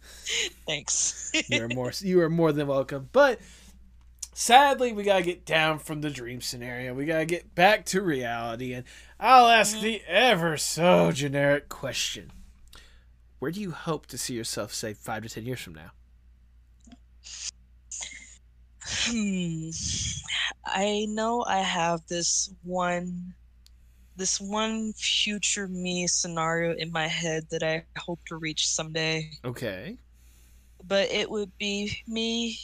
[0.67, 1.33] Thanks.
[1.49, 3.09] you're more you are more than welcome.
[3.13, 3.41] But
[4.33, 6.95] sadly, we gotta get down from the dream scenario.
[6.95, 8.85] We gotta get back to reality, and
[9.19, 9.83] I'll ask Mhm.
[9.83, 12.31] the ever so generic question:
[13.41, 15.91] Where do you hope to see yourself, say, five to ten years from now?
[19.01, 19.71] Hmm.
[20.67, 23.35] I know I have this one
[24.17, 29.97] this one future me scenario in my head that I hope to reach someday, Okay.
[30.85, 32.59] but it would be me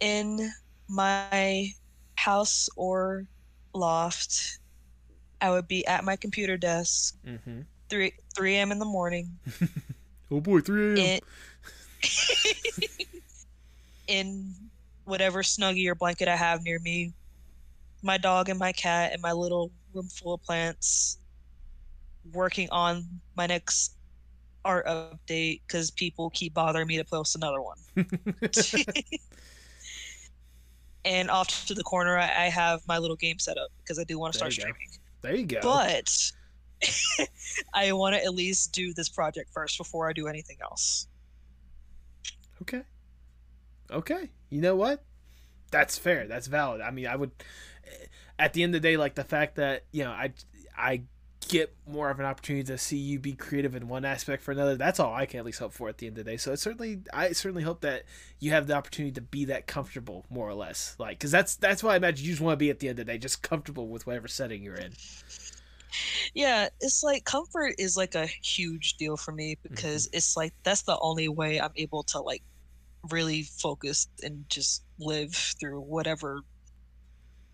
[0.00, 0.50] in
[0.88, 1.68] my
[2.16, 3.24] house or
[3.74, 4.58] loft.
[5.40, 7.60] I would be at my computer desk, Mm-hmm.
[7.90, 8.72] 3 3 a.m.
[8.72, 9.38] in the morning,
[10.30, 11.04] Oh boy, three a.m.
[11.04, 11.20] in,
[14.08, 14.54] in
[15.04, 17.12] whatever snuggie or blanket I have near me,
[18.02, 21.18] my dog and my cat and my little room full of plants,
[22.32, 23.04] working on
[23.36, 23.96] my next
[24.64, 27.76] art update because people keep bothering me to post another one.
[31.04, 34.18] and off to the corner, I, have my little game set up because I do
[34.18, 34.70] want to start you go.
[34.70, 34.88] streaming.
[35.22, 35.60] there you go.
[35.62, 36.32] But
[37.74, 41.08] I want to at least do this project first before I do anything else.
[42.62, 42.82] Okay.
[43.90, 44.30] Okay.
[44.50, 45.04] You know what?
[45.70, 46.26] That's fair.
[46.26, 46.80] That's valid.
[46.80, 47.32] I mean, I would
[48.38, 50.32] at the end of the day like the fact that, you know, I
[50.76, 51.02] I
[51.48, 54.76] get more of an opportunity to see you be creative in one aspect for another.
[54.76, 56.36] That's all I can at least hope for at the end of the day.
[56.36, 58.04] So it certainly I certainly hope that
[58.40, 60.96] you have the opportunity to be that comfortable more or less.
[60.98, 62.98] Like cuz that's that's why I imagine you just want to be at the end
[62.98, 64.92] of the day just comfortable with whatever setting you're in.
[66.34, 70.16] Yeah, it's like comfort is like a huge deal for me because mm-hmm.
[70.16, 72.42] it's like that's the only way I'm able to like
[73.10, 76.40] really focus and just live through whatever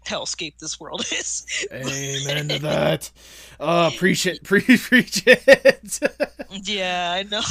[0.06, 1.66] hellscape this world is.
[1.72, 3.10] Amen to that.
[3.58, 4.42] Oh, preach it.
[4.42, 6.00] Pre- preach it.
[6.68, 7.42] yeah, I know.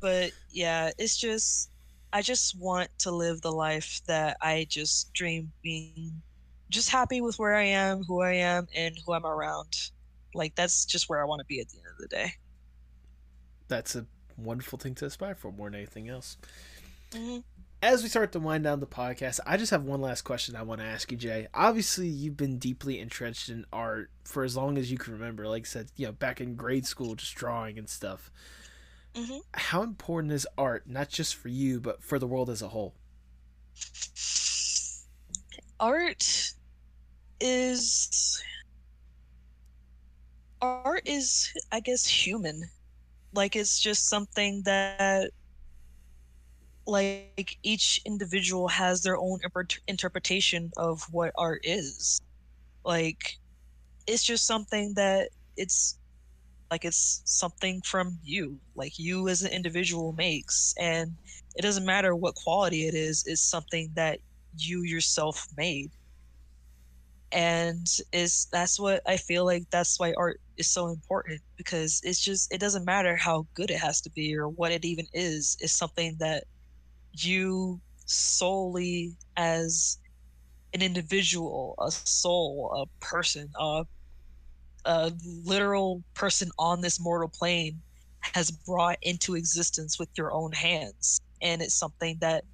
[0.00, 1.70] but yeah, it's just
[2.12, 6.20] I just want to live the life that I just dream being
[6.70, 9.90] just happy with where I am, who I am, and who I'm around.
[10.34, 12.32] Like that's just where I want to be at the end of the day.
[13.68, 14.06] That's a
[14.44, 16.36] wonderful thing to aspire for more than anything else.
[17.12, 17.44] Mhm.
[17.82, 20.62] As we start to wind down the podcast, I just have one last question I
[20.62, 21.48] want to ask you, Jay.
[21.54, 25.48] Obviously, you've been deeply entrenched in art for as long as you can remember.
[25.48, 28.30] Like I said, you know, back in grade school, just drawing and stuff.
[29.14, 29.42] Mhm.
[29.54, 32.94] How important is art, not just for you, but for the world as a whole?
[35.80, 36.52] art
[37.40, 38.42] is
[40.60, 42.62] art is i guess human
[43.32, 45.30] like it's just something that
[46.86, 49.38] like each individual has their own
[49.86, 52.20] interpretation of what art is.
[52.84, 53.38] Like
[54.06, 55.98] it's just something that it's
[56.70, 58.58] like it's something from you.
[58.74, 61.12] Like you as an individual makes and
[61.56, 64.18] it doesn't matter what quality it is it's something that
[64.56, 65.90] you yourself made
[67.32, 72.20] and is that's what i feel like that's why art is so important because it's
[72.20, 75.56] just it doesn't matter how good it has to be or what it even is
[75.60, 76.44] it's something that
[77.12, 79.98] you solely as
[80.74, 83.84] an individual a soul a person a,
[84.86, 85.12] a
[85.44, 87.80] literal person on this mortal plane
[88.20, 92.44] has brought into existence with your own hands and it's something that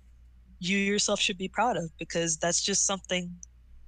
[0.58, 3.30] you yourself should be proud of because that's just something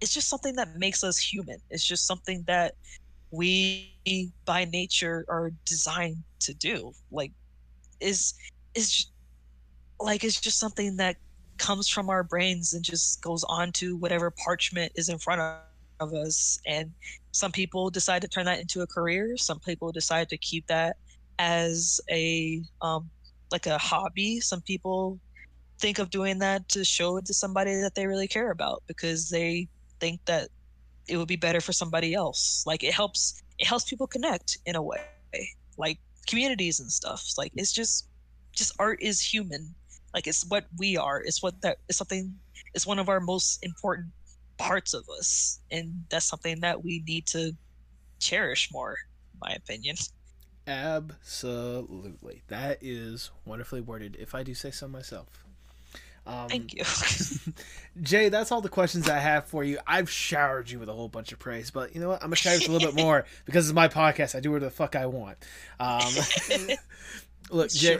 [0.00, 1.58] it's just something that makes us human.
[1.70, 2.74] It's just something that
[3.30, 6.92] we by nature are designed to do.
[7.10, 7.32] Like
[8.00, 8.34] is
[8.74, 9.06] is
[10.00, 11.16] like it's just something that
[11.58, 16.14] comes from our brains and just goes on to whatever parchment is in front of,
[16.14, 16.60] us.
[16.64, 16.92] And
[17.32, 19.36] some people decide to turn that into a career.
[19.36, 20.96] Some people decide to keep that
[21.40, 23.10] as a um
[23.50, 24.38] like a hobby.
[24.38, 25.18] Some people
[25.80, 29.28] think of doing that to show it to somebody that they really care about because
[29.28, 29.68] they
[30.00, 30.48] think that
[31.08, 34.76] it would be better for somebody else like it helps it helps people connect in
[34.76, 35.00] a way
[35.76, 38.08] like communities and stuff like it's just
[38.52, 39.74] just art is human
[40.14, 42.34] like it's what we are it's what that is something
[42.74, 44.08] it's one of our most important
[44.58, 47.52] parts of us, and that's something that we need to
[48.20, 48.96] cherish more,
[49.40, 49.96] my opinion.
[50.66, 54.16] Absolutely, that is wonderfully worded.
[54.20, 55.44] If I do say so myself.
[56.28, 56.84] Um, Thank you.
[58.02, 59.78] Jay, that's all the questions I have for you.
[59.86, 62.22] I've showered you with a whole bunch of praise, but you know what?
[62.22, 64.34] I'm going to shower you a little bit more because it's my podcast.
[64.34, 65.38] I do whatever the fuck I want.
[65.80, 66.02] Um,
[67.50, 67.98] look, Jay,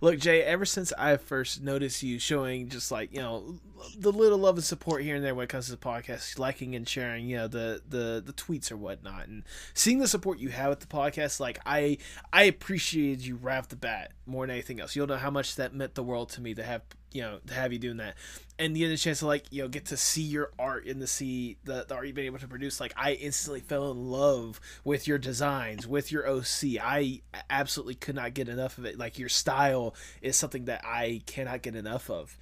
[0.00, 3.60] look, Jay, ever since I first noticed you showing just like, you know,
[3.96, 6.74] the little love and support here and there when it comes to the podcast, liking
[6.74, 9.44] and sharing, you know, the, the, the tweets or whatnot, and
[9.74, 11.98] seeing the support you have with the podcast, like I,
[12.32, 14.96] I appreciated you right off the bat more than anything else.
[14.96, 16.82] You'll know how much that meant the world to me to have
[17.12, 18.16] you know to have you doing that.
[18.58, 21.00] And you get a chance to like you know get to see your art and
[21.00, 22.80] to see the, the art you've been able to produce.
[22.80, 27.20] Like i instantly fell in love with your designs with your oc i
[27.50, 28.98] absolutely could not get enough of it.
[28.98, 32.36] Like your style is something that i cannot get enough of.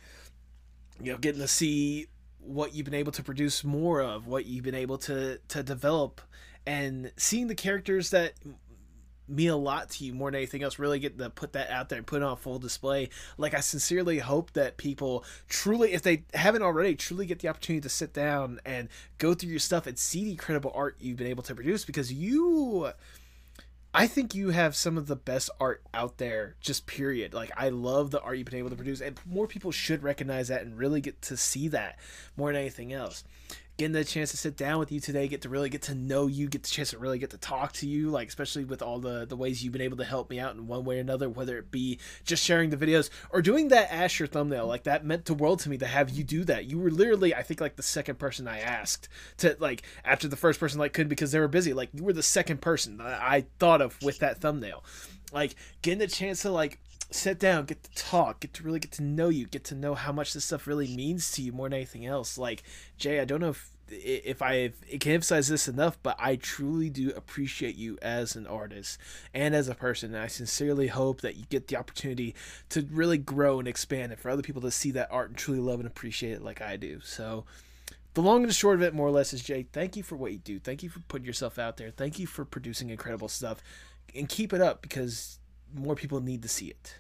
[1.02, 2.06] You know getting to see
[2.38, 6.20] what you've been able to produce more of what you've been able to to develop
[6.66, 8.32] and seeing the characters that
[9.28, 11.89] mean a lot to you more than anything else really get to put that out
[11.89, 13.09] there and put it on full display
[13.39, 17.81] like i sincerely hope that people truly if they haven't already truly get the opportunity
[17.81, 18.89] to sit down and
[19.19, 22.12] go through your stuff and see the incredible art you've been able to produce because
[22.12, 22.93] you
[23.94, 27.32] I think you have some of the best art out there, just period.
[27.32, 30.48] Like, I love the art you've been able to produce, and more people should recognize
[30.48, 31.98] that and really get to see that
[32.36, 33.24] more than anything else
[33.77, 36.27] getting the chance to sit down with you today, get to really get to know
[36.27, 38.98] you, get the chance to really get to talk to you, like especially with all
[38.98, 41.28] the the ways you've been able to help me out in one way or another,
[41.28, 44.66] whether it be just sharing the videos or doing that Asher thumbnail.
[44.66, 46.66] Like that meant the world to me to have you do that.
[46.66, 49.09] You were literally, I think, like the second person I asked
[49.39, 51.73] to like after the first person like could because they were busy.
[51.73, 54.85] Like you were the second person I thought of with that thumbnail.
[55.32, 56.81] Like getting the chance to like
[57.16, 59.94] sit down, get to talk, get to really get to know you, get to know
[59.94, 62.38] how much this stuff really means to you more than anything else.
[62.38, 62.62] Like
[62.98, 67.10] Jay, I don't know if if I can emphasize this enough, but I truly do
[67.10, 68.98] appreciate you as an artist
[69.32, 70.14] and as a person.
[70.14, 72.34] And I sincerely hope that you get the opportunity
[72.70, 75.60] to really grow and expand, and for other people to see that art and truly
[75.60, 77.01] love and appreciate it like I do.
[77.01, 77.44] So.
[78.14, 79.66] The long and the short of it, more or less, is Jay.
[79.70, 80.59] Thank you for what you do.
[80.59, 81.90] Thank you for putting yourself out there.
[81.90, 83.62] Thank you for producing incredible stuff,
[84.14, 85.38] and keep it up because
[85.74, 86.94] more people need to see it.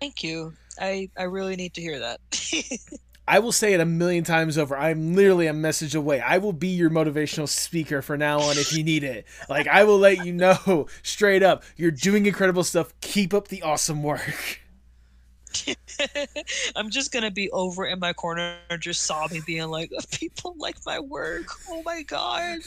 [0.00, 0.54] Thank you.
[0.80, 2.20] I I really need to hear that.
[3.28, 4.76] I will say it a million times over.
[4.76, 6.20] I'm literally a message away.
[6.20, 9.24] I will be your motivational speaker for now on if you need it.
[9.48, 11.62] Like I will let you know straight up.
[11.76, 12.92] You're doing incredible stuff.
[13.00, 14.62] Keep up the awesome work.
[16.76, 20.98] I'm just gonna be over in my corner, just sobbing, being like, "People like my
[20.98, 21.46] work.
[21.68, 22.60] Oh my god!"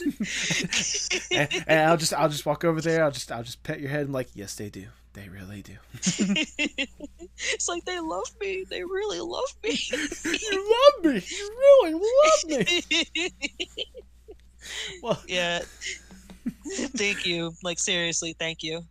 [1.30, 3.04] and, and, I'll just, I'll just walk over there.
[3.04, 4.86] I'll just, I'll just pet your head and like, "Yes, they do.
[5.14, 8.64] They really do." it's like they love me.
[8.68, 9.78] They really love me.
[9.90, 11.22] you love me.
[11.26, 13.32] You really love me.
[15.02, 15.60] well, yeah.
[16.96, 17.52] thank you.
[17.62, 18.84] Like seriously, thank you.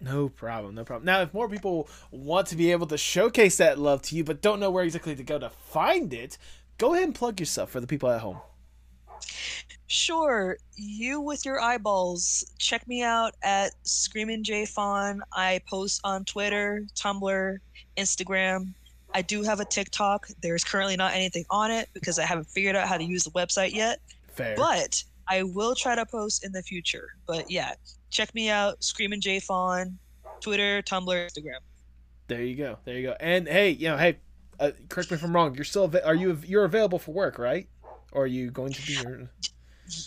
[0.00, 1.04] no problem, no problem.
[1.04, 4.40] Now, if more people want to be able to showcase that love to you, but
[4.40, 6.38] don't know where exactly to go to find it,
[6.78, 8.38] go ahead and plug yourself for the people at home.
[9.88, 12.44] Sure, you with your eyeballs.
[12.58, 15.22] Check me out at Screaming J Fawn.
[15.32, 17.58] I post on Twitter, Tumblr,
[17.96, 18.74] Instagram.
[19.14, 20.28] I do have a TikTok.
[20.42, 23.30] There's currently not anything on it because I haven't figured out how to use the
[23.30, 24.00] website yet.
[24.34, 24.56] Fair.
[24.56, 27.10] But I will try to post in the future.
[27.26, 27.74] But yeah,
[28.10, 29.98] check me out, Screaming J Fawn,
[30.40, 31.60] Twitter, Tumblr, Instagram.
[32.28, 32.78] There you go.
[32.84, 33.16] There you go.
[33.20, 34.18] And hey, you know, hey,
[34.58, 35.54] uh, correct me if I'm wrong.
[35.54, 37.68] You're still are you you're available for work, right?
[38.16, 39.28] Or are you going to be?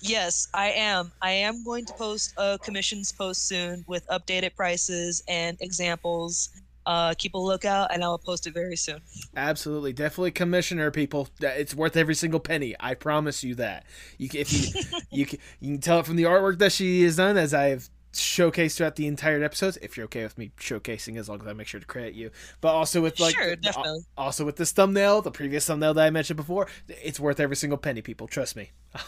[0.01, 1.11] Yes, I am.
[1.21, 6.49] I am going to post a commissions post soon with updated prices and examples
[6.87, 8.99] uh, keep a lookout, and I will post it very soon.
[9.35, 11.27] Absolutely, definitely, commissioner people.
[11.39, 12.75] It's worth every single penny.
[12.79, 13.85] I promise you that.
[14.17, 14.81] You can, if you
[15.11, 17.91] you can, you can tell it from the artwork that she has done, as I've
[18.13, 19.77] showcased throughout the entire episodes.
[19.81, 22.31] If you're okay with me showcasing, as long as I make sure to credit you,
[22.61, 24.01] but also with like, sure, definitely.
[24.17, 27.77] also with this thumbnail, the previous thumbnail that I mentioned before, it's worth every single
[27.77, 28.01] penny.
[28.01, 28.71] People, trust me.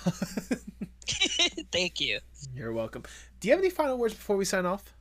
[1.71, 2.19] Thank you.
[2.55, 3.03] You're welcome.
[3.39, 4.93] Do you have any final words before we sign off?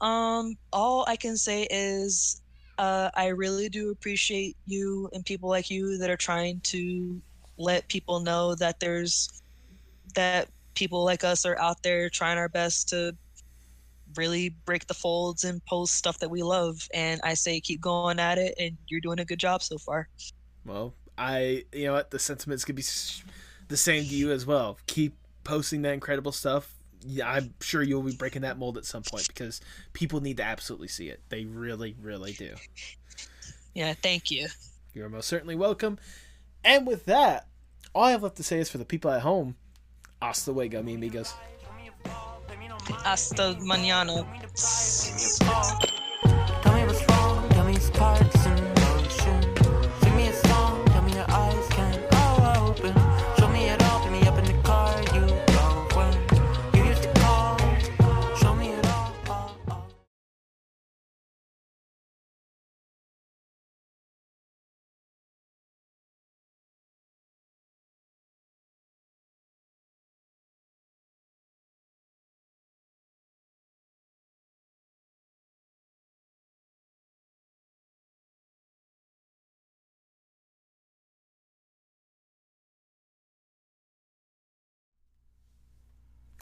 [0.00, 2.42] Um, all I can say is
[2.78, 7.20] uh, I really do appreciate you and people like you that are trying to
[7.56, 9.42] let people know that there's
[10.14, 13.16] that people like us are out there trying our best to
[14.16, 16.88] really break the folds and post stuff that we love.
[16.94, 20.08] And I say keep going at it, and you're doing a good job so far.
[20.64, 22.84] Well, I you know what the sentiments could be
[23.68, 24.78] the same to you as well.
[24.86, 26.74] Keep posting that incredible stuff
[27.04, 29.60] yeah, I'm sure you'll be breaking that mold at some point because
[29.92, 31.20] people need to absolutely see it.
[31.28, 32.54] They really, really do.
[33.74, 34.48] Yeah, thank you.
[34.94, 35.98] you're most certainly welcome.
[36.64, 37.46] And with that,
[37.94, 39.56] all I have left to say is for the people at home,
[40.20, 41.34] hasta luego, mi amigos.
[43.04, 44.24] Hasta mañana.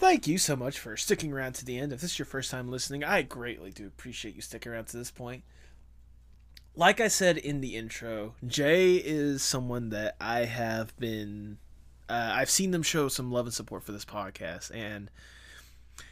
[0.06, 1.92] Thank you so much for sticking around to the end.
[1.92, 4.96] If this is your first time listening, I greatly do appreciate you sticking around to
[4.96, 5.42] this point.
[6.76, 11.58] Like I said in the intro, Jay is someone that I have been.
[12.08, 15.10] Uh, I've seen them show some love and support for this podcast, and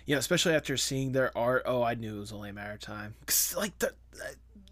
[0.07, 1.62] you know, especially after seeing their art.
[1.65, 3.15] Oh, I knew it was only a matter of time.
[3.27, 3.95] 'Cause, like the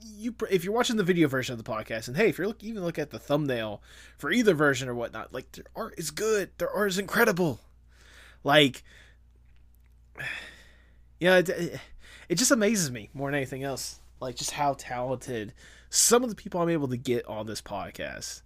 [0.01, 2.65] you, if you're watching the video version of the podcast, and hey, if you're look,
[2.65, 3.85] even look at the thumbnail
[4.19, 6.51] for either version or whatnot, like their art is good.
[6.59, 7.61] Their art is incredible.
[8.43, 8.82] Like,
[11.20, 11.80] yeah, it,
[12.28, 14.01] it, just amazes me more than anything else.
[14.20, 15.52] Like, just how talented
[15.90, 18.43] some of the people I'm able to get on this podcast.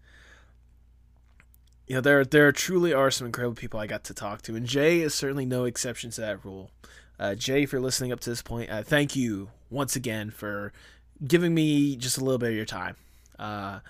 [1.87, 4.67] You know, there there truly are some incredible people I got to talk to, and
[4.67, 6.71] Jay is certainly no exception to that rule.
[7.19, 10.73] Uh, Jay, if you're listening up to this point, uh, thank you once again for
[11.27, 12.97] giving me just a little bit of your time.
[13.39, 13.81] Uh,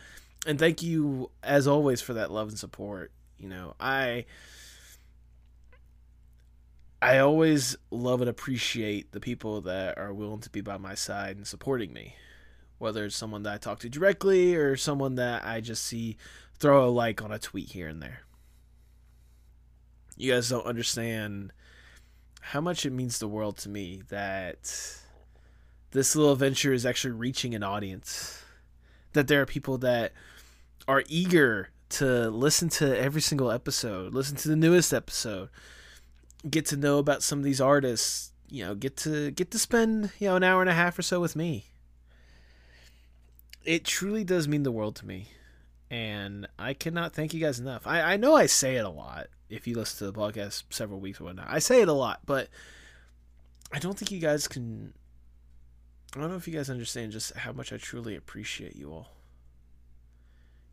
[0.46, 3.10] and thank you, as always, for that love and support.
[3.38, 4.26] You know, I
[7.00, 11.36] I always love and appreciate the people that are willing to be by my side
[11.36, 12.16] and supporting me.
[12.78, 16.16] Whether it's someone that I talk to directly or someone that I just see
[16.58, 18.20] throw a like on a tweet here and there.
[20.16, 21.52] You guys don't understand
[22.40, 25.00] how much it means the world to me that
[25.90, 28.42] this little venture is actually reaching an audience.
[29.12, 30.12] That there are people that
[30.88, 35.48] are eager to listen to every single episode, listen to the newest episode,
[36.48, 40.12] get to know about some of these artists, you know, get to get to spend,
[40.18, 41.66] you know, an hour and a half or so with me.
[43.64, 45.28] It truly does mean the world to me.
[45.90, 47.86] And I cannot thank you guys enough.
[47.86, 50.98] I, I know I say it a lot if you listen to the podcast several
[50.98, 51.46] weeks or whatnot.
[51.48, 52.48] I say it a lot, but
[53.72, 54.94] I don't think you guys can
[56.14, 59.10] I don't know if you guys understand just how much I truly appreciate you all.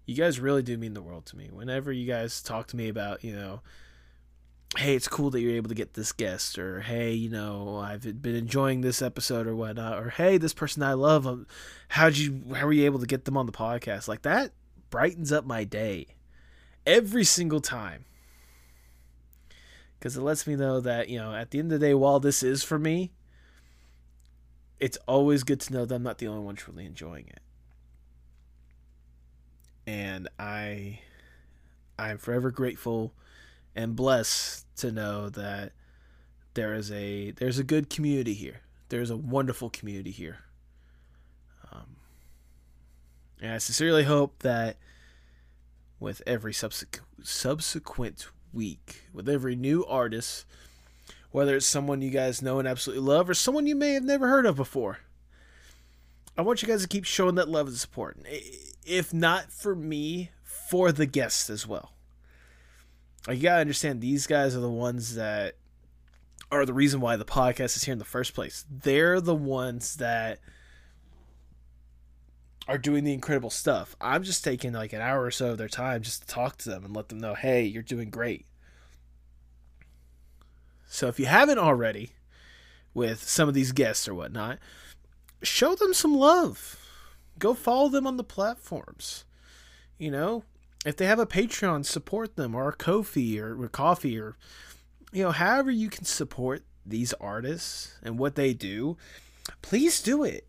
[0.06, 1.50] You guys really do mean the world to me.
[1.52, 3.62] Whenever you guys talk to me about, you know,
[4.78, 8.22] hey, it's cool that you're able to get this guest, or hey, you know, I've
[8.22, 11.48] been enjoying this episode or whatnot, or hey, this person I love, um,
[11.90, 14.08] how'd you, how were you able to get them on the podcast?
[14.08, 14.52] Like that
[14.90, 16.08] brightens up my day
[16.86, 18.06] every single time.
[20.00, 22.20] Because it lets me know that, you know, at the end of the day, while
[22.20, 23.12] this is for me,
[24.80, 27.40] it's always good to know that I'm not the only one truly enjoying it.
[29.88, 31.00] And I
[31.98, 33.14] I'm forever grateful
[33.76, 35.72] and blessed to know that
[36.54, 38.62] there is a there's a good community here.
[38.90, 40.40] There's a wonderful community here.
[41.72, 41.96] Um,
[43.42, 44.78] and I sincerely hope that
[46.00, 50.46] with every subsequent subsequent week, with every new artist,
[51.32, 54.28] whether it's someone you guys know and absolutely love or someone you may have never
[54.28, 55.00] heard of before,
[56.38, 58.18] I want you guys to keep showing that love and support.
[58.86, 61.94] If not for me, for the guests as well.
[63.28, 65.56] Like, you gotta understand, these guys are the ones that
[66.52, 68.66] are the reason why the podcast is here in the first place.
[68.70, 70.40] They're the ones that
[72.68, 73.96] are doing the incredible stuff.
[74.00, 76.70] I'm just taking like an hour or so of their time just to talk to
[76.70, 78.46] them and let them know, hey, you're doing great.
[80.88, 82.12] So if you haven't already,
[82.94, 84.60] with some of these guests or whatnot,
[85.42, 86.80] show them some love.
[87.40, 89.26] Go follow them on the platforms.
[89.98, 90.44] You know,
[90.86, 94.38] if they have a Patreon, support them or a Ko-fi or, or coffee or
[95.14, 98.98] you know, however you can support these artists and what they do,
[99.62, 100.48] please do it.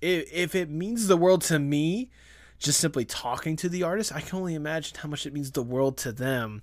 [0.00, 2.10] If, if it means the world to me,
[2.58, 5.62] just simply talking to the artist, I can only imagine how much it means the
[5.62, 6.62] world to them.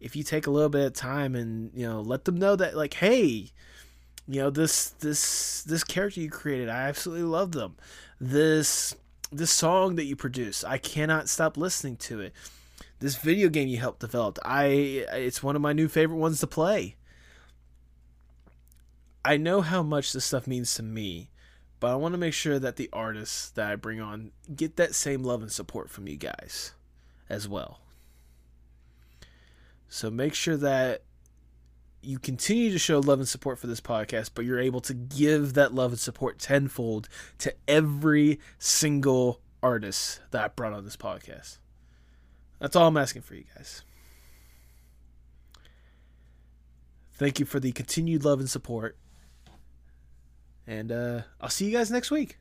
[0.00, 2.76] If you take a little bit of time and you know let them know that
[2.76, 3.50] like, hey,
[4.26, 7.76] you know this this this character you created, I absolutely love them.
[8.20, 8.94] This
[9.30, 12.32] this song that you produced, I cannot stop listening to it
[13.00, 16.48] this video game you helped develop i it's one of my new favorite ones to
[16.48, 16.96] play
[19.24, 21.30] i know how much this stuff means to me
[21.80, 24.94] but I want to make sure that the artists that I bring on get that
[24.94, 26.72] same love and support from you guys
[27.28, 27.80] as well.
[29.88, 31.02] So make sure that
[32.08, 35.52] you continue to show love and support for this podcast, but you're able to give
[35.52, 37.06] that love and support tenfold
[37.36, 41.58] to every single artist that I brought on this podcast.
[42.60, 43.82] That's all I'm asking for you guys.
[47.12, 48.96] Thank you for the continued love and support.
[50.66, 52.38] And uh, I'll see you guys next week.